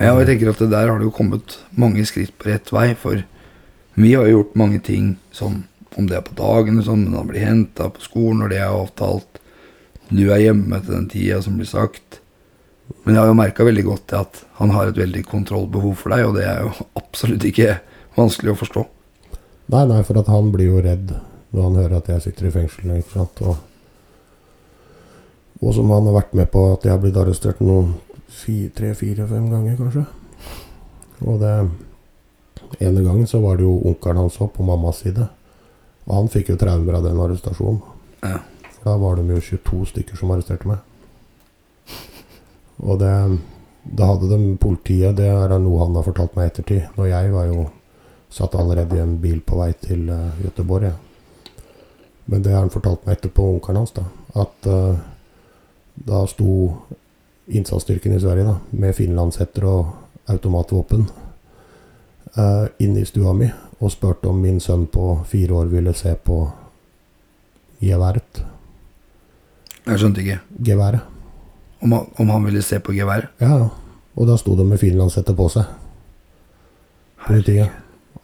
Ja, 0.00 0.12
og 0.12 0.20
jeg 0.24 0.32
tenker 0.32 0.50
at 0.50 0.60
det 0.60 0.70
der 0.72 0.88
har 0.90 0.98
det 0.98 1.06
jo 1.06 1.14
kommet 1.14 1.58
mange 1.78 2.04
skritt 2.08 2.34
på 2.40 2.48
rett 2.50 2.72
vei, 2.74 2.90
for 2.98 3.22
vi 3.94 4.12
har 4.12 4.26
jo 4.26 4.40
gjort 4.40 4.56
mange 4.58 4.80
ting 4.82 5.14
sånn, 5.32 5.62
om 5.96 6.06
det 6.08 6.16
er 6.18 6.24
på 6.26 6.34
dagen, 6.36 6.82
sånn, 6.84 7.06
men 7.06 7.16
han 7.18 7.28
blir 7.30 7.44
henta 7.46 7.88
på 7.92 8.02
skolen 8.04 8.42
når 8.42 8.52
det 8.52 8.58
er 8.60 8.72
avtalt. 8.76 9.38
Du 10.10 10.24
er 10.30 10.42
hjemme 10.44 10.78
til 10.84 10.94
den 10.94 11.08
tida 11.10 11.40
som 11.42 11.56
blir 11.58 11.68
sagt. 11.70 12.20
Men 13.04 13.14
jeg 13.16 13.22
har 13.22 13.30
jo 13.32 13.38
merka 13.38 13.64
veldig 13.66 13.84
godt 13.86 14.12
at 14.14 14.42
han 14.60 14.70
har 14.74 14.90
et 14.92 14.98
veldig 15.00 15.24
kontrollbehov 15.26 15.96
for 15.98 16.14
deg, 16.14 16.26
og 16.28 16.36
det 16.38 16.44
er 16.46 16.60
jo 16.66 16.74
absolutt 17.02 17.46
ikke 17.48 17.78
vanskelig 18.18 18.52
å 18.54 18.60
forstå. 18.60 18.84
Nei, 19.74 19.82
nei, 19.90 20.02
for 20.06 20.20
at 20.20 20.28
han 20.30 20.52
blir 20.54 20.68
jo 20.70 20.82
redd 20.84 21.16
når 21.50 21.62
han 21.64 21.78
hører 21.80 21.96
at 21.98 22.10
jeg 22.12 22.22
sitter 22.28 22.46
i 22.50 22.52
fengsel. 22.54 22.92
Ikke 23.00 23.16
sant? 23.16 23.40
Og, 23.42 23.56
og 25.64 25.72
som 25.74 25.90
han 25.90 26.06
har 26.10 26.18
vært 26.20 26.36
med 26.38 26.50
på 26.52 26.62
at 26.74 26.84
jeg 26.86 26.92
har 26.94 27.00
blitt 27.02 27.16
arrestert 27.18 27.62
noen 27.64 27.94
fi- 28.28 28.68
tre, 28.76 28.92
fire, 28.98 29.26
fem 29.30 29.48
ganger, 29.50 29.78
kanskje. 29.80 30.04
Og 31.24 31.40
det 31.40 31.54
ene 32.84 33.02
gangen 33.06 33.26
så 33.30 33.40
var 33.42 33.56
det 33.58 33.64
jo 33.66 33.78
onkelen 33.88 34.20
hans 34.22 34.38
opp 34.44 34.54
på 34.58 34.66
mammas 34.66 35.00
side. 35.02 35.26
Og 36.06 36.14
han 36.14 36.30
fikk 36.30 36.52
jo 36.52 36.58
traumer 36.60 36.98
av 36.98 37.06
den 37.06 37.18
arrestasjonen. 37.20 37.80
Ja. 38.22 38.38
For 38.76 38.90
da 38.90 38.96
var 39.02 39.18
de 39.18 39.34
jo 39.34 39.42
22 39.42 39.90
stykker 39.92 40.18
som 40.18 40.32
arresterte 40.34 40.68
meg. 40.70 40.84
Og 42.84 42.98
det 43.00 43.12
Da 43.86 44.06
hadde 44.10 44.26
de 44.26 44.56
politiet 44.58 45.14
Det 45.14 45.28
er 45.30 45.52
noe 45.62 45.84
han 45.84 45.94
har 45.94 46.02
fortalt 46.02 46.34
meg 46.34 46.48
i 46.48 46.50
ettertid. 46.50 46.88
Når 46.96 47.06
jeg 47.06 47.32
var 47.32 47.46
jo 47.46 47.66
satt 48.30 48.54
allerede 48.54 48.96
i 48.96 49.00
en 49.00 49.18
bil 49.22 49.40
på 49.40 49.56
vei 49.60 49.72
til 49.80 50.08
uh, 50.10 50.34
Göteborg. 50.42 50.90
Ja. 50.90 50.96
Men 52.26 52.42
det 52.42 52.52
har 52.52 52.64
han 52.64 52.74
fortalt 52.74 53.06
meg 53.06 53.16
etterpå, 53.16 53.46
onkelen 53.54 53.78
hans, 53.84 53.94
da. 53.94 54.02
At 54.34 54.66
uh, 54.66 54.98
da 55.94 56.24
sto 56.26 56.74
innsatsstyrken 57.46 58.16
i 58.16 58.20
Sverige 58.20 58.48
da, 58.48 58.56
med 58.70 58.96
finlandshetter 58.98 59.64
og 59.70 59.94
automatvåpen 60.26 61.06
uh, 62.38 62.66
inne 62.82 63.00
i 63.00 63.08
stua 63.08 63.32
mi 63.36 63.48
og 63.80 63.90
spurte 63.92 64.28
om 64.30 64.38
min 64.40 64.60
sønn 64.60 64.86
på 64.88 65.24
fire 65.28 65.52
år 65.54 65.66
ville 65.72 65.92
se 65.94 66.14
på 66.24 66.38
geværet. 67.82 68.42
Jeg 69.86 69.98
skjønte 70.00 70.22
ikke 70.24 70.38
Geværet. 70.64 71.00
om 71.82 71.92
han, 71.92 72.06
om 72.18 72.28
han 72.30 72.44
ville 72.44 72.62
se 72.62 72.78
på 72.80 72.92
geværet. 72.96 73.28
Ja. 73.40 73.68
Og 74.16 74.26
da 74.26 74.36
sto 74.40 74.56
det 74.56 74.64
med 74.66 74.78
finlandshette 74.80 75.34
på 75.36 75.48
seg, 75.52 75.64
politiet. 77.26 77.68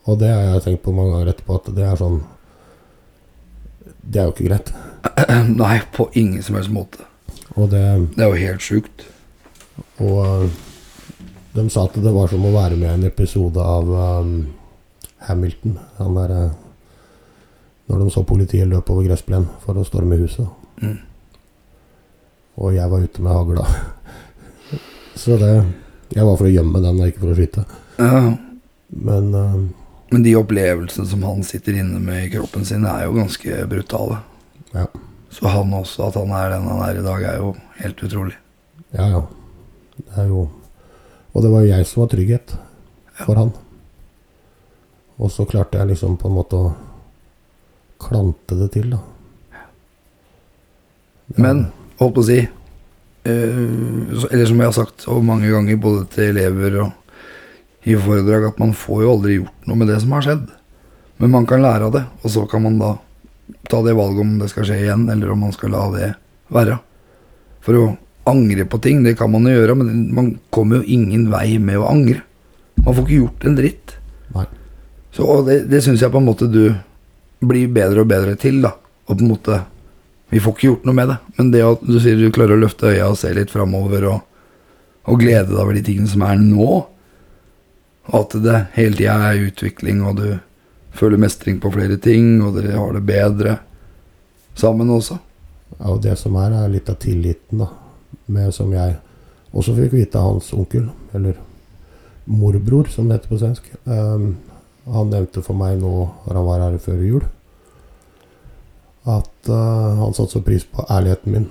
Og 0.08 0.18
det 0.18 0.28
har 0.32 0.40
jeg 0.54 0.62
tenkt 0.64 0.82
på 0.82 0.92
mange 0.96 1.12
ganger 1.12 1.30
etterpå, 1.34 1.60
at 1.60 1.74
det 1.76 1.84
er 1.86 1.96
sånn 2.00 2.22
Det 4.02 4.18
er 4.18 4.24
jo 4.26 4.32
ikke 4.32 4.48
greit. 4.48 4.72
Nei, 5.62 5.76
på 5.94 6.08
ingen 6.18 6.42
som 6.42 6.56
helst 6.58 6.72
måte. 6.74 7.04
Og 7.54 7.68
det 7.70 7.82
Det 8.16 8.24
er 8.24 8.32
jo 8.32 8.40
helt 8.48 8.62
sjukt. 8.64 9.04
Og 9.98 10.18
øh, 10.26 10.50
de 11.52 11.68
sa 11.70 11.84
at 11.84 11.96
det 12.00 12.12
var 12.14 12.30
som 12.32 12.44
å 12.48 12.52
være 12.54 12.78
med 12.80 12.88
i 12.88 12.94
en 12.94 13.08
episode 13.08 13.60
av 13.60 13.88
um, 14.24 14.36
Hamilton. 15.28 15.78
Han 15.98 16.14
der 16.16 16.30
øh, 16.36 16.50
Når 17.86 17.98
de 17.98 18.10
så 18.14 18.22
politiet 18.24 18.68
løpe 18.68 18.92
over 18.94 19.04
gressplenen 19.04 19.48
for 19.60 19.76
å 19.76 19.84
storme 19.84 20.16
huset. 20.16 20.46
Mm. 20.80 20.96
Og 22.56 22.72
jeg 22.76 22.88
var 22.88 23.04
ute 23.04 23.24
med 23.24 23.36
hagla. 23.36 23.66
Så 25.22 25.36
det 25.36 25.50
Jeg 26.12 26.24
var 26.24 26.36
for 26.36 26.48
å 26.48 26.52
gjemme 26.52 26.80
den, 26.80 27.00
og 27.00 27.08
ikke 27.08 27.22
for 27.24 27.32
å 27.32 27.36
skyte. 27.36 27.64
Ja. 27.98 28.32
Men 28.92 29.34
øhm, 29.34 29.68
Men 30.12 30.24
de 30.24 30.34
opplevelsene 30.36 31.08
som 31.08 31.22
han 31.24 31.42
sitter 31.42 31.78
inne 31.80 32.00
med 32.00 32.26
i 32.26 32.32
kroppen 32.34 32.64
sin, 32.68 32.84
er 32.84 33.06
jo 33.06 33.14
ganske 33.16 33.66
brutale. 33.68 34.18
ja. 34.74 34.86
Så 35.32 35.48
han 35.48 35.72
også, 35.72 36.10
at 36.10 36.18
han 36.20 36.32
er 36.36 36.50
den 36.52 36.66
han 36.68 36.82
er 36.84 36.98
i 37.00 37.04
dag, 37.04 37.22
er 37.24 37.38
jo 37.40 37.54
helt 37.78 38.02
utrolig. 38.04 38.34
Ja, 38.92 39.06
ja. 39.08 39.22
Det 39.96 40.18
er 40.20 40.26
jo 40.28 40.42
Og 41.32 41.44
det 41.44 41.50
var 41.52 41.64
jo 41.64 41.72
jeg 41.72 41.88
som 41.88 42.02
var 42.04 42.10
trygghet 42.12 42.54
for 43.22 43.38
han. 43.40 43.52
Og 45.22 45.30
så 45.32 45.46
klarte 45.48 45.78
jeg 45.80 45.92
liksom 45.92 46.18
på 46.20 46.28
en 46.28 46.36
måte 46.36 46.58
å 46.58 46.72
klante 48.02 48.58
det 48.58 48.72
til, 48.74 48.94
da. 48.96 49.00
Men, 51.38 51.66
holdt 52.00 52.16
på 52.16 52.20
å 52.20 52.26
si 52.26 52.40
eh, 52.42 53.28
Eller 53.30 54.48
som 54.50 54.58
jeg 54.60 54.68
har 54.68 54.74
sagt 54.76 55.06
mange 55.24 55.48
ganger, 55.48 55.78
både 55.80 56.02
til 56.12 56.32
elever 56.34 56.76
og 56.82 57.88
i 57.88 57.94
foredrag, 57.98 58.50
at 58.50 58.60
man 58.62 58.74
får 58.76 59.00
jo 59.02 59.14
aldri 59.14 59.38
gjort 59.38 59.70
noe 59.70 59.78
med 59.80 59.88
det 59.90 59.96
som 60.02 60.12
har 60.14 60.26
skjedd. 60.26 60.44
Men 61.22 61.32
man 61.32 61.46
kan 61.50 61.62
lære 61.64 61.88
av 61.88 61.94
det, 61.96 62.02
og 62.22 62.34
så 62.34 62.44
kan 62.50 62.62
man 62.66 62.78
da 62.78 62.92
ta 63.70 63.80
det 63.82 63.96
valget 63.98 64.22
om 64.22 64.36
det 64.38 64.50
skal 64.52 64.68
skje 64.68 64.78
igjen, 64.84 65.08
eller 65.10 65.32
om 65.32 65.42
man 65.46 65.54
skal 65.54 65.72
la 65.74 65.82
det 65.94 66.10
være. 66.54 66.76
For 67.62 67.78
å 67.78 67.88
angre 68.28 68.64
på 68.64 68.78
ting, 68.82 69.02
det 69.04 69.16
kan 69.18 69.30
man 69.32 69.46
jo 69.48 69.54
gjøre, 69.54 69.76
men 69.78 70.06
man 70.14 70.30
kommer 70.54 70.80
jo 70.80 70.94
ingen 70.98 71.28
vei 71.32 71.58
med 71.58 71.80
å 71.80 71.88
angre. 71.90 72.22
Man 72.82 72.94
får 72.94 73.04
ikke 73.04 73.20
gjort 73.20 73.46
en 73.46 73.58
dritt. 73.58 73.94
Nei. 74.34 74.46
Så 75.12 75.26
og 75.28 75.46
det, 75.48 75.64
det 75.70 75.82
syns 75.84 76.02
jeg 76.02 76.12
på 76.12 76.22
en 76.22 76.28
måte 76.28 76.48
du 76.50 76.64
blir 77.42 77.70
bedre 77.74 78.04
og 78.04 78.10
bedre 78.10 78.36
til, 78.38 78.62
da. 78.64 78.74
Og 79.08 79.16
på 79.16 79.24
en 79.24 79.32
måte 79.34 79.62
Vi 80.32 80.40
får 80.40 80.54
ikke 80.54 80.64
gjort 80.64 80.84
noe 80.88 80.96
med 80.96 81.10
det, 81.10 81.16
men 81.36 81.48
det 81.52 81.58
at 81.60 81.82
du 81.84 81.98
sier 82.00 82.16
du 82.16 82.30
klarer 82.32 82.56
å 82.56 82.62
løfte 82.62 82.88
øya 82.88 83.10
og 83.12 83.18
se 83.20 83.28
litt 83.36 83.50
framover 83.52 84.06
og, 84.08 84.22
og 85.04 85.18
glede 85.20 85.50
deg 85.50 85.58
over 85.60 85.76
de 85.76 85.82
tingene 85.84 86.08
som 86.08 86.24
er 86.24 86.38
nå, 86.40 86.68
og 88.08 88.14
at 88.16 88.38
det 88.40 88.62
hele 88.78 88.96
tida 88.96 89.18
er 89.28 89.42
utvikling, 89.50 90.00
og 90.08 90.22
du 90.22 90.38
føler 90.96 91.20
mestring 91.20 91.60
på 91.60 91.74
flere 91.74 91.98
ting, 92.00 92.40
og 92.40 92.56
dere 92.56 92.78
har 92.78 92.96
det 92.96 93.04
bedre 93.10 93.58
sammen 94.56 94.88
også. 94.96 95.18
Ja, 95.76 95.92
og 95.92 96.00
det 96.08 96.16
som 96.20 96.40
er, 96.40 96.56
er 96.64 96.72
litt 96.72 96.88
av 96.88 96.96
tilliten, 97.04 97.60
da. 97.60 97.68
Med 98.26 98.52
som 98.54 98.70
jeg 98.72 98.98
også 99.52 99.74
fikk 99.76 99.96
vite 99.96 100.20
av 100.20 100.34
hans 100.34 100.52
onkel, 100.56 100.86
eller 101.12 101.36
morbror, 102.24 102.88
som 102.88 103.08
det 103.08 103.18
heter 103.18 103.32
på 103.32 103.40
svensk. 103.40 103.66
Um, 103.84 104.36
han 104.86 105.10
nevnte 105.12 105.42
for 105.44 105.58
meg 105.58 105.78
nå, 105.80 105.92
når 106.26 106.38
han 106.38 106.46
var 106.46 106.64
her 106.64 106.78
før 106.82 107.02
jul, 107.06 107.26
at 109.02 109.50
uh, 109.50 109.98
han 109.98 110.14
satte 110.14 110.38
så 110.38 110.44
pris 110.46 110.64
på 110.68 110.86
ærligheten 110.88 111.34
min. 111.34 111.50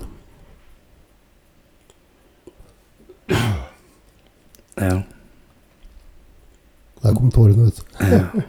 Ja. 4.80 5.02
Der 7.02 7.14
kom 7.18 7.30
tårene, 7.34 7.68
vet 7.68 7.82
du. 7.82 8.42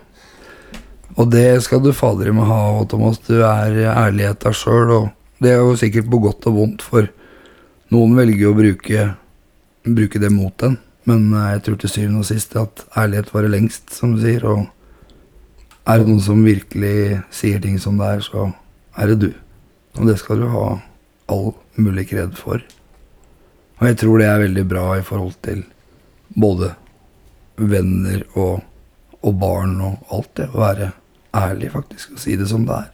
Og 1.20 1.30
det 1.30 1.62
skal 1.66 1.82
du 1.84 1.92
fader 1.94 2.30
i 2.30 2.34
meg 2.34 2.48
ha, 2.50 2.62
Thomas. 2.90 3.20
Du 3.22 3.36
er 3.44 3.76
ærlighet 3.92 4.42
deg 4.42 4.56
sjøl, 4.58 4.94
og 4.96 5.44
det 5.44 5.52
er 5.54 5.62
jo 5.62 5.76
sikkert 5.78 6.10
på 6.10 6.22
godt 6.24 6.48
og 6.50 6.58
vondt, 6.58 6.86
for 6.86 7.10
noen 7.94 8.16
velger 8.18 8.50
å 8.50 8.58
bruke, 8.58 9.06
bruke 9.86 10.22
det 10.22 10.32
mot 10.34 10.56
den, 10.62 10.80
Men 11.06 11.34
eh, 11.36 11.50
jeg 11.56 11.64
tror 11.66 11.80
til 11.82 11.92
syvende 11.92 12.22
og 12.24 12.28
sist 12.30 12.54
at 12.56 12.86
ærlighet 12.96 13.34
varer 13.34 13.52
lengst, 13.52 13.92
som 13.92 14.14
du 14.16 14.22
sier. 14.24 14.46
Og 14.48 14.64
er 15.84 16.00
det 16.00 16.08
noen 16.08 16.22
som 16.24 16.46
virkelig 16.46 17.20
sier 17.28 17.60
ting 17.60 17.76
som 17.82 17.98
det 18.00 18.08
er, 18.08 18.24
så 18.24 18.46
er 18.96 19.12
det 19.12 19.18
du. 19.20 19.30
Og 20.00 20.08
det 20.08 20.16
skal 20.22 20.40
du 20.40 20.48
ha 20.54 20.68
all 21.34 21.52
mulig 21.76 22.08
kred 22.14 22.38
for. 22.40 22.64
Og 23.82 23.90
jeg 23.90 24.00
tror 24.00 24.22
det 24.22 24.30
er 24.30 24.46
veldig 24.46 24.66
bra 24.70 24.86
i 24.96 25.04
forhold 25.04 25.36
til 25.44 25.66
både 26.40 26.72
venner 27.60 28.24
og, 28.40 28.64
og 29.20 29.40
barn 29.44 29.76
og 29.84 30.14
alt 30.16 30.32
det. 30.40 30.48
Å 30.54 30.64
være 30.64 30.92
ærlig, 31.36 31.74
faktisk, 31.74 32.16
og 32.16 32.24
si 32.24 32.38
det 32.40 32.48
som 32.48 32.64
det 32.70 32.80
er. 32.80 32.92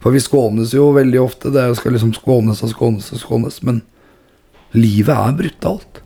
For 0.00 0.16
vi 0.16 0.20
skånes 0.22 0.72
jo 0.74 0.90
veldig 0.96 1.20
ofte. 1.20 1.52
Det 1.52 1.66
skal 1.76 1.94
liksom 1.94 2.14
skånes 2.16 2.62
og 2.64 2.72
skånes 2.72 3.10
og 3.12 3.20
skånes. 3.20 3.60
Men 3.66 3.82
livet 4.72 5.12
er 5.16 5.36
brutalt. 5.36 6.00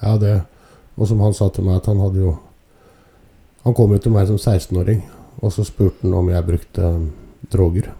Ja, 0.00 0.16
det 0.16 0.42
Og 0.96 1.08
som 1.08 1.20
han 1.20 1.34
sa 1.34 1.48
til 1.48 1.64
meg, 1.64 1.80
at 1.80 1.86
han 1.86 2.00
hadde 2.00 2.20
jo 2.20 2.38
Han 3.64 3.74
kom 3.74 3.92
jo 3.92 3.98
til 3.98 4.12
meg 4.12 4.26
som 4.26 4.38
16-åring, 4.38 5.02
og 5.44 5.52
så 5.52 5.64
spurte 5.64 6.06
han 6.06 6.14
om 6.16 6.28
jeg 6.30 6.46
brukte 6.46 6.80
um, 6.80 7.10
droger, 7.52 7.90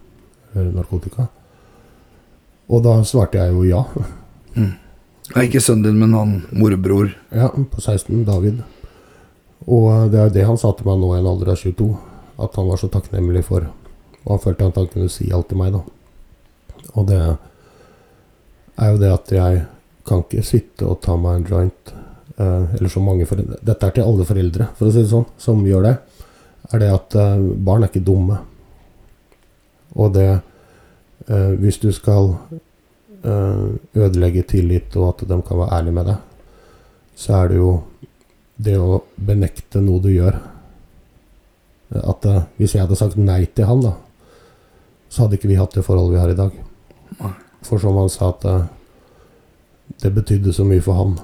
eller 0.55 0.71
narkotika. 0.73 1.27
Og 2.65 2.81
da 2.81 2.95
svarte 3.05 3.37
jeg 3.37 3.53
jo 3.53 3.61
ja. 3.67 3.83
Ja, 4.55 5.43
ikke 5.43 5.61
sønnen 5.61 5.83
din, 5.85 5.99
men 6.01 6.17
han 6.17 6.33
morbror. 6.49 7.13
Ja, 7.29 7.51
på 7.53 7.77
16, 7.77 8.23
David. 8.25 8.63
Og 9.67 9.85
uh, 9.85 10.09
det 10.09 10.17
er 10.17 10.31
jo 10.31 10.35
det 10.39 10.47
han 10.49 10.57
sa 10.57 10.73
til 10.73 10.89
meg 10.89 10.97
nå 10.97 11.13
i 11.13 11.19
en 11.19 11.29
alder 11.29 11.53
av 11.53 11.61
22, 11.61 11.91
at 12.41 12.57
han 12.57 12.73
var 12.73 12.81
så 12.81 12.89
takknemlig 12.89 13.45
for. 13.45 13.69
Og 14.25 14.35
han 14.35 14.43
følte 14.43 14.69
at 14.69 14.77
han 14.77 14.89
kunne 14.91 15.11
si 15.11 15.31
alt 15.33 15.49
til 15.49 15.59
meg, 15.61 15.73
da. 15.73 15.81
Og 16.95 17.07
det 17.09 17.19
er 17.21 18.91
jo 18.91 19.01
det 19.01 19.11
at 19.13 19.33
jeg 19.35 19.65
kan 20.07 20.23
ikke 20.23 20.45
sitte 20.45 20.87
og 20.89 21.01
ta 21.03 21.15
meg 21.19 21.39
en 21.39 21.49
joint, 21.49 21.93
eh, 22.37 22.77
eller 22.77 22.89
så 22.89 23.03
mange 23.03 23.27
foreldre 23.29 23.59
Dette 23.65 23.87
er 23.87 23.95
til 23.95 24.07
alle 24.07 24.25
foreldre, 24.27 24.69
for 24.77 24.89
å 24.89 24.93
si 24.93 25.03
det 25.03 25.11
sånn, 25.11 25.27
som 25.41 25.61
gjør 25.65 25.87
det. 25.87 25.95
Er 26.71 26.83
det 26.83 26.89
at 26.93 27.17
eh, 27.19 27.45
barn 27.67 27.85
er 27.85 27.91
ikke 27.91 28.05
dumme. 28.05 28.39
Og 29.99 30.13
det 30.15 30.27
eh, 30.31 31.53
Hvis 31.61 31.81
du 31.81 31.91
skal 31.95 32.33
eh, 33.23 33.65
ødelegge 33.95 34.45
tillit, 34.53 34.95
og 34.97 35.13
at 35.13 35.25
de 35.29 35.41
kan 35.41 35.61
være 35.63 35.79
ærlige 35.79 35.97
med 35.97 36.11
deg, 36.11 36.27
så 37.15 37.41
er 37.41 37.51
det 37.51 37.59
jo 37.59 37.73
det 38.61 38.77
å 38.77 39.01
benekte 39.17 39.81
noe 39.81 40.01
du 40.01 40.09
gjør. 40.13 40.37
At 42.01 42.25
eh, 42.25 42.47
Hvis 42.57 42.75
jeg 42.75 42.85
hadde 42.85 42.99
sagt 42.99 43.19
nei 43.19 43.43
til 43.45 43.69
han, 43.69 43.83
da, 43.85 43.95
så 45.11 45.25
hadde 45.25 45.35
ikke 45.37 45.51
vi 45.51 45.59
hatt 45.59 45.75
det 45.75 45.83
forholdet 45.83 46.15
vi 46.15 46.21
har 46.21 46.31
i 46.31 46.39
dag. 46.39 46.59
For 47.67 47.81
som 47.81 47.97
han 47.99 48.09
sa, 48.09 48.31
at 48.31 48.45
eh, 48.47 48.69
det 50.01 50.13
betydde 50.15 50.53
så 50.55 50.65
mye 50.65 50.83
for 50.83 50.97
han 50.97 51.17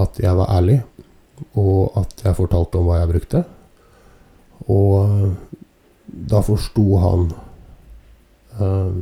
at 0.00 0.20
jeg 0.22 0.36
var 0.38 0.52
ærlig, 0.54 0.80
og 1.58 1.96
at 1.98 2.20
jeg 2.22 2.36
fortalte 2.36 2.78
om 2.78 2.86
hva 2.86 3.00
jeg 3.00 3.10
brukte. 3.10 3.40
Og 4.68 4.92
eh, 5.00 5.64
da 6.30 6.42
forsto 6.44 6.84
han 7.00 7.24
eh, 8.60 9.00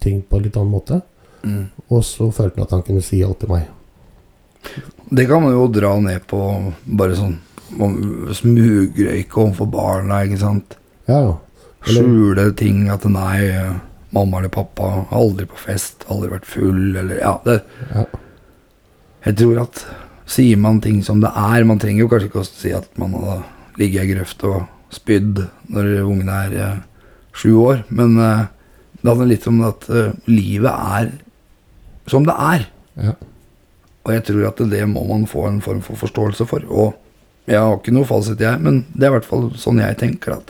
ting 0.00 0.24
på 0.24 0.38
en 0.38 0.46
litt 0.46 0.56
annen 0.56 0.72
måte. 0.72 1.02
Mm. 1.44 1.68
Og 1.92 2.02
så 2.04 2.30
følte 2.32 2.58
han 2.62 2.66
at 2.66 2.74
han 2.78 2.86
kunne 2.88 3.04
si 3.04 3.20
alt 3.24 3.42
til 3.44 3.52
meg. 3.52 3.68
Det 5.10 5.28
kan 5.28 5.44
man 5.44 5.54
jo 5.54 5.68
dra 5.72 5.94
ned 6.00 6.24
på 6.28 6.40
bare 6.84 7.16
sånn 7.16 7.38
smugrøyke 8.34 9.38
overfor 9.44 9.68
barna, 9.70 10.24
ikke 10.26 10.40
sant. 10.40 10.74
Ja, 11.06 11.20
ja. 11.28 11.36
Skjule 11.86 12.50
ting 12.58 12.88
at 12.92 13.06
nei, 13.08 13.46
mamma 14.14 14.40
eller 14.40 14.52
pappa 14.52 14.90
har 14.90 15.14
aldri 15.16 15.46
på 15.48 15.58
fest, 15.62 16.04
aldri 16.12 16.32
vært 16.34 16.48
full, 16.48 16.96
eller 16.96 17.20
ja. 17.22 17.34
Det, 17.46 17.60
ja. 17.94 18.04
Jeg 19.24 19.38
tror 19.40 19.62
at 19.64 19.84
sier 20.30 20.60
man 20.60 20.80
ting 20.84 21.00
som 21.04 21.20
det 21.20 21.30
er 21.36 21.66
Man 21.68 21.80
trenger 21.82 22.04
jo 22.04 22.10
kanskje 22.10 22.30
ikke 22.30 22.44
å 22.44 22.46
si 22.48 22.70
at 22.72 22.86
man 23.00 23.16
har 23.18 23.42
ligget 23.80 24.06
i 24.06 24.12
grøft 24.14 24.44
og 24.48 24.62
spydd 24.94 25.42
når 25.70 25.90
ungen 26.02 26.30
er 26.34 26.54
eh, 26.58 26.78
sju 27.36 27.52
år, 27.62 27.84
men 27.94 28.16
eh, 28.18 28.46
det 29.00 29.08
handler 29.08 29.30
litt 29.30 29.46
om 29.48 29.60
at 29.68 29.86
eh, 29.88 30.16
livet 30.28 30.70
er 30.70 31.12
som 32.10 32.26
det 32.26 32.34
er. 32.34 32.64
ja. 33.00 33.16
Og 34.00 34.14
jeg 34.14 34.24
tror 34.30 34.46
at 34.48 34.60
det 34.72 34.80
må 34.88 35.02
man 35.06 35.26
få 35.28 35.44
en 35.46 35.60
form 35.60 35.82
for 35.84 35.98
forståelse 36.00 36.46
for. 36.48 36.64
Og 36.72 37.50
jeg 37.50 37.60
har 37.60 37.74
ikke 37.76 37.92
noe 37.92 38.08
fasit, 38.08 38.40
jeg, 38.40 38.56
men 38.64 38.80
det 38.94 39.06
er 39.06 39.12
i 39.12 39.16
hvert 39.18 39.28
fall 39.28 39.50
sånn 39.60 39.82
jeg 39.82 39.98
tenker. 40.00 40.38
at 40.38 40.48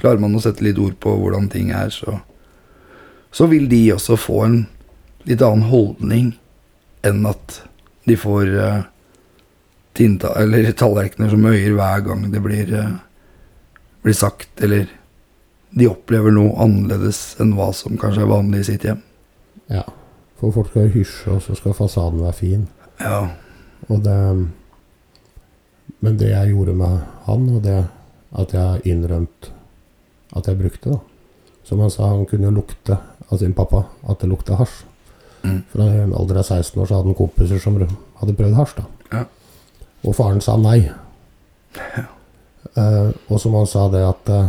Klarer 0.00 0.20
man 0.22 0.36
å 0.36 0.42
sette 0.44 0.64
litt 0.64 0.80
ord 0.82 0.98
på 1.00 1.14
hvordan 1.16 1.48
ting 1.52 1.70
er, 1.74 1.92
så, 1.94 2.18
så 3.32 3.48
vil 3.50 3.68
de 3.70 3.80
også 3.94 4.18
få 4.20 4.42
en 4.44 4.58
litt 5.26 5.42
annen 5.42 5.66
holdning 5.70 6.34
enn 7.06 7.24
at 7.28 7.62
de 8.06 8.16
får 8.18 8.52
uh, 8.54 8.84
tinta, 9.96 10.34
eller 10.38 10.68
tallerkener 10.76 11.32
som 11.32 11.48
øyer 11.48 11.74
hver 11.74 12.04
gang 12.06 12.26
det 12.30 12.42
blir, 12.44 12.70
uh, 12.76 13.80
blir 14.04 14.16
sagt, 14.16 14.52
eller 14.62 14.86
de 15.76 15.88
opplever 15.90 16.34
noe 16.34 16.54
annerledes 16.62 17.34
enn 17.42 17.56
hva 17.56 17.72
som 17.74 17.98
kanskje 18.00 18.24
er 18.24 18.32
vanlig 18.32 18.62
i 18.62 18.68
sitt 18.72 18.88
hjem. 18.88 19.02
ja. 19.72 19.86
For 20.36 20.52
folk 20.52 20.68
skal 20.68 20.90
hysje, 20.92 21.32
og 21.32 21.40
så 21.40 21.54
skal 21.56 21.72
fasaden 21.72 22.20
være 22.20 22.36
fin. 22.36 22.66
Ja, 23.00 23.28
Og 23.88 24.02
det 24.04 24.46
Men 26.00 26.18
det 26.18 26.28
jeg 26.28 26.50
gjorde 26.50 26.74
med 26.74 26.98
han, 27.24 27.48
og 27.48 27.62
det 27.64 27.86
at 28.36 28.52
jeg 28.52 28.80
innrømte 28.84 29.55
at 30.34 30.48
jeg 30.48 30.58
brukte, 30.58 30.90
da 30.90 30.98
Som 31.66 31.80
han 31.80 31.90
sa, 31.90 32.06
han 32.06 32.26
kunne 32.26 32.46
jo 32.46 32.58
lukte 32.60 32.98
av 33.28 33.38
sin 33.38 33.54
pappa 33.54 33.84
at 34.06 34.20
det 34.20 34.28
lukta 34.30 34.54
hasj. 34.54 34.84
Mm. 35.42 35.62
Fra 35.72 35.82
en 35.82 36.12
alder 36.14 36.38
av 36.38 36.44
16 36.44 36.80
år 36.82 36.86
så 36.86 36.94
hadde 36.94 37.10
han 37.10 37.18
kompiser 37.18 37.58
som 37.58 37.78
hadde 37.80 38.36
prøvd 38.38 38.54
hasj. 38.54 38.76
da. 38.76 38.84
Ja. 39.12 39.24
Og 40.06 40.14
faren 40.14 40.40
sa 40.40 40.56
nei. 40.56 40.80
Eh, 42.76 43.10
og 43.32 43.38
som 43.40 43.54
han 43.56 43.64
sa 43.70 43.86
det 43.88 44.02
at 44.04 44.28
eh, 44.28 44.48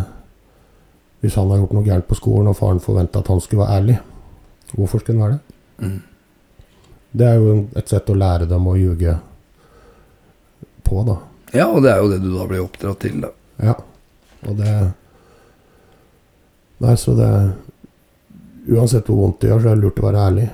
hvis 1.21 1.35
han 1.39 1.51
har 1.51 1.61
gjort 1.61 1.75
noe 1.77 1.85
gærent 1.85 2.07
på 2.09 2.17
skolen, 2.17 2.49
og 2.51 2.57
faren 2.57 2.81
forventa 2.83 3.21
at 3.21 3.29
han 3.31 3.39
skulle 3.39 3.61
være 3.61 3.77
ærlig, 3.77 3.95
hvorfor 4.73 4.99
skulle 4.99 5.21
han 5.21 5.29
være 5.29 5.37
det? 5.37 5.85
Mm. 5.85 6.01
Det 7.21 7.27
er 7.27 7.39
jo 7.39 7.53
et 7.79 7.93
sett 7.93 8.09
å 8.11 8.17
lære 8.17 8.49
dem 8.49 8.67
å 8.67 8.75
ljuge 8.75 9.13
på, 10.83 11.03
da. 11.07 11.15
Ja, 11.53 11.69
og 11.69 11.85
det 11.85 11.93
er 11.93 12.01
jo 12.03 12.11
det 12.11 12.19
du 12.25 12.29
da 12.33 12.49
blir 12.49 12.65
oppdratt 12.65 12.99
til, 13.05 13.21
da. 13.23 13.31
Ja. 13.63 13.77
Og 14.43 14.59
det 14.59 14.73
Nei, 16.83 16.93
så 16.99 17.15
det 17.17 17.31
Uansett 18.67 19.07
hvor 19.07 19.21
vondt 19.21 19.39
det 19.41 19.47
gjør, 19.51 19.61
så 19.63 19.69
er 19.71 19.77
det 19.77 19.85
lurt 19.85 19.99
å 20.01 20.05
være 20.09 20.23
ærlig. 20.27 20.47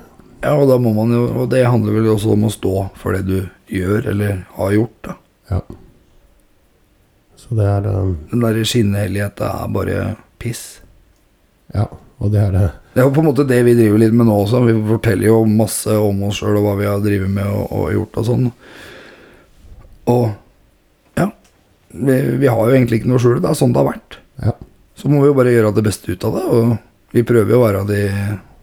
Ja, 0.44 0.52
og 0.54 0.68
da 0.70 0.76
må 0.78 0.92
man 0.94 1.10
jo 1.14 1.22
Og 1.40 1.48
det 1.50 1.64
handler 1.66 1.96
vel 1.96 2.12
også 2.12 2.34
om 2.34 2.46
å 2.46 2.52
stå 2.52 2.74
for 3.00 3.16
det 3.16 3.24
du 3.26 3.74
gjør 3.74 4.10
eller 4.12 4.44
har 4.58 4.76
gjort, 4.76 4.98
da. 5.08 5.16
Ja. 5.50 5.60
Så 7.40 7.58
det 7.58 7.66
er 7.68 7.88
um, 7.90 8.14
Den 8.30 8.44
der 8.44 8.60
skinnhelligheta 8.64 9.50
er 9.64 9.72
bare 9.74 9.98
piss. 10.40 10.64
Ja. 11.74 11.88
Og 12.22 12.30
det 12.32 12.40
er 12.40 12.52
det. 12.54 12.68
Det 12.94 13.02
er 13.02 13.08
jo 13.08 13.14
på 13.16 13.24
en 13.24 13.28
måte 13.32 13.46
det 13.48 13.58
vi 13.66 13.74
driver 13.76 14.00
litt 14.00 14.14
med 14.14 14.28
nå 14.28 14.36
også. 14.44 14.62
Vi 14.68 14.74
forteller 14.88 15.26
jo 15.28 15.40
masse 15.50 15.96
om 15.98 16.22
oss 16.28 16.38
sjøl 16.40 16.60
og 16.60 16.68
hva 16.68 16.76
vi 16.78 16.86
har 16.88 17.02
drevet 17.02 17.32
med 17.32 17.48
og, 17.50 17.72
og 17.74 17.88
gjort 17.96 18.20
og 18.20 18.28
sånn. 18.28 18.46
Og 20.12 20.22
ja, 21.18 21.26
vi, 21.90 22.20
vi 22.40 22.52
har 22.52 22.62
jo 22.62 22.76
egentlig 22.76 23.02
ikke 23.02 23.10
noe 23.10 23.18
å 23.18 23.24
skjule. 23.24 23.42
Det 23.42 23.50
er 23.50 23.58
sånn 23.58 23.74
det 23.74 23.82
har 23.82 23.90
vært. 23.90 24.18
Ja. 24.44 24.54
Så 25.04 25.10
må 25.12 25.20
vi 25.20 25.28
jo 25.28 25.36
bare 25.36 25.52
gjøre 25.52 25.74
det 25.76 25.82
beste 25.84 26.14
ut 26.14 26.22
av 26.24 26.36
det. 26.38 26.44
Og 26.48 26.76
vi 27.12 27.22
prøver 27.28 27.52
jo 27.52 27.58
å 27.60 27.64
være 27.66 27.82
de 27.90 28.04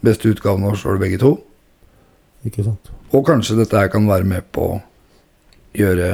beste 0.01 0.31
utgavene 0.31 0.65
av 0.65 0.73
oss 0.73 0.81
sjøl 0.81 0.97
begge 0.97 1.19
to. 1.21 1.35
Ikke 2.49 2.65
sant? 2.65 2.89
Og 3.13 3.27
kanskje 3.27 3.59
dette 3.59 3.77
her 3.77 3.91
kan 3.93 4.07
være 4.09 4.25
med 4.25 4.47
på 4.55 4.71
å 4.71 4.79
gjøre 5.77 6.07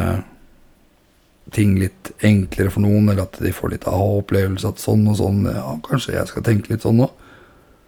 ting 1.56 1.78
litt 1.80 2.12
enklere 2.28 2.74
for 2.74 2.84
noen, 2.84 3.08
eller 3.08 3.24
at 3.24 3.40
de 3.40 3.54
får 3.56 3.72
litt 3.72 3.88
aha-opplevelse 3.88 4.68
at 4.68 4.84
sånn 4.84 5.06
og 5.08 5.16
sånn 5.22 5.46
Ja, 5.48 5.78
kanskje 5.86 6.18
jeg 6.18 6.28
skal 6.28 6.44
tenke 6.44 6.74
litt 6.74 6.84
sånn 6.84 7.00
nå. 7.00 7.08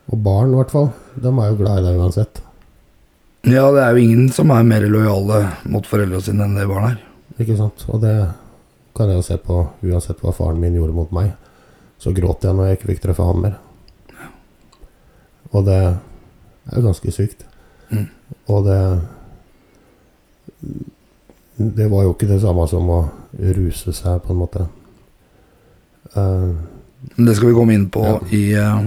Og 0.09 0.21
barn, 0.23 0.53
i 0.53 0.61
hvert 0.61 0.71
fall. 0.71 0.93
De 1.19 1.27
er 1.27 1.51
jo 1.51 1.59
glad 1.59 1.81
i 1.81 1.89
deg 1.89 1.99
uansett. 1.99 2.39
Ja, 3.49 3.67
det 3.75 3.83
er 3.83 3.91
jo 3.91 4.05
ingen 4.05 4.31
som 4.31 4.55
er 4.55 4.63
mer 4.67 4.87
lojale 4.87 5.41
mot 5.67 5.85
foreldrene 5.87 6.23
sine 6.23 6.47
enn 6.47 6.55
det 6.55 6.69
barn 6.71 6.93
er. 6.93 7.03
Ikke 7.35 7.59
sant? 7.59 7.83
Og 7.91 7.99
det 8.07 8.15
kan 8.95 9.11
jeg 9.11 9.19
jo 9.19 9.27
se 9.27 9.37
på 9.43 9.59
uansett 9.91 10.23
hva 10.23 10.31
faren 10.35 10.63
min 10.63 10.79
gjorde 10.79 10.95
mot 10.95 11.11
meg. 11.19 11.35
Så 11.99 12.13
gråt 12.15 12.45
jeg 12.47 12.55
når 12.55 12.69
jeg 12.69 12.79
ikke 12.79 12.91
fikk 12.93 13.01
treffe 13.03 13.25
han 13.27 13.41
mer. 13.43 13.57
Og 15.51 15.65
det 15.67 15.77
er 15.79 16.75
jo 16.77 16.85
ganske 16.85 17.11
sykt. 17.11 17.45
Mm. 17.89 18.07
Og 18.53 18.65
det 18.67 18.81
Det 21.59 21.87
var 21.91 22.05
jo 22.05 22.13
ikke 22.13 22.29
det 22.29 22.39
samme 22.41 22.65
som 22.71 22.87
å 22.89 22.99
ruse 23.35 23.91
seg, 23.93 24.21
på 24.23 24.31
en 24.31 24.39
måte. 24.39 24.65
Uh, 26.15 26.55
det 27.19 27.35
skal 27.35 27.49
vi 27.51 27.55
komme 27.57 27.75
inn 27.75 27.89
på 27.91 28.03
Ja. 28.05 28.15
i 28.31 28.43
uh, 28.55 28.85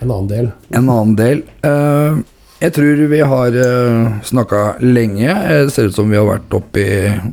en 0.00 0.10
annen 0.10 0.28
del. 0.28 0.50
en 0.70 0.88
annen 0.88 1.14
del. 1.16 1.42
Uh, 1.64 2.22
jeg 2.60 2.72
tror 2.72 3.04
vi 3.12 3.20
har 3.20 3.52
uh, 3.52 4.20
snakka 4.24 4.78
lenge. 4.80 5.28
Det 5.28 5.72
ser 5.72 5.88
ut 5.88 5.94
som 5.94 6.08
vi 6.10 6.16
har 6.16 6.24
vært 6.24 6.56
oppi 6.56 6.86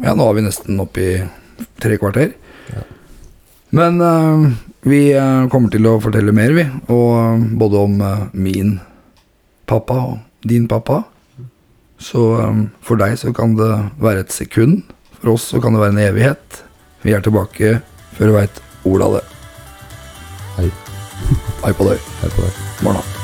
Ja, 0.04 0.14
nå 0.16 0.28
er 0.28 0.34
vi 0.36 0.46
nesten 0.46 0.80
oppi 0.84 1.08
tre 1.80 1.98
kvarter. 1.98 2.34
Ja. 2.74 2.84
Men 3.72 4.00
vi 4.92 5.02
eh, 5.16 5.48
kommer 5.52 5.72
til 5.74 5.88
å 5.90 5.98
fortelle 6.04 6.34
mer, 6.36 6.54
vi. 6.56 6.66
Og 6.94 7.10
eh, 7.18 7.46
både 7.60 7.84
om 7.84 8.02
eh, 8.04 8.26
min 8.38 8.78
pappa 9.68 10.00
og 10.14 10.48
din 10.48 10.68
pappa. 10.70 11.02
Så 11.98 12.22
for 12.86 13.02
deg 13.02 13.16
så 13.18 13.34
kan 13.34 13.56
det 13.58 13.72
være 13.98 14.22
et 14.22 14.36
sekund. 14.36 14.86
For 15.18 15.34
oss 15.34 15.50
så 15.50 15.62
kan 15.64 15.74
det 15.74 15.82
være 15.82 15.96
en 15.96 16.04
evighet. 16.06 16.62
Vi 17.02 17.18
er 17.18 17.26
tilbake 17.26 17.80
før 18.14 18.30
du 18.30 18.38
veit 18.38 18.64
ordet 18.86 19.10
av 19.10 19.18
det. 19.18 19.28
Hei. 20.62 20.72
Hei 21.66 21.78
på 21.78 21.90
deg. 21.90 22.10
Hei 22.22 22.36
på 22.38 22.46
deg. 22.46 22.66
Morna. 22.86 23.17